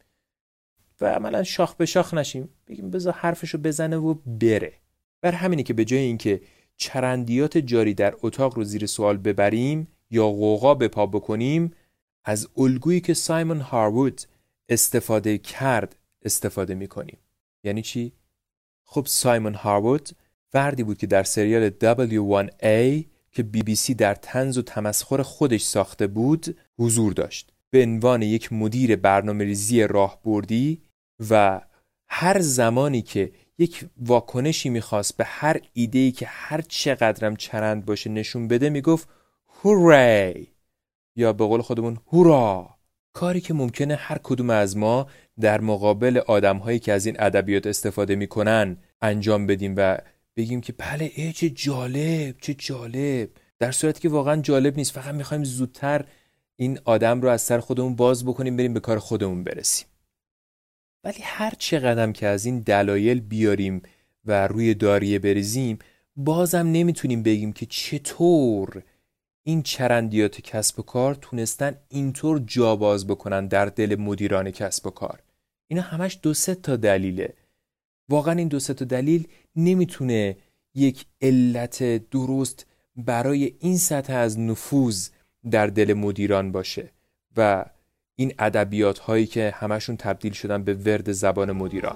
و 1.02 1.06
عملا 1.06 1.44
شاخ 1.44 1.76
به 1.76 1.86
شاخ 1.86 2.14
نشیم. 2.14 2.50
بگیم 2.68 2.90
بذار 2.90 3.14
حرفشو 3.14 3.58
بزنه 3.58 3.98
و 3.98 4.14
بره. 4.14 4.74
بر 5.22 5.32
همینه 5.32 5.64
که 5.64 5.74
به 5.74 5.86
جای 5.86 6.00
اینکه 6.00 6.42
چرندیات 6.78 7.58
جاری 7.58 7.94
در 7.94 8.16
اتاق 8.22 8.56
رو 8.56 8.64
زیر 8.64 8.86
سوال 8.86 9.18
ببریم 9.18 9.88
یا 10.12 10.28
غوغا 10.28 10.74
به 10.74 10.88
پا 10.88 11.06
بکنیم 11.06 11.72
از 12.26 12.48
الگویی 12.58 13.02
که 13.02 13.14
سایمون 13.14 13.60
هاروود 13.60 14.22
استفاده 14.70 15.38
کرد 15.38 15.96
استفاده 16.26 16.76
می‌کنیم. 16.76 17.18
یعنی 17.64 17.82
چی؟ 17.82 18.14
خب 18.84 19.06
سایمون 19.06 19.54
هاروود 19.54 20.10
فردی 20.52 20.84
بود 20.84 20.98
که 20.98 21.08
در 21.08 21.24
سریال 21.24 21.70
W1A 21.70 23.06
که 23.32 23.44
بی 23.44 23.64
بی 23.64 23.76
سی 23.76 23.94
در 23.94 24.16
تنز 24.16 24.58
و 24.58 24.62
تمسخر 24.62 25.22
خودش 25.22 25.62
ساخته 25.62 26.08
بود 26.08 26.58
حضور 26.80 27.14
داشت. 27.14 27.54
به 27.70 27.84
عنوان 27.84 28.22
یک 28.22 28.54
مدیر 28.54 28.96
برنامه 28.96 29.44
ریزی 29.44 29.84
راهبردی 29.84 30.82
و 31.30 31.62
هر 32.08 32.40
زمانی 32.40 33.02
که 33.02 33.32
یک 33.60 33.86
واکنشی 33.98 34.70
می‌خواست 34.70 35.18
به 35.18 35.24
هر 35.24 35.62
ایده‌ای 35.74 36.12
که 36.12 36.26
هر 36.26 36.62
چقدرم 36.62 37.36
چرند 37.36 37.86
باشه 37.86 38.10
نشون 38.10 38.48
بده 38.48 38.70
می‌گفت 38.70 39.08
هوری 39.64 40.48
یا 41.16 41.34
به 41.34 41.46
قول 41.46 41.62
خودمون 41.62 41.98
هورا! 42.08 42.76
کاری 43.14 43.42
که 43.42 43.54
ممکنه 43.54 43.96
هر 43.96 44.18
کدوم 44.24 44.50
از 44.50 44.78
ما 44.78 45.08
در 45.40 45.62
مقابل 45.62 46.18
آدمهایی 46.18 46.80
که 46.80 46.94
از 46.94 47.06
این 47.06 47.16
ادبیات 47.20 47.68
استفاده 47.68 48.16
می‌کنن 48.16 48.78
انجام 49.02 49.48
بدیم 49.48 49.74
و 49.78 49.98
بگیم 50.36 50.62
که 50.62 50.74
بله 50.74 51.12
ای 51.16 51.34
چه 51.34 51.50
جالب 51.50 52.36
چه 52.42 52.54
جالب. 52.54 53.30
در 53.60 53.72
صورتی 53.72 54.02
که 54.02 54.10
واقعا 54.10 54.42
جالب 54.42 54.78
نیست. 54.78 54.92
فقط 54.92 55.16
می‌خوایم 55.16 55.44
زودتر 55.44 56.06
این 56.56 56.80
آدم 56.86 57.22
رو 57.22 57.30
از 57.30 57.42
سر 57.42 57.60
خودمون 57.60 57.96
باز 57.96 58.26
بکنیم 58.26 58.58
بریم 58.58 58.74
به 58.74 58.80
کار 58.80 59.00
خودمون 59.00 59.44
برسیم. 59.44 59.88
ولی 61.04 61.20
هر 61.22 61.54
چه 61.58 61.80
قدم 61.80 62.14
که 62.14 62.28
از 62.28 62.46
این 62.46 62.60
دلایل 62.60 63.20
بیاریم 63.20 63.82
و 64.26 64.48
روی 64.48 64.74
داریه 64.74 65.20
بریزیم 65.20 65.80
بازم 66.16 66.68
نمی‌تونیم 66.68 67.24
بگیم 67.24 67.54
که 67.54 67.66
چطور 67.66 68.84
این 69.44 69.62
چرندیات 69.62 70.42
کسب 70.42 70.80
و 70.80 70.84
کار 70.84 71.16
تونستن 71.16 71.78
اینطور 71.90 72.40
جا 72.40 72.76
باز 72.76 73.08
بکنن 73.08 73.48
در 73.48 73.66
دل 73.66 73.96
مدیران 73.96 74.52
کسب 74.52 74.88
و 74.88 74.90
کار. 74.90 75.24
اینا 75.68 75.82
همش 75.82 76.20
دو 76.22 76.34
سه 76.34 76.56
تا 76.56 76.76
دلیله. 76.76 77.34
واقعا 78.10 78.34
این 78.34 78.48
دو 78.48 78.60
سه 78.60 78.74
تا 78.74 78.86
دلیل 78.86 79.28
نمی‌تونه 79.56 80.38
یک 80.76 81.06
علت 81.22 82.10
درست 82.10 82.66
برای 82.96 83.56
این 83.60 83.78
سطح 83.78 84.14
از 84.14 84.40
نفوذ 84.40 85.10
در 85.52 85.68
دل 85.68 85.94
مدیران 85.94 86.52
باشه 86.52 86.92
و 87.38 87.66
این 88.20 88.34
ادبیات 88.40 89.00
هایی 89.00 89.26
که 89.26 89.54
همشون 89.58 89.98
تبدیل 89.98 90.34
شدن 90.34 90.64
به 90.64 90.74
ورد 90.74 91.12
زبان 91.12 91.52
مدیران. 91.52 91.96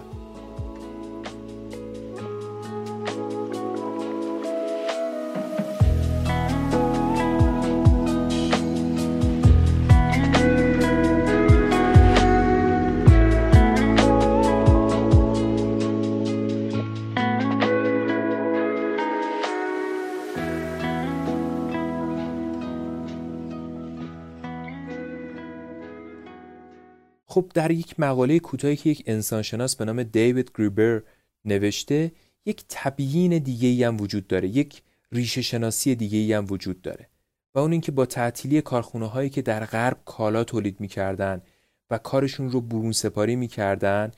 خب 27.34 27.52
در 27.54 27.72
یک 27.72 28.00
مقاله 28.00 28.40
کوتاهی 28.40 28.76
که 28.76 28.90
یک 28.90 29.04
انسانشناس 29.06 29.76
به 29.76 29.86
نام 29.86 30.04
دیوید 30.04 30.52
گریبر 30.58 31.02
نوشته 31.46 32.12
یک 32.46 32.64
تبیین 32.70 33.38
دیگه 33.38 33.68
ای 33.68 33.84
هم 33.84 34.02
وجود 34.02 34.28
داره 34.28 34.48
یک 34.48 34.82
ریشه 35.12 35.42
شناسی 35.42 35.96
دیگه 35.96 36.18
ای 36.18 36.34
هم 36.34 36.46
وجود 36.50 36.82
داره 36.82 37.10
و 37.56 37.60
اون 37.60 37.72
اینکه 37.72 37.92
با 37.92 38.06
تعطیلی 38.06 38.62
کارخونه 38.62 39.08
هایی 39.08 39.30
که 39.30 39.42
در 39.42 39.66
غرب 39.66 39.98
کالا 40.06 40.44
تولید 40.44 40.80
می‌کردن 40.80 41.42
و 41.90 41.98
کارشون 41.98 42.52
رو 42.52 42.62
برون 42.62 42.92
سپاری 42.92 43.36
می‌کردن 43.36 44.12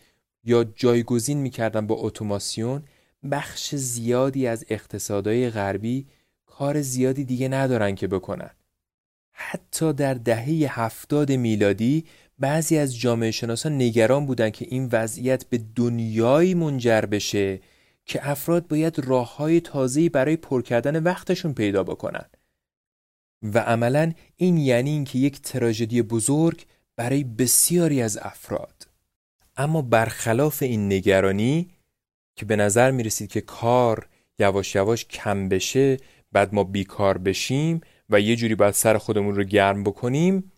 یا 0.43 0.63
جایگزین 0.63 1.37
می‌کردن 1.37 1.87
با 1.87 1.95
اتوماسیون 1.95 2.83
بخش 3.31 3.75
زیادی 3.75 4.47
از 4.47 4.65
اقتصادهای 4.69 5.49
غربی 5.49 6.07
کار 6.45 6.81
زیادی 6.81 7.23
دیگه 7.23 7.47
ندارن 7.47 7.95
که 7.95 8.07
بکنن. 8.07 8.49
حتی 9.31 9.93
در 9.93 10.13
دهه 10.13 10.79
هفتاد 10.79 11.31
میلادی 11.31 12.05
بعضی 12.39 12.77
از 12.77 12.99
جامعه 12.99 13.31
شناسان 13.31 13.75
نگران 13.75 14.25
بودند 14.25 14.51
که 14.51 14.65
این 14.69 14.89
وضعیت 14.91 15.45
به 15.45 15.57
دنیایی 15.75 16.53
منجر 16.53 17.01
بشه 17.01 17.59
که 18.05 18.29
افراد 18.29 18.67
باید 18.67 18.99
راه 18.99 19.35
های 19.35 19.61
تازه‌ای 19.61 20.09
برای 20.09 20.35
پر 20.35 20.61
کردن 20.61 21.03
وقتشون 21.03 21.53
پیدا 21.53 21.83
بکنن. 21.83 22.25
و 23.43 23.59
عملا 23.59 24.13
این 24.35 24.57
یعنی 24.57 24.89
اینکه 24.89 25.19
یک 25.19 25.41
تراژدی 25.41 26.01
بزرگ 26.01 26.65
برای 26.95 27.23
بسیاری 27.23 28.01
از 28.01 28.17
افراد. 28.21 28.87
اما 29.57 29.81
برخلاف 29.81 30.63
این 30.63 30.93
نگرانی 30.93 31.69
که 32.35 32.45
به 32.45 32.55
نظر 32.55 32.91
می 32.91 33.03
رسید 33.03 33.29
که 33.29 33.41
کار 33.41 34.09
یواش 34.39 34.75
یواش 34.75 35.05
کم 35.05 35.49
بشه 35.49 35.97
بعد 36.31 36.55
ما 36.55 36.63
بیکار 36.63 37.17
بشیم 37.17 37.81
و 38.09 38.19
یه 38.19 38.35
جوری 38.35 38.55
باید 38.55 38.73
سر 38.73 38.97
خودمون 38.97 39.35
رو 39.35 39.43
گرم 39.43 39.83
بکنیم 39.83 40.51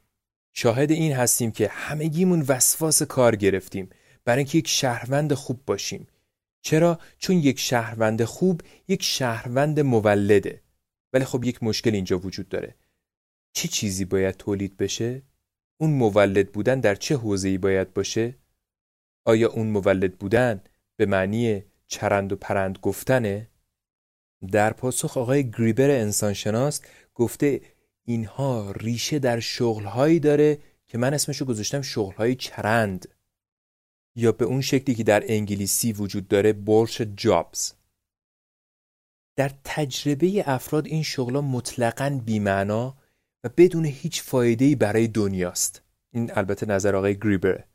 شاهد 0.60 0.92
این 0.92 1.14
هستیم 1.14 1.52
که 1.52 1.68
همگیمون 1.68 2.42
وسواس 2.42 3.04
کار 3.04 3.36
گرفتیم. 3.36 3.90
برای 4.26 4.38
اینکه 4.38 4.58
یک 4.58 4.68
شهروند 4.68 5.34
خوب 5.34 5.66
باشیم. 5.66 6.08
چرا؟ 6.62 7.00
چون 7.18 7.36
یک 7.36 7.60
شهروند 7.60 8.24
خوب 8.24 8.62
یک 8.88 9.04
شهروند 9.04 9.80
مولده. 9.80 10.62
ولی 11.14 11.26
خب 11.26 11.44
یک 11.44 11.64
مشکل 11.64 11.94
اینجا 11.94 12.20
وجود 12.20 12.50
داره. 12.50 12.76
چه 13.54 13.68
چیزی 13.68 14.06
باید 14.06 14.38
تولید 14.38 14.78
بشه؟ 14.78 15.22
اون 15.78 15.90
مولد 15.90 16.52
بودن 16.52 16.80
در 16.80 16.96
چه 16.96 17.16
حوزه‌ای 17.16 17.58
باید 17.58 17.94
باشه؟ 17.94 18.36
آیا 19.26 19.52
اون 19.52 19.68
مولد 19.68 20.18
بودن 20.18 20.62
به 20.96 21.06
معنی 21.06 21.64
چرند 21.88 22.34
و 22.34 22.36
پرند 22.36 22.80
گفتنه؟ 22.82 23.48
در 24.52 24.74
پاسخ 24.74 25.18
آقای 25.18 25.52
گریبر 25.52 25.90
انسانشناس 25.90 26.82
گفته 27.16 27.62
اینها 28.08 28.72
ریشه 28.72 29.20
در 29.20 29.40
شغلهایی 29.40 30.20
داره 30.20 30.58
که 30.88 30.98
من 30.98 31.14
اسمشو 31.14 31.46
گذاشتم 31.46 31.82
شغلهای 31.82 32.36
چرند. 32.36 33.08
یا 34.16 34.32
به 34.32 34.46
اون 34.46 34.62
شکلی 34.62 34.96
که 34.96 35.04
در 35.04 35.24
انگلیسی 35.28 35.94
وجود 35.94 36.28
داره 36.28 36.54
بولش 36.54 37.02
جابز. 37.02 37.74
در 39.36 39.52
تجربه 39.64 40.44
افراد 40.46 40.88
این 40.88 41.04
شغلا 41.04 41.42
مطلقا 41.42 42.22
بیمعنا 42.26 42.98
و 43.44 43.50
بدون 43.58 43.86
هیچ 43.86 44.22
فایده‌ای 44.22 44.76
برای 44.76 45.08
دنیاست. 45.08 45.82
این 46.14 46.32
البته 46.36 46.66
نظر 46.66 46.96
آقای 46.96 47.18
گریبره 47.20 47.68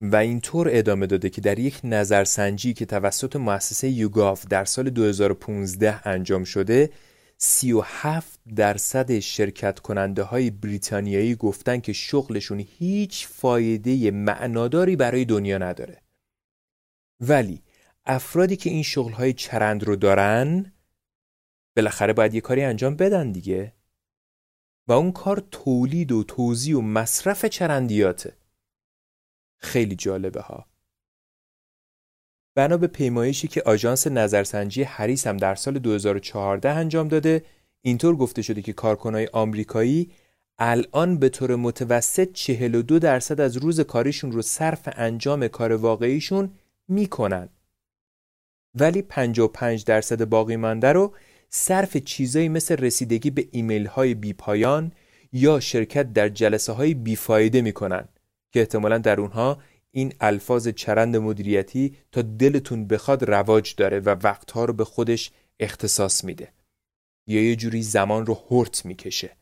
و 0.00 0.16
اینطور 0.16 0.68
ادامه 0.70 1.06
داده 1.06 1.30
که 1.30 1.40
در 1.40 1.58
یک 1.58 1.80
نظرسنجی 1.84 2.74
که 2.74 2.86
توسط 2.86 3.36
مؤسسه 3.36 3.88
یوگاف 3.88 4.46
در 4.46 4.64
سال 4.64 4.90
2015 4.90 6.08
انجام 6.08 6.44
شده 6.44 6.90
37 7.44 8.40
درصد 8.56 9.18
شرکت 9.18 9.78
کننده 9.78 10.22
های 10.22 10.50
بریتانیایی 10.50 11.34
گفتن 11.34 11.80
که 11.80 11.92
شغلشون 11.92 12.58
هیچ 12.58 13.26
فایده 13.26 14.10
معناداری 14.10 14.96
برای 14.96 15.24
دنیا 15.24 15.58
نداره. 15.58 16.02
ولی 17.20 17.62
افرادی 18.04 18.56
که 18.56 18.70
این 18.70 18.82
شغل 18.82 19.12
های 19.12 19.32
چرند 19.32 19.84
رو 19.84 19.96
دارن 19.96 20.72
بالاخره 21.76 22.12
باید 22.12 22.34
یه 22.34 22.40
کاری 22.40 22.62
انجام 22.62 22.96
بدن 22.96 23.32
دیگه. 23.32 23.74
و 24.88 24.92
اون 24.92 25.12
کار 25.12 25.48
تولید 25.50 26.12
و 26.12 26.24
توزیع 26.24 26.78
و 26.78 26.80
مصرف 26.80 27.44
چرندیاته. 27.44 28.36
خیلی 29.56 29.96
جالبه 29.96 30.40
ها. 30.40 30.66
بنا 32.54 32.76
به 32.76 32.86
پیمایشی 32.86 33.48
که 33.48 33.62
آژانس 33.62 34.06
نظرسنجی 34.06 34.82
هریس 34.82 35.26
هم 35.26 35.36
در 35.36 35.54
سال 35.54 35.78
2014 35.78 36.70
انجام 36.70 37.08
داده 37.08 37.42
اینطور 37.82 38.16
گفته 38.16 38.42
شده 38.42 38.62
که 38.62 38.72
کارکنای 38.72 39.28
آمریکایی 39.32 40.10
الان 40.58 41.18
به 41.18 41.28
طور 41.28 41.56
متوسط 41.56 42.32
42 42.32 42.98
درصد 42.98 43.40
از 43.40 43.56
روز 43.56 43.80
کاریشون 43.80 44.32
رو 44.32 44.42
صرف 44.42 44.88
انجام 44.92 45.48
کار 45.48 45.72
واقعیشون 45.72 46.50
می‌کنن. 46.88 47.48
ولی 48.74 49.02
55 49.02 49.84
درصد 49.84 50.24
باقی 50.24 50.56
مانده 50.56 50.92
رو 50.92 51.14
صرف 51.50 51.96
چیزایی 51.96 52.48
مثل 52.48 52.76
رسیدگی 52.76 53.30
به 53.30 53.48
ایمیل 53.50 53.86
های 53.86 54.14
بی 54.14 54.32
پایان 54.32 54.92
یا 55.32 55.60
شرکت 55.60 56.12
در 56.12 56.28
جلسه 56.28 56.72
های 56.72 56.94
بیفایده 56.94 57.62
می‌کنن 57.62 58.08
که 58.52 58.60
احتمالا 58.60 58.98
در 58.98 59.20
اونها 59.20 59.58
این 59.96 60.12
الفاظ 60.20 60.68
چرند 60.68 61.16
مدیریتی 61.16 61.96
تا 62.12 62.22
دلتون 62.22 62.86
بخواد 62.86 63.24
رواج 63.24 63.74
داره 63.74 64.00
و 64.00 64.16
وقتها 64.22 64.64
رو 64.64 64.72
به 64.72 64.84
خودش 64.84 65.30
اختصاص 65.60 66.24
میده. 66.24 66.52
یا 67.26 67.42
یه 67.42 67.56
جوری 67.56 67.82
زمان 67.82 68.26
رو 68.26 68.38
هرت 68.50 68.86
می‌کشه. 68.86 69.36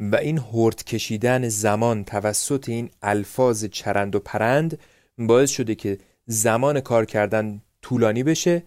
و 0.00 0.16
این 0.16 0.38
هرت 0.38 0.84
کشیدن 0.84 1.48
زمان 1.48 2.04
توسط 2.04 2.68
این 2.68 2.90
الفاظ 3.02 3.64
چرند 3.64 4.14
و 4.14 4.20
پرند 4.20 4.78
باعث 5.18 5.50
شده 5.50 5.74
که 5.74 5.98
زمان 6.26 6.80
کار 6.80 7.04
کردن 7.04 7.62
طولانی 7.82 8.22
بشه 8.22 8.62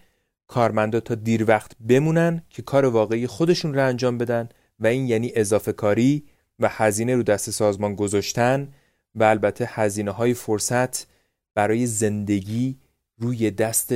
کارمندا 0.48 1.00
تا 1.00 1.16
دیر 1.16 1.46
وقت 1.48 1.72
بمونن 1.90 2.42
که 2.50 2.62
کار 2.62 2.86
واقعی 2.86 3.28
خودشون 3.28 3.74
رو 3.74 3.88
انجام 3.88 4.18
بدن 4.18 4.50
و 4.80 4.88
این 4.88 5.08
یعنی 5.08 5.32
اضافه 5.36 5.72
کاری 5.72 6.24
و 6.60 6.70
هزینه 6.72 7.16
رو 7.16 7.24
دست 7.24 7.50
سازمان 7.50 7.96
گذاشتن 7.96 8.74
و 9.16 9.24
البته 9.24 9.66
هزینه 9.72 10.12
های 10.12 10.34
فرصت 10.34 11.08
برای 11.56 11.86
زندگی 11.86 12.80
روی 13.18 13.52
دست 13.52 13.94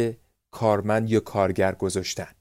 کارمند 0.52 1.10
یا 1.10 1.20
کارگر 1.20 1.76
گذاشتن. 1.76 2.36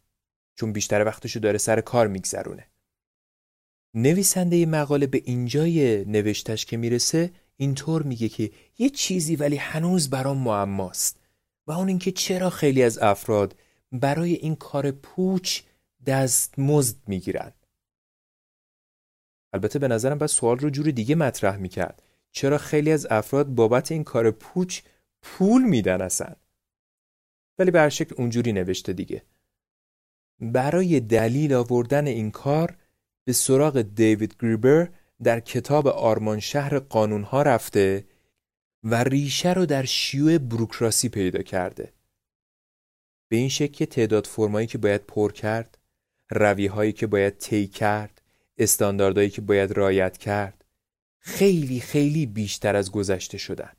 چون 0.55 0.73
بیشتر 0.73 1.05
وقتشو 1.05 1.41
داره 1.41 1.59
سر 1.59 1.81
کار 1.81 2.07
میگذرونه. 2.07 2.67
نویسنده 3.95 4.67
مقاله 4.67 5.07
به 5.07 5.23
اینجای 5.25 6.05
نوشتش 6.05 6.67
که 6.67 6.77
می‌رسه 6.77 7.31
اینطور 7.57 8.03
میگه 8.03 8.29
که 8.29 8.51
یه 8.79 8.91
چیزی 8.91 9.37
ولی 9.37 9.57
هنوز 9.57 10.11
برام 10.11 10.39
معماست 10.39 11.21
و 11.67 11.73
اون 11.73 11.89
اینکه 11.89 12.13
چرا 12.13 12.51
خیلی 12.51 12.83
از 12.83 12.99
افراد 12.99 13.57
برای 13.93 14.33
این 14.33 14.57
کار 14.57 14.91
پوچ 14.91 15.63
دست 16.07 16.59
مزد 16.59 16.97
می‌گیرن. 17.07 17.53
البته 19.53 19.79
به 19.79 19.89
نظرم 19.89 20.19
باید 20.19 20.31
سوال 20.31 20.59
رو 20.59 20.71
جور 20.71 20.91
دیگه 20.91 21.15
مطرح 21.15 21.57
می‌کرد. 21.57 22.03
چرا 22.35 22.59
خیلی 22.59 22.93
از 22.93 23.07
افراد 23.11 23.47
بابت 23.47 23.93
این 23.93 24.05
کار 24.05 24.31
پوچ 24.31 24.81
پول 25.23 25.63
میدن 25.63 26.01
اصلا؟ 26.01 26.37
ولی 27.59 27.71
به 27.71 27.89
شکل 27.89 28.15
اونجوری 28.19 28.53
نوشته 28.53 28.93
دیگه. 28.93 29.23
برای 30.41 31.01
دلیل 31.01 31.55
آوردن 31.55 32.07
این 32.07 32.31
کار 32.31 32.77
به 33.25 33.33
سراغ 33.33 33.83
دیوید 33.83 34.37
گریبر 34.41 34.89
در 35.23 35.41
کتاب 35.41 35.87
آرمان 35.87 36.41
شهر 36.41 36.79
قانونها 36.79 37.43
رفته 37.43 38.05
و 38.83 39.05
ریشه 39.05 39.53
رو 39.53 39.67
در 39.67 39.85
شیوع 39.85 40.39
بروکراسی 40.39 41.09
پیدا 41.09 41.43
کرده. 41.43 41.93
به 43.29 43.37
این 43.37 43.49
شکل 43.49 43.85
تعداد 43.85 44.27
فرمایی 44.27 44.67
که 44.67 44.79
باید 44.79 45.07
پر 45.07 45.33
کرد 45.33 45.79
رویهایی 46.31 46.93
که 46.93 47.07
باید 47.07 47.39
طی 47.39 47.67
کرد 47.67 48.23
استانداردهایی 48.59 49.31
که 49.31 49.41
باید 49.41 49.73
رایت 49.73 50.19
کرد 50.19 50.64
خیلی 51.25 51.81
خیلی 51.81 52.27
بیشتر 52.27 52.77
از 52.77 52.91
گذشته 52.93 53.39
شدن. 53.39 53.73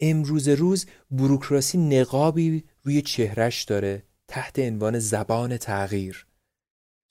امروز 0.00 0.48
روز 0.48 0.86
بروکراسی 1.10 1.78
نقابی 1.78 2.64
روی 2.82 3.02
چهرش 3.02 3.64
داره 3.64 4.02
تحت 4.28 4.58
عنوان 4.58 4.98
زبان 4.98 5.56
تغییر. 5.56 6.26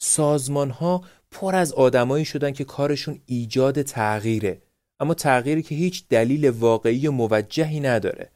سازمان 0.02 0.70
ها 0.70 1.04
پر 1.32 1.56
از 1.56 1.74
آدمایی 1.74 2.26
شدن 2.26 2.52
که 2.52 2.64
کارشون 2.64 3.22
ایجاد 3.26 3.82
تغییره 3.82 4.62
اما 5.00 5.14
تغییری 5.14 5.64
که 5.64 5.76
هیچ 5.76 6.08
دلیل 6.08 6.50
واقعی 6.50 7.08
و 7.08 7.12
موجهی 7.12 7.80
نداره. 7.80 8.32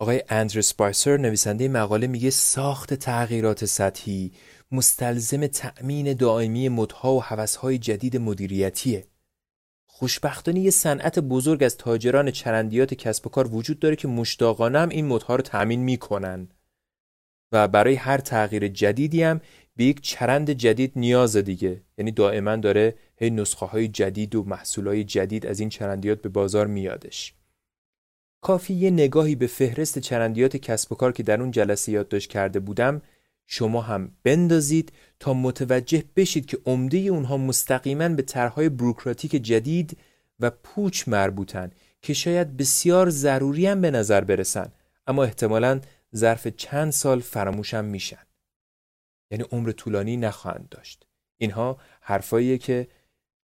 آقای 0.00 0.22
اندر 0.28 0.60
سپایسر 0.60 1.16
نویسنده 1.16 1.68
مقاله 1.68 2.06
میگه 2.06 2.30
ساخت 2.30 2.94
تغییرات 2.94 3.64
سطحی 3.64 4.32
مستلزم 4.72 5.46
تأمین 5.46 6.12
دائمی 6.12 6.68
مدها 6.68 7.14
و 7.14 7.22
حوثهای 7.22 7.78
جدید 7.78 8.16
مدیریتیه. 8.16 9.06
خوشبختانه 9.86 10.60
یه 10.60 10.70
صنعت 10.70 11.18
بزرگ 11.18 11.62
از 11.62 11.76
تاجران 11.76 12.30
چرندیات 12.30 12.94
کسب 12.94 13.26
و 13.26 13.30
کار 13.30 13.54
وجود 13.54 13.78
داره 13.78 13.96
که 13.96 14.08
مشتاقانه 14.08 14.78
هم 14.78 14.88
این 14.88 15.06
مدها 15.06 15.36
رو 15.36 15.42
تأمین 15.42 15.80
می‌کنن. 15.80 16.48
و 17.52 17.68
برای 17.68 17.94
هر 17.94 18.18
تغییر 18.18 18.68
جدیدی 18.68 19.22
هم 19.22 19.40
به 19.76 19.84
یک 19.84 20.00
چرند 20.00 20.50
جدید 20.50 20.92
نیاز 20.96 21.36
دیگه. 21.36 21.82
یعنی 21.98 22.10
دائما 22.10 22.56
داره 22.56 22.94
هی 23.16 23.30
نسخه 23.30 23.66
های 23.66 23.88
جدید 23.88 24.34
و 24.34 24.44
محصول 24.44 24.88
های 24.88 25.04
جدید 25.04 25.46
از 25.46 25.60
این 25.60 25.68
چرندیات 25.68 26.22
به 26.22 26.28
بازار 26.28 26.66
میادش. 26.66 27.34
کافی 28.40 28.74
یه 28.74 28.90
نگاهی 28.90 29.34
به 29.34 29.46
فهرست 29.46 29.98
چرندیات 29.98 30.56
کسب 30.56 30.92
و 30.92 30.94
کار 30.94 31.12
که 31.12 31.22
در 31.22 31.40
اون 31.40 31.50
جلسه 31.50 31.92
یادداشت 31.92 32.30
کرده 32.30 32.60
بودم 32.60 33.02
شما 33.54 33.80
هم 33.80 34.16
بندازید 34.22 34.92
تا 35.20 35.34
متوجه 35.34 36.04
بشید 36.16 36.46
که 36.46 36.58
عمده 36.66 36.98
اونها 36.98 37.36
مستقیما 37.36 38.08
به 38.08 38.22
طرحهای 38.22 38.68
بروکراتیک 38.68 39.30
جدید 39.30 39.98
و 40.40 40.50
پوچ 40.50 41.08
مربوطن 41.08 41.70
که 42.02 42.14
شاید 42.14 42.56
بسیار 42.56 43.10
ضروری 43.10 43.66
هم 43.66 43.80
به 43.80 43.90
نظر 43.90 44.20
برسن 44.24 44.72
اما 45.06 45.24
احتمالا 45.24 45.80
ظرف 46.16 46.46
چند 46.46 46.92
سال 46.92 47.20
فراموشم 47.20 47.84
میشن. 47.84 48.26
یعنی 49.30 49.44
عمر 49.52 49.72
طولانی 49.72 50.16
نخواهند 50.16 50.68
داشت. 50.68 51.06
اینها 51.38 51.78
حرفاییه 52.00 52.58
که 52.58 52.88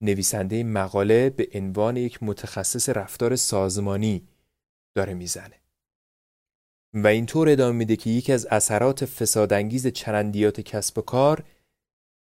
نویسنده 0.00 0.64
مقاله 0.64 1.30
به 1.30 1.48
عنوان 1.55 1.96
یک 1.96 2.22
متخصص 2.22 2.88
رفتار 2.88 3.36
سازمانی 3.36 4.28
داره 4.94 5.14
می‌زنه. 5.14 5.61
و 6.95 7.07
اینطور 7.07 7.49
ادامه 7.49 7.78
میده 7.78 7.97
که 7.97 8.11
یکی 8.11 8.32
از 8.32 8.47
اثرات 8.47 9.05
فسادانگیز 9.05 9.86
چرندیات 9.86 10.61
کسب 10.61 10.99
و 10.99 11.03
کار 11.03 11.45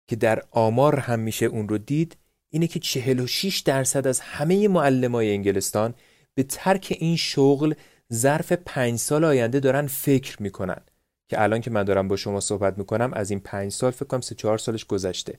که 0.08 0.16
در 0.16 0.42
آمار 0.50 0.98
هم 0.98 1.20
میشه 1.20 1.46
اون 1.46 1.68
رو 1.68 1.78
دید 1.78 2.16
اینه 2.50 2.66
که 2.66 2.80
46 2.80 3.58
درصد 3.58 4.06
از 4.06 4.20
همه 4.20 4.68
معلمای 4.68 5.32
انگلستان 5.32 5.94
به 6.34 6.42
ترک 6.42 6.96
این 7.00 7.16
شغل 7.16 7.74
ظرف 8.12 8.52
پنج 8.52 8.98
سال 8.98 9.24
آینده 9.24 9.60
دارن 9.60 9.86
فکر 9.86 10.42
می‌کنن. 10.42 10.80
که 11.28 11.42
الان 11.42 11.60
که 11.60 11.70
من 11.70 11.84
دارم 11.84 12.08
با 12.08 12.16
شما 12.16 12.40
صحبت 12.40 12.78
می‌کنم 12.78 13.10
از 13.14 13.30
این 13.30 13.40
پنج 13.40 13.72
سال 13.72 13.90
فکر 13.90 14.04
کنم 14.04 14.20
سه 14.20 14.34
چهار 14.34 14.58
سالش 14.58 14.84
گذشته. 14.84 15.38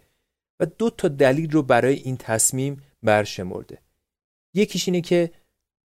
و 0.60 0.66
دو 0.66 0.90
تا 0.90 1.08
دلیل 1.08 1.52
رو 1.52 1.64
برای 1.64 1.96
این 1.96 2.18
تصمیم 2.18 2.82
برشمرده. 3.04 3.78
یکیش 4.54 4.88
اینه 4.88 5.02
که 5.02 5.32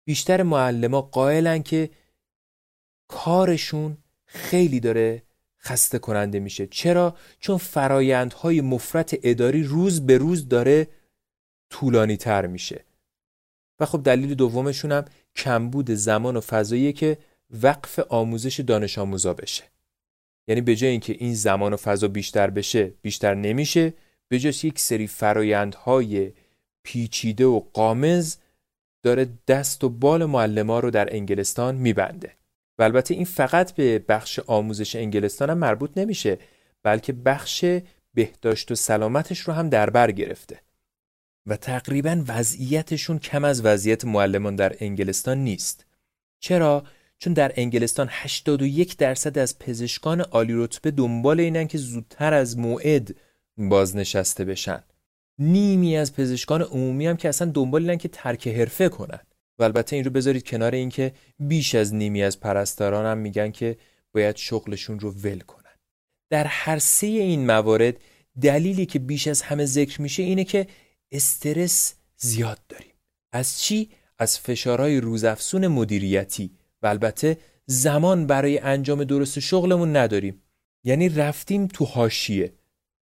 بیشتر 0.04 0.42
معلما 0.42 1.00
قائلن 1.00 1.62
که 1.62 1.90
کارشون 3.08 3.96
خیلی 4.26 4.80
داره 4.80 5.22
خسته 5.60 5.98
کننده 5.98 6.40
میشه. 6.40 6.66
چرا؟ 6.66 7.16
چون 7.40 7.58
فرایندهای 7.58 8.60
مفرت 8.60 9.18
اداری 9.22 9.62
روز 9.62 10.06
به 10.06 10.18
روز 10.18 10.48
داره 10.48 10.88
طولانی 11.70 12.16
تر 12.16 12.46
میشه. 12.46 12.84
و 13.80 13.86
خب 13.86 14.02
دلیل 14.02 14.34
دومشون 14.34 14.92
هم 14.92 15.04
کمبود 15.36 15.90
زمان 15.90 16.36
و 16.36 16.40
فضاییه 16.40 16.92
که 16.92 17.18
وقف 17.62 17.98
آموزش 17.98 18.60
دانش 18.60 18.98
آموزا 18.98 19.34
بشه. 19.34 19.64
یعنی 20.48 20.60
به 20.60 20.76
جای 20.76 20.90
اینکه 20.90 21.16
این 21.18 21.34
زمان 21.34 21.72
و 21.72 21.76
فضا 21.76 22.08
بیشتر 22.08 22.50
بشه 22.50 22.92
بیشتر 23.02 23.34
نمیشه 23.34 23.94
به 24.28 24.38
جای 24.38 24.54
یک 24.62 24.78
سری 24.78 25.06
فرایندهای 25.06 26.32
پیچیده 26.82 27.46
و 27.46 27.60
قامز 27.72 28.36
داره 29.02 29.28
دست 29.48 29.84
و 29.84 29.88
بال 29.88 30.24
معلم 30.24 30.70
رو 30.70 30.90
در 30.90 31.14
انگلستان 31.14 31.74
میبنده. 31.74 32.32
و 32.78 32.82
البته 32.82 33.14
این 33.14 33.24
فقط 33.24 33.72
به 33.72 33.98
بخش 33.98 34.38
آموزش 34.46 34.96
انگلستان 34.96 35.50
هم 35.50 35.58
مربوط 35.58 35.90
نمیشه 35.96 36.38
بلکه 36.82 37.12
بخش 37.12 37.64
بهداشت 38.14 38.70
و 38.70 38.74
سلامتش 38.74 39.40
رو 39.40 39.52
هم 39.52 39.68
در 39.68 39.90
بر 39.90 40.10
گرفته. 40.10 40.60
و 41.46 41.56
تقریبا 41.56 42.24
وضعیتشون 42.28 43.18
کم 43.18 43.44
از 43.44 43.64
وضعیت 43.64 44.04
معلمان 44.04 44.56
در 44.56 44.76
انگلستان 44.80 45.38
نیست. 45.38 45.86
چرا؟ 46.40 46.84
چون 47.18 47.32
در 47.32 47.52
انگلستان 47.56 48.08
81 48.10 48.96
درصد 48.96 49.38
از 49.38 49.58
پزشکان 49.58 50.20
عالی 50.20 50.52
رتبه 50.54 50.90
دنبال 50.90 51.40
اینن 51.40 51.66
که 51.66 51.78
زودتر 51.78 52.34
از 52.34 52.58
موعد 52.58 53.16
بازنشسته 53.56 54.44
بشن. 54.44 54.84
نیمی 55.38 55.96
از 55.96 56.14
پزشکان 56.14 56.62
عمومی 56.62 57.06
هم 57.06 57.16
که 57.16 57.28
اصلا 57.28 57.50
دنبال 57.50 57.82
اینن 57.82 57.98
که 57.98 58.08
ترک 58.08 58.48
حرفه 58.48 58.88
کنن. 58.88 59.20
و 59.58 59.62
البته 59.62 59.96
این 59.96 60.04
رو 60.04 60.10
بذارید 60.10 60.48
کنار 60.48 60.74
اینکه 60.74 61.12
بیش 61.38 61.74
از 61.74 61.94
نیمی 61.94 62.22
از 62.22 62.40
پرستاران 62.40 63.06
هم 63.06 63.18
میگن 63.18 63.50
که 63.50 63.76
باید 64.12 64.36
شغلشون 64.36 65.00
رو 65.00 65.10
ول 65.10 65.40
کنن. 65.40 65.64
در 66.30 66.44
هر 66.44 66.78
سه 66.78 67.06
این 67.06 67.46
موارد 67.46 67.96
دلیلی 68.40 68.86
که 68.86 68.98
بیش 68.98 69.28
از 69.28 69.42
همه 69.42 69.66
ذکر 69.66 70.02
میشه 70.02 70.22
اینه 70.22 70.44
که 70.44 70.66
استرس 71.12 71.94
زیاد 72.16 72.58
داریم. 72.68 72.94
از 73.32 73.60
چی؟ 73.60 73.90
از 74.18 74.38
فشارهای 74.38 75.00
روزافزون 75.00 75.66
مدیریتی 75.66 76.50
و 76.82 76.86
البته 76.86 77.38
زمان 77.66 78.26
برای 78.26 78.58
انجام 78.58 79.04
درست 79.04 79.40
شغلمون 79.40 79.96
نداریم. 79.96 80.42
یعنی 80.84 81.08
رفتیم 81.08 81.66
تو 81.66 81.84
حاشیه. 81.84 82.52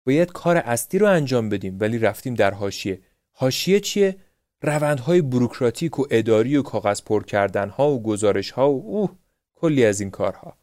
باید 0.06 0.32
کار 0.32 0.56
اصلی 0.56 0.98
رو 0.98 1.06
انجام 1.06 1.48
بدیم 1.48 1.76
ولی 1.80 1.98
رفتیم 1.98 2.34
در 2.34 2.54
حاشیه. 2.54 3.00
حاشیه 3.32 3.80
چیه؟ 3.80 4.16
روندهای 4.62 5.22
بروکراتیک 5.22 5.98
و 5.98 6.06
اداری 6.10 6.56
و 6.56 6.62
کاغذ 6.62 7.02
پر 7.02 7.24
کردن 7.24 7.68
ها 7.68 7.90
و 7.90 8.02
گزارش 8.02 8.50
ها 8.50 8.70
و 8.70 8.82
اوه 8.86 9.10
کلی 9.54 9.84
از 9.84 10.00
این 10.00 10.10
کارها. 10.10 10.56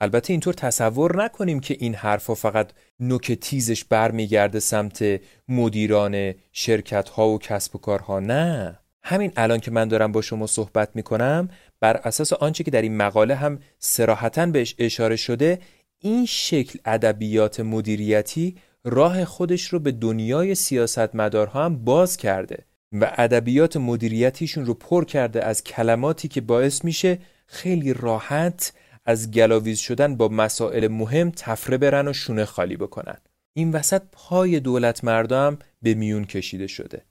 البته 0.00 0.32
اینطور 0.32 0.54
تصور 0.54 1.24
نکنیم 1.24 1.60
که 1.60 1.76
این 1.80 1.94
حرفها 1.94 2.34
فقط 2.34 2.70
نوک 3.00 3.32
تیزش 3.32 3.84
برمیگرده 3.84 4.60
سمت 4.60 5.20
مدیران 5.48 6.34
شرکت 6.52 7.08
ها 7.08 7.28
و 7.28 7.38
کسب 7.38 7.76
و 7.76 7.78
کارها 7.78 8.20
نه. 8.20 8.78
همین 9.02 9.32
الان 9.36 9.60
که 9.60 9.70
من 9.70 9.88
دارم 9.88 10.12
با 10.12 10.22
شما 10.22 10.46
صحبت 10.46 10.90
می‌کنم 10.94 11.48
بر 11.80 11.96
اساس 11.96 12.32
آنچه 12.32 12.64
که 12.64 12.70
در 12.70 12.82
این 12.82 12.96
مقاله 12.96 13.34
هم 13.34 13.58
سراحتا 13.78 14.46
بهش 14.46 14.74
اشاره 14.78 15.16
شده 15.16 15.58
این 15.98 16.26
شکل 16.26 16.78
ادبیات 16.84 17.60
مدیریتی 17.60 18.56
راه 18.84 19.24
خودش 19.24 19.68
رو 19.68 19.78
به 19.78 19.92
دنیای 19.92 20.54
سیاستمدارها 20.54 21.64
هم 21.64 21.84
باز 21.84 22.16
کرده. 22.16 22.64
و 22.92 23.12
ادبیات 23.16 23.76
مدیریتیشون 23.76 24.66
رو 24.66 24.74
پر 24.74 25.04
کرده 25.04 25.44
از 25.44 25.64
کلماتی 25.64 26.28
که 26.28 26.40
باعث 26.40 26.84
میشه 26.84 27.18
خیلی 27.46 27.92
راحت 27.92 28.72
از 29.04 29.30
گلاویز 29.30 29.78
شدن 29.78 30.16
با 30.16 30.28
مسائل 30.28 30.88
مهم 30.88 31.30
تفره 31.30 31.78
برن 31.78 32.08
و 32.08 32.12
شونه 32.12 32.44
خالی 32.44 32.76
بکنن. 32.76 33.16
این 33.56 33.72
وسط 33.72 34.02
پای 34.12 34.60
دولت 34.60 35.04
مردم 35.04 35.58
به 35.82 35.94
میون 35.94 36.24
کشیده 36.24 36.66
شده 36.66 37.02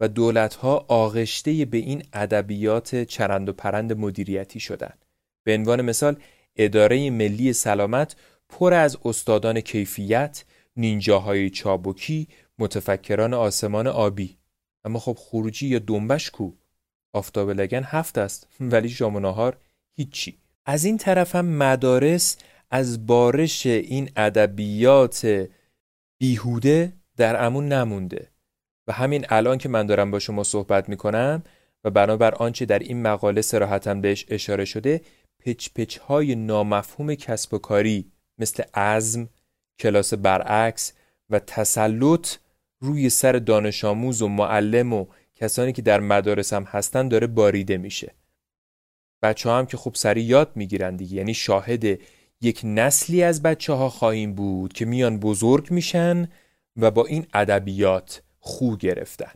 و 0.00 0.08
دولتها 0.08 0.84
آغشته 0.88 1.64
به 1.64 1.78
این 1.78 2.02
ادبیات 2.12 3.04
چرند 3.04 3.48
و 3.48 3.52
پرند 3.52 3.92
مدیریتی 3.92 4.60
شدن. 4.60 4.92
به 5.44 5.54
عنوان 5.54 5.82
مثال 5.82 6.16
اداره 6.56 7.10
ملی 7.10 7.52
سلامت 7.52 8.16
پر 8.48 8.74
از 8.74 8.98
استادان 9.04 9.60
کیفیت 9.60 10.44
نینجاهای 10.76 11.50
چابکی 11.50 12.28
متفکران 12.58 13.34
آسمان 13.34 13.86
آبی 13.86 14.37
اما 14.88 14.98
خب 14.98 15.16
خروجی 15.18 15.68
یا 15.68 15.78
دنبش 15.78 16.30
کو؟ 16.30 16.50
آفتاب 17.12 17.50
لگن 17.50 17.82
هفت 17.84 18.18
است. 18.18 18.48
ولی 18.60 18.88
شام 18.88 19.16
و 19.16 19.20
نهار 19.20 19.56
هیچی. 19.96 20.38
از 20.66 20.84
این 20.84 20.98
طرف 20.98 21.36
هم 21.36 21.46
مدارس 21.46 22.36
از 22.70 23.06
بارش 23.06 23.66
این 23.66 24.10
ادبیات 24.16 25.48
بیهوده 26.20 26.92
در 27.16 27.44
امون 27.44 27.68
نمونده. 27.68 28.28
و 28.86 28.92
همین 28.92 29.26
الان 29.28 29.58
که 29.58 29.68
من 29.68 29.86
دارم 29.86 30.10
با 30.10 30.18
شما 30.18 30.44
صحبت 30.44 30.88
می‌کنم 30.88 31.42
و 31.84 31.90
بنابر 31.90 32.34
آنچه 32.34 32.64
در 32.64 32.78
این 32.78 33.02
مقاله 33.02 33.40
سراحتا 33.40 33.94
بهش 33.94 34.26
اشاره 34.28 34.64
شده 34.64 35.00
پچ 35.40 35.68
پچ 35.74 35.98
های 35.98 36.34
نامفهوم 36.34 37.14
کسب 37.14 37.54
و 37.54 37.58
کاری 37.58 38.12
مثل 38.38 38.62
عزم، 38.74 39.28
کلاس 39.78 40.14
برعکس 40.14 40.92
و 41.30 41.38
تسلط 41.38 42.28
روی 42.80 43.10
سر 43.10 43.32
دانش 43.32 43.84
آموز 43.84 44.22
و 44.22 44.28
معلم 44.28 44.92
و 44.92 45.06
کسانی 45.34 45.72
که 45.72 45.82
در 45.82 46.00
مدارس 46.00 46.52
هم 46.52 46.62
هستن 46.62 47.08
داره 47.08 47.26
باریده 47.26 47.76
میشه. 47.76 48.14
بچه 49.22 49.50
هم 49.50 49.66
که 49.66 49.76
خوب 49.76 49.94
سری 49.94 50.22
یاد 50.22 50.52
می‌گیرن 50.54 50.96
دیگه. 50.96 51.16
یعنی 51.16 51.34
شاهد 51.34 51.84
یک 52.40 52.60
نسلی 52.64 53.22
از 53.22 53.42
بچه 53.42 53.72
ها 53.72 53.88
خواهیم 53.88 54.34
بود 54.34 54.72
که 54.72 54.84
میان 54.84 55.18
بزرگ 55.18 55.70
میشن 55.70 56.28
و 56.76 56.90
با 56.90 57.06
این 57.06 57.26
ادبیات 57.34 58.22
خو 58.38 58.76
گرفتن. 58.76 59.32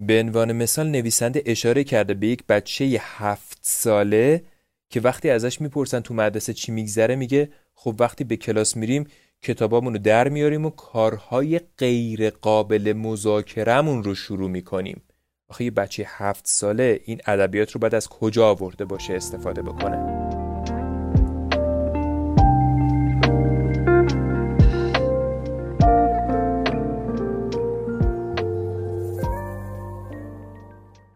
به 0.00 0.20
عنوان 0.20 0.52
مثال 0.52 0.86
نویسنده 0.86 1.42
اشاره 1.46 1.84
کرده 1.84 2.14
به 2.14 2.26
یک 2.26 2.46
بچه 2.46 2.84
هفت 3.00 3.58
ساله 3.62 4.44
که 4.90 5.00
وقتی 5.00 5.30
ازش 5.30 5.60
می‌پرسن 5.60 6.00
تو 6.00 6.14
مدرسه 6.14 6.52
چی 6.52 6.72
میگذره 6.72 7.16
میگه 7.16 7.52
خب 7.74 7.96
وقتی 7.98 8.24
به 8.24 8.36
کلاس 8.36 8.76
میریم 8.76 9.06
کتابامون 9.44 9.92
رو 9.92 9.98
در 9.98 10.28
میاریم 10.28 10.66
و 10.66 10.70
کارهای 10.70 11.60
غیر 11.78 12.30
قابل 12.30 12.92
مذاکرهمون 12.96 14.04
رو 14.04 14.14
شروع 14.14 14.50
می‌کنیم. 14.50 15.02
آخه 15.48 15.64
یه 15.64 15.70
بچه 15.70 16.04
هفت 16.08 16.46
ساله 16.46 17.00
این 17.04 17.20
ادبیات 17.26 17.72
رو 17.72 17.80
بعد 17.80 17.94
از 17.94 18.08
کجا 18.08 18.48
آورده 18.48 18.84
باشه 18.84 19.14
استفاده 19.14 19.62
بکنه؟ 19.62 20.24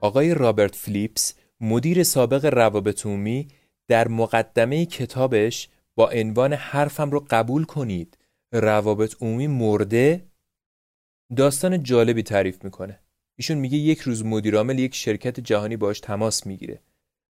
آقای 0.00 0.34
رابرت 0.34 0.74
فلیپس 0.74 1.34
مدیر 1.60 2.02
سابق 2.02 2.44
روابط 2.44 3.06
عمومی 3.06 3.48
در 3.88 4.08
مقدمه 4.08 4.86
کتابش 4.86 5.68
با 5.98 6.10
عنوان 6.10 6.52
حرفم 6.52 7.10
رو 7.10 7.26
قبول 7.30 7.64
کنید. 7.64 8.18
روابط 8.52 9.14
عمومی 9.20 9.46
مرده 9.46 10.26
داستان 11.36 11.82
جالبی 11.82 12.22
تعریف 12.22 12.64
می‌کنه. 12.64 13.00
ایشون 13.38 13.58
میگه 13.58 13.78
یک 13.78 14.00
روز 14.00 14.24
مدیرعامل 14.24 14.78
یک 14.78 14.94
شرکت 14.94 15.40
جهانی 15.40 15.76
باش 15.76 16.00
تماس 16.00 16.46
می‌گیره 16.46 16.82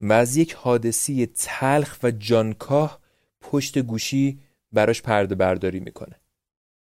و 0.01 0.13
از 0.13 0.37
یک 0.37 0.53
حادثی 0.53 1.25
تلخ 1.25 1.97
و 2.03 2.11
جانکاه 2.11 2.99
پشت 3.41 3.77
گوشی 3.77 4.39
براش 4.71 5.01
پرده 5.01 5.35
برداری 5.35 5.79
می‌کنه. 5.79 6.19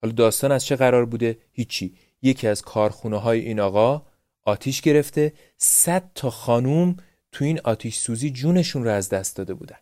حالا 0.03 0.15
داستان 0.15 0.53
از 0.53 0.65
چه 0.65 0.77
قرار 0.77 1.05
بوده؟ 1.05 1.39
هیچی. 1.53 1.95
یکی 2.23 2.49
از 2.49 2.63
کارخونه 2.63 3.17
های 3.17 3.41
این 3.41 3.61
آقا 3.61 4.07
آتیش 4.45 4.81
گرفته 4.81 5.33
صد 5.57 6.11
تا 6.15 6.31
خانوم 6.31 6.97
تو 7.33 7.45
این 7.45 7.61
آتیش 7.65 7.97
سوزی 7.97 8.31
جونشون 8.31 8.85
رو 8.85 8.91
از 8.91 9.09
دست 9.09 9.37
داده 9.37 9.55
بودن. 9.55 9.79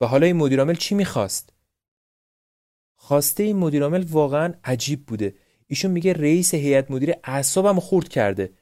و 0.00 0.06
حالا 0.06 0.26
این 0.26 0.36
مدیرعامل 0.36 0.74
چی 0.74 0.94
می‌خواست؟ 0.94 1.52
خواسته 2.96 3.42
این 3.42 3.56
مدیرعامل 3.56 4.04
واقعا 4.10 4.54
عجیب 4.64 5.06
بوده. 5.06 5.34
ایشون 5.66 5.90
میگه 5.90 6.12
رئیس 6.12 6.54
هیئت 6.54 6.90
مدیره 6.90 7.20
اعصابم 7.24 7.80
خورد 7.80 8.08
کرده. 8.08 8.52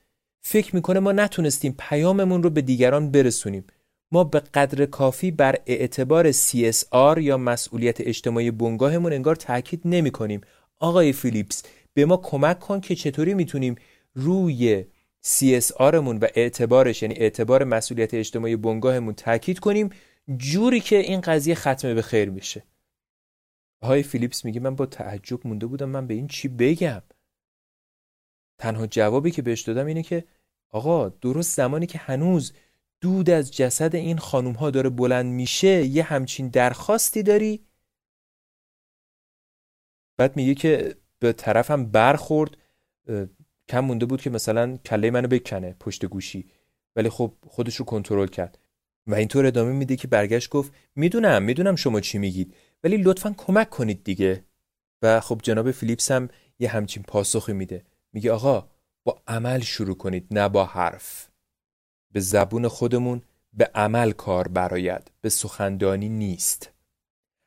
فکر 0.40 0.74
می‌کنه 0.74 1.00
ما 1.00 1.12
نتونستیم 1.12 1.74
پیاممون 1.78 2.42
رو 2.42 2.50
به 2.50 2.60
دیگران 2.60 3.10
برسونیم. 3.10 3.64
ما 4.12 4.24
به 4.24 4.40
قدر 4.40 4.86
کافی 4.86 5.30
بر 5.30 5.56
اعتبار 5.66 6.32
CSR 6.32 7.18
یا 7.18 7.36
مسئولیت 7.36 8.00
اجتماعی 8.00 8.50
بنگاهمون 8.50 9.12
انگار 9.12 9.36
تاکید 9.36 9.82
نمی 9.84 10.10
کنیم. 10.10 10.40
آقای 10.78 11.12
فیلیپس 11.12 11.62
به 11.94 12.04
ما 12.04 12.16
کمک 12.16 12.58
کن 12.58 12.80
که 12.80 12.94
چطوری 12.94 13.34
می‌تونیم 13.34 13.74
روی 14.14 14.84
CSRمون 15.26 16.18
و 16.22 16.26
اعتبارش 16.34 17.02
یعنی 17.02 17.14
اعتبار 17.14 17.64
مسئولیت 17.64 18.14
اجتماعی 18.14 18.56
بنگاهمون 18.56 19.14
تاکید 19.14 19.58
کنیم 19.58 19.90
جوری 20.36 20.80
که 20.80 20.96
این 20.96 21.20
قضیه 21.20 21.54
ختمه 21.54 21.94
به 21.94 22.02
خیر 22.02 22.30
میشه. 22.30 22.64
های 23.82 24.02
فیلیپس 24.02 24.44
میگه 24.44 24.60
من 24.60 24.76
با 24.76 24.86
تعجب 24.86 25.46
مونده 25.46 25.66
بودم 25.66 25.88
من 25.88 26.06
به 26.06 26.14
این 26.14 26.26
چی 26.26 26.48
بگم؟ 26.48 27.02
تنها 28.58 28.86
جوابی 28.86 29.30
که 29.30 29.42
بهش 29.42 29.62
دادم 29.62 29.86
اینه 29.86 30.02
که 30.02 30.24
آقا 30.70 31.08
درست 31.08 31.56
زمانی 31.56 31.86
که 31.86 31.98
هنوز 31.98 32.52
دود 33.00 33.30
از 33.30 33.56
جسد 33.56 33.96
این 33.96 34.18
خانوم 34.18 34.52
ها 34.52 34.70
داره 34.70 34.90
بلند 34.90 35.26
میشه 35.32 35.84
یه 35.84 36.02
همچین 36.02 36.48
درخواستی 36.48 37.22
داری؟ 37.22 37.66
بعد 40.16 40.36
میگه 40.36 40.54
که 40.54 40.96
به 41.18 41.32
طرفم 41.32 41.86
برخورد 41.86 42.56
کم 43.68 43.80
مونده 43.80 44.06
بود 44.06 44.20
که 44.20 44.30
مثلا 44.30 44.76
کله 44.76 45.10
منو 45.10 45.28
بکنه 45.28 45.76
پشت 45.80 46.06
گوشی. 46.06 46.50
ولی 46.96 47.08
خب 47.10 47.34
خودش 47.46 47.76
رو 47.76 47.84
کنترل 47.84 48.26
کرد. 48.26 48.58
و 49.08 49.14
اینطور 49.14 49.46
ادامه 49.46 49.72
میده 49.72 49.96
که 49.96 50.08
برگشت 50.08 50.50
گفت 50.50 50.72
می‌دونم 50.96 51.42
می‌دونم 51.42 51.76
شما 51.76 52.00
چی 52.00 52.18
میگید 52.18 52.54
ولی 52.84 52.96
لطفا 52.96 53.34
کمک 53.38 53.70
کنید 53.70 54.04
دیگه. 54.04 54.44
و 55.02 55.20
خب 55.20 55.40
جناب 55.42 55.70
فیلیپس 55.70 56.10
هم 56.10 56.28
یه 56.58 56.68
همچین 56.68 57.02
پاسخی 57.02 57.52
میده. 57.52 57.82
میگه 58.12 58.32
آقا 58.32 58.68
با 59.04 59.22
عمل 59.26 59.60
شروع 59.60 59.96
کنید 59.96 60.26
نه 60.30 60.48
با 60.48 60.64
حرف. 60.64 61.28
به 62.12 62.20
زبون 62.20 62.68
خودمون 62.68 63.22
به 63.52 63.70
عمل 63.74 64.12
کار 64.12 64.48
براید 64.48 65.10
به 65.20 65.28
سخندانی 65.28 66.08
نیست. 66.08 66.70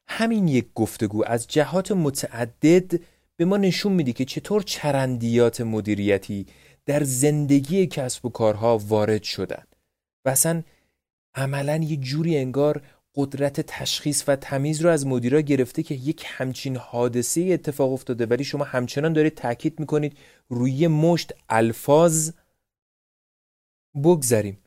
همین 0.08 0.48
یک 0.48 0.68
گفتگو 0.76 1.24
از 1.26 1.48
جهات 1.48 1.92
متعدد 1.92 3.00
به 3.38 3.46
ما 3.46 3.58
نشون 3.58 3.94
میده 3.94 4.14
که 4.14 4.26
چطور 4.26 4.64
چرندیات 4.64 5.62
مدیریتی 5.62 6.46
در 6.86 7.04
زندگی 7.04 7.88
کسب 7.88 8.26
و 8.26 8.30
کارها 8.30 8.78
وارد 8.78 9.24
شدن. 9.24 9.64
و 10.26 10.30
اصلا 10.30 10.64
عملا 11.36 11.76
یه 11.78 11.98
جوری 11.98 12.38
انگار 12.38 12.82
قدرت 13.16 13.62
تشخیص 13.62 14.24
و 14.28 14.36
تمیز 14.36 14.82
رو 14.82 14.90
از 14.90 15.08
مدیرا 15.08 15.42
گرفته 15.42 15.84
که 15.84 15.96
یک 15.96 16.24
همچین 16.28 16.76
حادثه 16.76 17.42
اتفاق 17.42 17.94
افتاده. 17.94 18.26
ولی 18.26 18.44
شما 18.44 18.64
همچنان 18.64 19.14
دارید 19.14 19.36
تاکید 19.36 19.80
می‌کنید 19.80 20.18
روی 20.50 20.88
مشت 20.88 21.34
الفاظ 21.50 22.32
بگذریم 24.04 24.58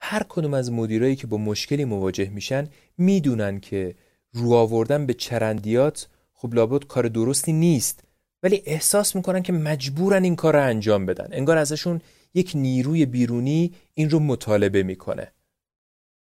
هر 0.00 0.22
کدوم 0.28 0.54
از 0.54 0.72
مدیرایی 0.72 1.16
که 1.16 1.26
با 1.26 1.36
مشکلی 1.36 1.84
مواجه 1.84 2.28
میشن 2.28 2.68
می‌دونن 2.98 3.60
که 3.60 3.94
رو 4.32 4.52
آوردن 4.52 5.06
به 5.06 5.14
چرندیات 5.14 6.08
خب 6.32 6.54
لابد 6.54 6.86
کار 6.86 7.08
درستی 7.08 7.52
نیست. 7.52 8.04
ولی 8.42 8.62
احساس 8.66 9.16
می‌کنن 9.16 9.42
که 9.42 9.52
مجبورن 9.52 10.24
این 10.24 10.36
کار 10.36 10.56
رو 10.56 10.62
انجام 10.62 11.06
بدن. 11.06 11.28
انگار 11.30 11.58
ازشون 11.58 12.00
یک 12.34 12.52
نیروی 12.54 13.06
بیرونی 13.06 13.74
این 13.94 14.10
رو 14.10 14.18
مطالبه 14.18 14.82
می‌کنه. 14.82 15.32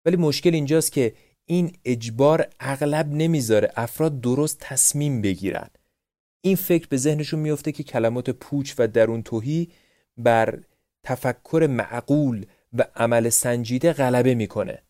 ولی 0.04 0.16
مشکل 0.16 0.54
اینجاست 0.54 0.92
که 0.92 1.14
این 1.46 1.76
اجبار 1.84 2.48
اغلب 2.60 3.12
نمی‌ذاره 3.12 3.72
افراد 3.76 4.20
درست 4.20 4.58
تصمیم 4.60 5.22
بگیرن. 5.22 5.70
این 6.40 6.56
فکر 6.56 6.88
به 6.88 6.96
ذهنشون 6.96 7.40
میفته 7.40 7.72
که 7.72 7.82
کلمات 7.82 8.30
پوچ 8.30 8.74
و 8.78 8.88
درون 8.88 9.22
توهی 9.22 9.70
بر 10.16 10.62
تفکر 11.02 11.66
معقول 11.70 12.46
و 12.72 12.84
عمل 12.96 13.28
سنجیده 13.28 13.92
غلبه 13.92 14.34
می‌کنه. 14.34 14.82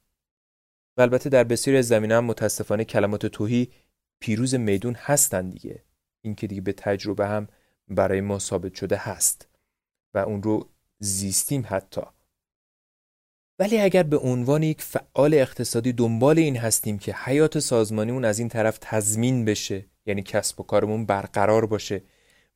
و 0.97 1.03
البته 1.03 1.31
در 1.31 1.45
بسیاری 1.45 1.79
از 1.79 1.89
زمینه 1.89 2.15
هم 2.15 2.25
متاسفانه 2.25 2.85
کلمات 2.85 3.27
توهی 3.27 3.69
پیروز 4.21 4.55
میدون 4.55 4.95
هستن 4.95 5.51
دیگه. 5.51 5.83
این 6.23 6.35
که 6.35 6.47
دیگه 6.47 6.61
به 6.61 6.73
تجربه 6.73 7.27
هم 7.27 7.49
برای 7.89 8.21
ما 8.21 8.39
ثابت 8.39 8.75
شده 8.75 8.97
هست 8.97 9.49
و 10.15 10.19
اون 10.19 10.43
رو 10.43 10.69
زیستیم 10.99 11.65
حتی. 11.69 12.03
ولی 13.59 13.79
اگر 13.79 14.03
به 14.03 14.17
عنوان 14.17 14.63
یک 14.63 14.83
فعال 14.83 15.35
اقتصادی 15.35 15.93
دنبال 15.93 16.39
این 16.39 16.57
هستیم 16.57 16.99
که 16.99 17.15
حیات 17.15 17.59
سازمانیمون 17.59 18.25
از 18.25 18.39
این 18.39 18.49
طرف 18.49 18.79
تضمین 18.81 19.45
بشه 19.45 19.85
یعنی 20.07 20.23
کسب 20.23 20.61
و 20.61 20.63
کارمون 20.63 21.07
برقرار 21.07 21.67
باشه 21.67 22.03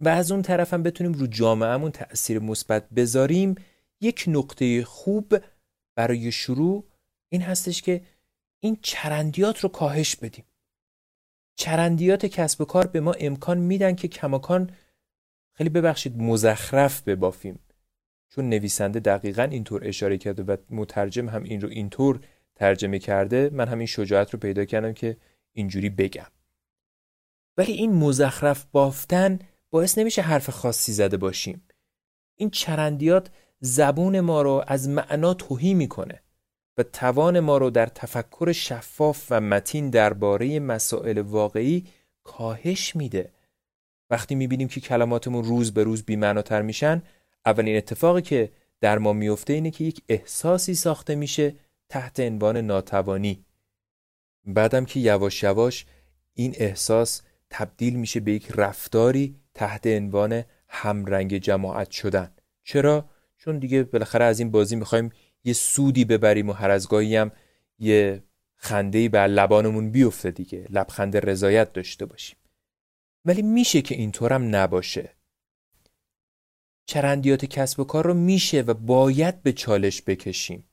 و 0.00 0.08
از 0.08 0.32
اون 0.32 0.42
طرف 0.42 0.74
هم 0.74 0.82
بتونیم 0.82 1.12
رو 1.12 1.26
جامعهمون 1.26 1.90
تأثیر 1.90 2.38
مثبت 2.38 2.88
بذاریم 2.90 3.54
یک 4.00 4.24
نقطه 4.26 4.84
خوب 4.84 5.38
برای 5.94 6.32
شروع 6.32 6.84
این 7.28 7.42
هستش 7.42 7.82
که 7.82 8.02
این 8.60 8.78
چرندیات 8.82 9.58
رو 9.58 9.68
کاهش 9.68 10.16
بدیم. 10.16 10.44
چرندیات 11.56 12.26
کسب 12.26 12.60
و 12.60 12.64
کار 12.64 12.86
به 12.86 13.00
ما 13.00 13.12
امکان 13.12 13.58
میدن 13.58 13.94
که 13.94 14.08
کماکان 14.08 14.70
خیلی 15.52 15.70
ببخشید 15.70 16.18
مزخرف 16.18 17.02
ببافیم. 17.02 17.58
چون 18.30 18.48
نویسنده 18.48 19.00
دقیقا 19.00 19.42
اینطور 19.42 19.88
اشاره 19.88 20.18
کرده 20.18 20.42
و 20.42 20.56
مترجم 20.70 21.28
هم 21.28 21.42
این 21.42 21.60
رو 21.60 21.68
اینطور 21.68 22.20
ترجمه 22.54 22.98
کرده 22.98 23.50
من 23.52 23.68
همین 23.68 23.86
شجاعت 23.86 24.30
رو 24.30 24.38
پیدا 24.38 24.64
کردم 24.64 24.92
که 24.92 25.16
اینجوری 25.52 25.90
بگم. 25.90 26.26
ولی 27.56 27.72
این 27.72 27.92
مزخرف 27.92 28.66
بافتن 28.72 29.38
باعث 29.70 29.98
نمیشه 29.98 30.22
حرف 30.22 30.50
خاصی 30.50 30.92
زده 30.92 31.16
باشیم. 31.16 31.62
این 32.34 32.50
چرندیات 32.50 33.30
زبون 33.60 34.20
ما 34.20 34.42
رو 34.42 34.64
از 34.66 34.88
معنا 34.88 35.34
توهی 35.34 35.74
می‌کنه 35.74 36.22
و 36.78 36.82
توان 36.82 37.40
ما 37.40 37.58
رو 37.58 37.70
در 37.70 37.86
تفکر 37.86 38.52
شفاف 38.52 39.26
و 39.30 39.40
متین 39.40 39.90
درباره 39.90 40.60
مسائل 40.60 41.18
واقعی 41.18 41.86
کاهش 42.24 42.96
میده. 42.96 43.32
وقتی 44.10 44.34
می‌بینیم 44.34 44.68
که 44.68 44.80
کلماتمون 44.80 45.44
روز 45.44 45.74
به 45.74 45.82
روز 45.82 46.02
بیمعناتر 46.02 46.62
میشن 46.62 47.02
اولین 47.46 47.76
اتفاقی 47.76 48.22
که 48.22 48.52
در 48.80 48.98
ما 48.98 49.12
میفته 49.12 49.52
اینه 49.52 49.70
که 49.70 49.84
یک 49.84 50.02
احساسی 50.08 50.74
ساخته 50.74 51.14
میشه 51.14 51.54
تحت 51.88 52.20
عنوان 52.20 52.56
ناتوانی. 52.56 53.44
بعدم 54.44 54.84
که 54.84 55.00
یواش 55.00 55.42
یواش 55.42 55.86
این 56.34 56.54
احساس 56.56 57.22
تبدیل 57.50 57.96
میشه 57.96 58.20
به 58.20 58.32
یک 58.32 58.50
رفتاری 58.54 59.36
تحت 59.54 59.86
عنوان 59.86 60.44
همرنگ 60.68 61.36
جماعت 61.36 61.90
شدن. 61.90 62.34
چرا؟ 62.62 63.10
چون 63.36 63.58
دیگه 63.58 63.82
بالاخره 63.82 64.24
از 64.24 64.38
این 64.38 64.50
بازی 64.50 64.76
می‌خوایم 64.76 65.10
یه 65.44 65.52
سودی 65.52 66.04
ببریم 66.04 66.48
و 66.48 66.52
هر 66.52 66.70
از 66.70 66.88
گاهی 66.88 67.16
هم 67.16 67.32
یه 67.78 68.22
خندهی 68.56 69.08
بر 69.08 69.26
لبانمون 69.26 69.90
بیفته 69.90 70.30
دیگه. 70.30 70.66
لبخند 70.70 71.16
رضایت 71.16 71.72
داشته 71.72 72.06
باشیم. 72.06 72.36
ولی 73.24 73.42
میشه 73.42 73.82
که 73.82 73.94
اینطورم 73.94 74.56
نباشه. 74.56 75.17
چرندیات 76.90 77.44
کسب 77.44 77.80
و 77.80 77.84
کار 77.84 78.06
رو 78.06 78.14
میشه 78.14 78.60
و 78.60 78.74
باید 78.74 79.42
به 79.42 79.52
چالش 79.52 80.02
بکشیم. 80.02 80.64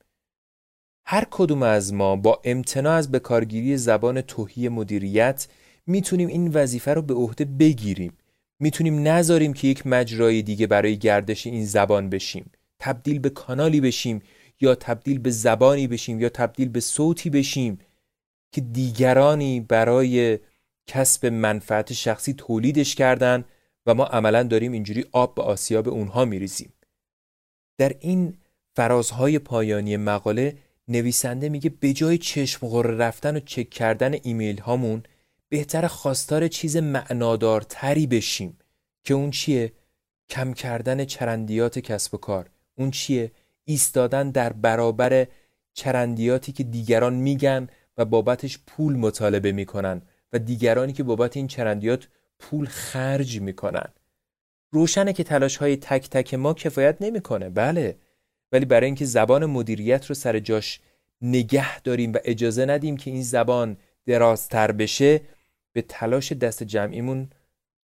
هر 1.06 1.28
کدوم 1.32 1.64
از 1.64 1.94
ما 1.94 2.16
با 2.16 2.42
امتناع 2.44 2.94
از 2.94 3.12
بکارگیری 3.12 3.78
زبان 3.78 4.22
توهی 4.22 4.70
مدیریت 4.70 5.48
می‌تونیم 5.88 6.28
این 6.28 6.48
وظیفه 6.48 6.94
رو 6.94 7.02
به 7.02 7.14
عهده 7.14 7.46
بگیریم. 7.46 8.14
می‌تونیم 8.60 9.08
نذاریم 9.08 9.54
که 9.54 9.68
یک 9.68 9.88
مجرای 9.88 10.42
دیگه 10.42 10.68
برای 10.68 10.98
گردش 10.98 11.48
این 11.48 11.66
زبان 11.66 12.10
بشیم. 12.10 12.52
تبدیل 12.80 13.20
به 13.20 13.30
کانالی 13.30 13.82
بشیم 13.82 14.22
یا 14.62 14.76
تبدیل 14.76 15.20
به 15.20 15.30
زبانی 15.30 15.88
بشیم 15.88 16.20
یا 16.20 16.30
تبدیل 16.30 16.70
به 16.70 16.80
صوتی 16.80 17.30
بشیم 17.30 17.80
که 18.52 18.62
دیگرانی 18.62 19.60
برای 19.60 20.40
کسب 20.88 21.26
منفعت 21.26 21.94
شخصی 21.94 22.34
تولیدش 22.34 22.96
کردن 22.96 23.46
و 23.86 23.94
ما 23.94 24.06
عملا 24.06 24.44
داریم 24.44 24.72
اینجوری 24.72 25.06
آب 25.12 25.36
به 25.36 25.42
آسیاب 25.42 25.88
اونها 25.90 26.26
میریزیم. 26.26 26.74
در 27.78 27.96
این 28.00 28.38
فرازهای 28.76 29.40
پایانی 29.40 29.98
مقاله 29.98 30.58
نویسنده 30.88 31.50
میگه 31.50 31.70
به 31.70 31.94
جای 31.94 32.18
چشم 32.18 32.68
غره 32.68 32.98
رفتن 32.98 33.36
و 33.36 33.40
چک 33.40 33.70
کردن 33.70 34.16
ایمیل 34.24 34.60
هامون 34.60 35.04
بهتر 35.50 35.88
خواستار 35.88 36.48
چیز 36.48 36.78
معنادارتری 36.78 38.08
بشیم 38.08 38.58
که 39.04 39.14
اون 39.14 39.32
چیه؟ 39.32 39.72
کم 40.30 40.54
کردن 40.54 41.06
چرندیات 41.06 41.80
کسب 41.80 42.14
و 42.14 42.18
کار. 42.18 42.50
اون 42.78 42.92
چیه؟ 42.92 43.32
ایستادن 43.64 44.32
در 44.32 44.54
برابر 44.54 45.28
چرندیاتی 45.74 46.52
که 46.52 46.64
دیگران 46.64 47.14
میگن 47.14 47.68
و 47.98 48.06
بابتش 48.06 48.60
پول 48.68 48.96
مطالبه 48.96 49.52
می‌کنن 49.52 50.02
و 50.34 50.40
دیگرانی 50.40 50.94
که 50.94 51.04
بابت 51.04 51.38
این 51.38 51.48
چرندیات 51.48 52.08
پول 52.40 52.66
خرج 52.66 53.42
می‌کنن. 53.42 53.94
روشنه 54.72 55.14
که 55.14 55.24
تلاش 55.24 55.58
های 55.58 55.78
تک 55.78 56.10
تک 56.10 56.34
ما 56.34 56.54
کفایت 56.54 56.98
نمی‌کنه. 57.02 57.50
بله. 57.50 57.98
ولی 58.52 58.66
برای 58.66 58.86
اینکه 58.86 59.06
زبان 59.06 59.46
مدیریت 59.46 60.06
رو 60.06 60.16
سر 60.16 60.40
جاش 60.40 60.80
نگه 61.22 61.82
داریم 61.82 62.14
و 62.14 62.18
اجازه 62.24 62.66
ندیم 62.66 62.98
که 62.98 63.12
این 63.12 63.24
زبان 63.24 63.78
درازتر 64.06 64.72
بشه 64.72 65.22
به 65.74 65.82
تلاش 65.82 66.32
دست 66.32 66.64
جمعیمون 66.64 67.30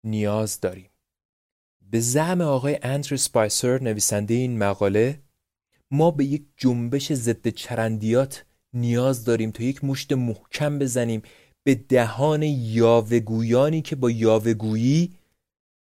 نیاز 0.04 0.60
داریم. 0.60 0.90
به 1.92 2.00
زعم 2.00 2.42
آقای 2.42 2.80
اندرو 2.82 3.18
سپایسر 3.18 3.84
نویسنده 3.84 4.34
این 4.34 4.58
مقاله 4.58 5.20
ما 5.92 6.12
به 6.12 6.26
یک 6.26 6.46
جنبش 6.58 7.14
ضد 7.14 7.48
چرندیات 7.48 8.46
نیاز 8.74 9.26
داریم 9.26 9.52
تا 9.52 9.64
یک 9.64 9.84
مشت 9.84 10.14
محکم 10.14 10.80
بزنیم. 10.80 11.22
به 11.64 11.76
دهان 11.76 12.44
یاوگویانی 12.44 13.82
که 13.82 13.96
با 13.96 14.12
یاوگویی 14.12 15.14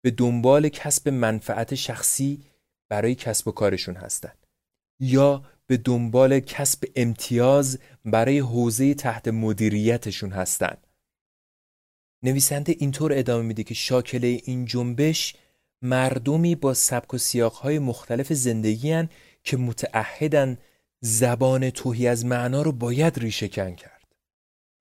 به 0.01 0.11
دنبال 0.11 0.69
کسب 0.69 1.09
منفعت 1.09 1.75
شخصی 1.75 2.43
برای 2.89 3.15
کسب 3.15 3.47
و 3.47 3.51
کارشون 3.51 3.95
هستند 3.95 4.47
یا 4.99 5.43
به 5.67 5.77
دنبال 5.77 6.39
کسب 6.39 6.83
امتیاز 6.95 7.79
برای 8.05 8.39
حوزه 8.39 8.93
تحت 8.93 9.27
مدیریتشون 9.27 10.31
هستند 10.31 10.87
نویسنده 12.23 12.75
اینطور 12.79 13.13
ادامه 13.13 13.43
میده 13.43 13.63
که 13.63 13.73
شاکله 13.73 14.41
این 14.43 14.65
جنبش 14.65 15.35
مردمی 15.81 16.55
با 16.55 16.73
سبک 16.73 17.13
و 17.13 17.17
سیاقهای 17.17 17.79
مختلف 17.79 18.33
زندگی 18.33 19.03
که 19.43 19.57
متعهدن 19.57 20.57
زبان 21.01 21.69
توهی 21.69 22.07
از 22.07 22.25
معنا 22.25 22.61
رو 22.61 22.71
باید 22.71 23.19
ریشهکن 23.19 23.75
کرد. 23.75 23.94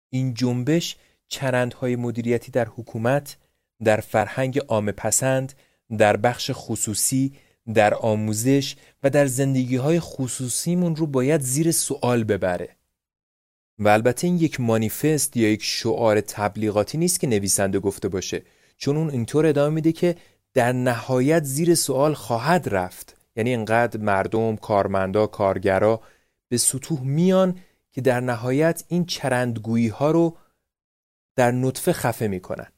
این 0.09 0.33
جنبش 0.33 0.95
چرندهای 1.27 1.95
مدیریتی 1.95 2.51
در 2.51 2.67
حکومت 2.75 3.37
در 3.83 3.99
فرهنگ 3.99 4.59
عام 4.59 4.91
پسند 4.91 5.53
در 5.97 6.17
بخش 6.17 6.51
خصوصی 6.53 7.33
در 7.73 7.93
آموزش 7.93 8.75
و 9.03 9.09
در 9.09 9.25
زندگی 9.25 9.75
های 9.75 9.99
خصوصیمون 9.99 10.95
رو 10.95 11.07
باید 11.07 11.41
زیر 11.41 11.71
سوال 11.71 12.23
ببره. 12.23 12.69
و 13.79 13.87
البته 13.87 14.27
این 14.27 14.37
یک 14.37 14.59
مانیفست 14.59 15.37
یا 15.37 15.51
یک 15.51 15.63
شعار 15.63 16.21
تبلیغاتی 16.21 16.97
نیست 16.97 17.19
که 17.19 17.27
نویسنده 17.27 17.79
گفته 17.79 18.07
باشه 18.07 18.43
چون 18.77 18.97
اون 18.97 19.09
اینطور 19.09 19.45
ادامه 19.45 19.75
میده 19.75 19.91
که 19.91 20.15
در 20.53 20.71
نهایت 20.71 21.43
زیر 21.43 21.75
سوال 21.75 22.13
خواهد 22.13 22.69
رفت. 22.69 23.17
یعنی 23.35 23.53
انقدر 23.53 23.99
مردم، 23.99 24.55
کارمندا، 24.55 25.27
کارگرا 25.27 26.01
به 26.49 26.57
سطوح 26.57 27.01
میان 27.01 27.59
که 27.97 28.01
در 28.01 28.19
نهایت 28.19 28.83
این 28.87 29.05
چرندگویی 29.05 29.87
ها 29.87 30.11
رو 30.11 30.37
در 31.35 31.51
نطفه 31.51 31.93
خفه 31.93 32.27
می‌کنن. 32.27 32.71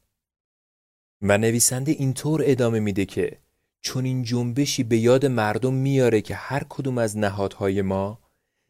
و 1.21 1.37
نویسنده 1.37 1.91
اینطور 1.91 2.41
ادامه 2.45 2.79
میده 2.79 3.05
که 3.05 3.37
چون 3.81 4.05
این 4.05 4.23
جنبشی 4.23 4.83
به 4.83 4.97
یاد 4.97 5.25
مردم 5.25 5.73
میاره 5.73 6.21
که 6.21 6.35
هر 6.35 6.65
کدوم 6.69 6.97
از 6.97 7.17
نهادهای 7.17 7.81
ما 7.81 8.19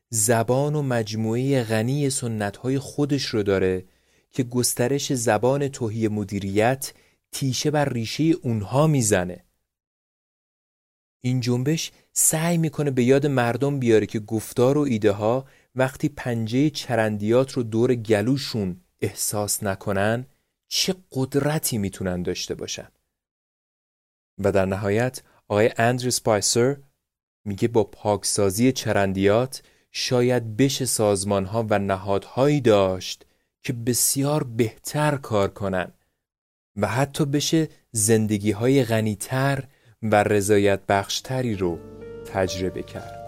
زبان 0.10 0.76
و 0.76 0.82
مجموعه 0.82 1.64
غنی 1.64 2.10
سنتهای 2.10 2.80
خودش 2.80 3.26
رو 3.26 3.44
داره 3.44 3.86
که 4.32 4.44
گسترش 4.44 5.14
زبان 5.14 5.68
توهی 5.68 6.08
مدیریت 6.08 6.94
تیشه 7.32 7.72
بر 7.72 7.90
ریشه 7.90 8.24
اونها 8.24 8.88
می‌زنه. 8.88 9.44
این 11.22 11.40
جنبش 11.40 11.92
سعی 12.14 12.58
می‌کنه 12.58 12.92
به 12.92 13.04
یاد 13.04 13.26
مردم 13.28 13.80
بیاره 13.80 14.06
که 14.06 14.20
گفتار 14.20 14.78
و 14.78 14.82
ایده 14.82 15.12
ها 15.12 15.46
وقتی 15.76 16.10
پنجه 16.10 16.70
چرندیات 16.70 17.52
رو 17.52 17.64
دور 17.64 17.96
گلوشون 17.96 18.82
احساس 19.02 19.64
نکنن 19.64 20.26
چه 20.68 20.96
قدرتی 21.12 21.78
می‌تونن 21.78 22.24
داشته 22.24 22.56
باشن؟ 22.56 22.88
و 24.38 24.52
در 24.52 24.66
نهایت 24.66 25.22
آقای 25.48 25.72
اندرو 25.78 26.12
سپایسر 26.12 26.78
میگه 27.46 27.68
با 27.68 27.84
پاکسازی 27.84 28.72
چرندیات 28.72 29.64
شاید 29.92 30.58
بشه 30.58 30.86
سازمان 30.86 31.46
ها 31.46 31.66
و 31.70 31.80
نهادهایی 31.80 32.62
داشت 32.62 33.26
که 33.64 33.74
بسیار 33.74 34.44
بهتر 34.44 35.18
کار 35.18 35.48
کنن 35.48 35.92
و 36.76 36.88
حتی 36.88 37.26
بشه 37.26 37.70
زندگی 37.92 38.52
های 38.52 38.84
غنیتر 38.84 39.64
و 40.02 40.24
رضایت 40.24 40.80
بخشتری 40.86 41.56
رو 41.56 41.80
تجربه 42.26 42.84
کرد. 42.84 43.19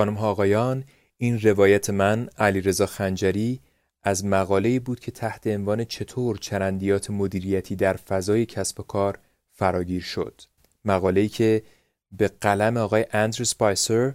خانم 0.00 0.14
ها 0.14 0.30
آقایان 0.30 0.84
این 1.16 1.40
روایت 1.40 1.90
من 1.90 2.28
علیرضا 2.38 2.86
خنجری 2.86 3.60
از 4.02 4.24
مقاله‌ای 4.24 4.78
بود 4.78 5.00
که 5.00 5.10
تحت 5.10 5.46
عنوان 5.46 5.84
چطور 5.84 6.36
چرندیات 6.36 7.10
مدیریتی 7.10 7.76
در 7.76 7.94
فضای 7.94 8.46
کسب 8.46 8.80
و 8.80 8.82
کار 8.82 9.18
فراگیر 9.52 10.02
شد. 10.02 10.42
مقاله‌ای 10.84 11.28
که 11.28 11.62
به 12.12 12.28
قلم 12.28 12.76
آقای 12.76 13.06
اندرو 13.12 13.44
سپایسر 13.44 14.14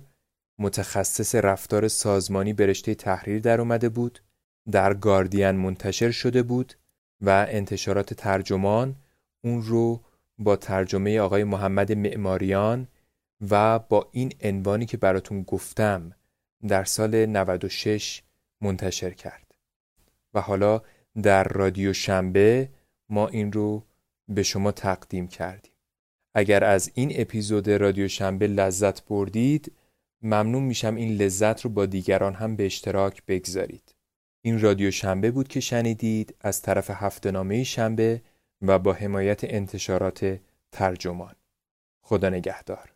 متخصص 0.60 1.36
رفتار 1.36 1.88
سازمانی 1.88 2.54
به 2.54 2.66
رشته 2.66 2.96
تحریر 2.96 3.40
در 3.40 3.62
اومده 3.62 3.90
بود 3.90 4.20
در 4.72 4.94
گاردین 4.94 5.52
منتشر 5.52 6.12
شده 6.12 6.44
بود 6.44 6.74
و 7.22 7.46
انتشارات 7.50 8.14
ترجمان 8.14 8.96
اون 9.44 9.62
رو 9.62 10.02
با 10.38 10.56
ترجمه 10.56 11.20
آقای 11.20 11.44
محمد 11.44 11.92
معماریان 11.92 12.88
و 13.42 13.80
با 13.80 14.10
این 14.12 14.34
عنوانی 14.42 14.86
که 14.86 14.98
براتون 14.98 15.44
گفتم 15.44 16.12
در 16.68 16.84
سال 16.84 17.26
96 17.26 18.22
منتشر 18.62 19.12
کرد. 19.12 19.56
و 20.34 20.42
حالا 20.42 20.82
در 21.24 21.44
رادیو 21.44 21.94
شنبه 21.94 22.70
ما 23.10 23.28
این 23.28 23.52
رو 23.52 23.84
به 24.28 24.44
شما 24.44 24.72
تقدیم 24.72 25.28
کردیم. 25.28 25.72
اگر 26.34 26.64
از 26.64 26.92
این 26.94 27.12
اپیزود 27.16 27.70
رادیو 27.70 28.08
شنبه 28.08 28.48
لذت 28.48 29.06
بردید 29.06 29.72
ممنون 30.22 30.64
میشم 30.64 30.96
این 30.96 31.18
لذت 31.18 31.62
رو 31.62 31.70
با 31.70 31.86
دیگران 31.86 32.34
هم 32.34 32.56
به 32.56 32.66
اشتراک 32.66 33.24
بگذارید. 33.28 33.96
این 34.42 34.62
رادیو 34.62 34.92
شنبه 34.92 35.32
بود 35.32 35.48
که 35.48 35.60
شنیدید 35.60 36.36
از 36.42 36.62
طرف 36.62 36.90
هفته 36.90 37.32
نامه 37.32 37.64
شنبه 37.64 38.22
و 38.62 38.80
با 38.80 38.94
حمایت 38.94 39.44
انتشارات 39.44 40.40
ترجمان. 40.72 41.36
خدا 42.02 42.30
نگهدار. 42.30 42.95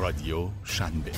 رادیو 0.00 0.48
شنبه. 0.64 1.12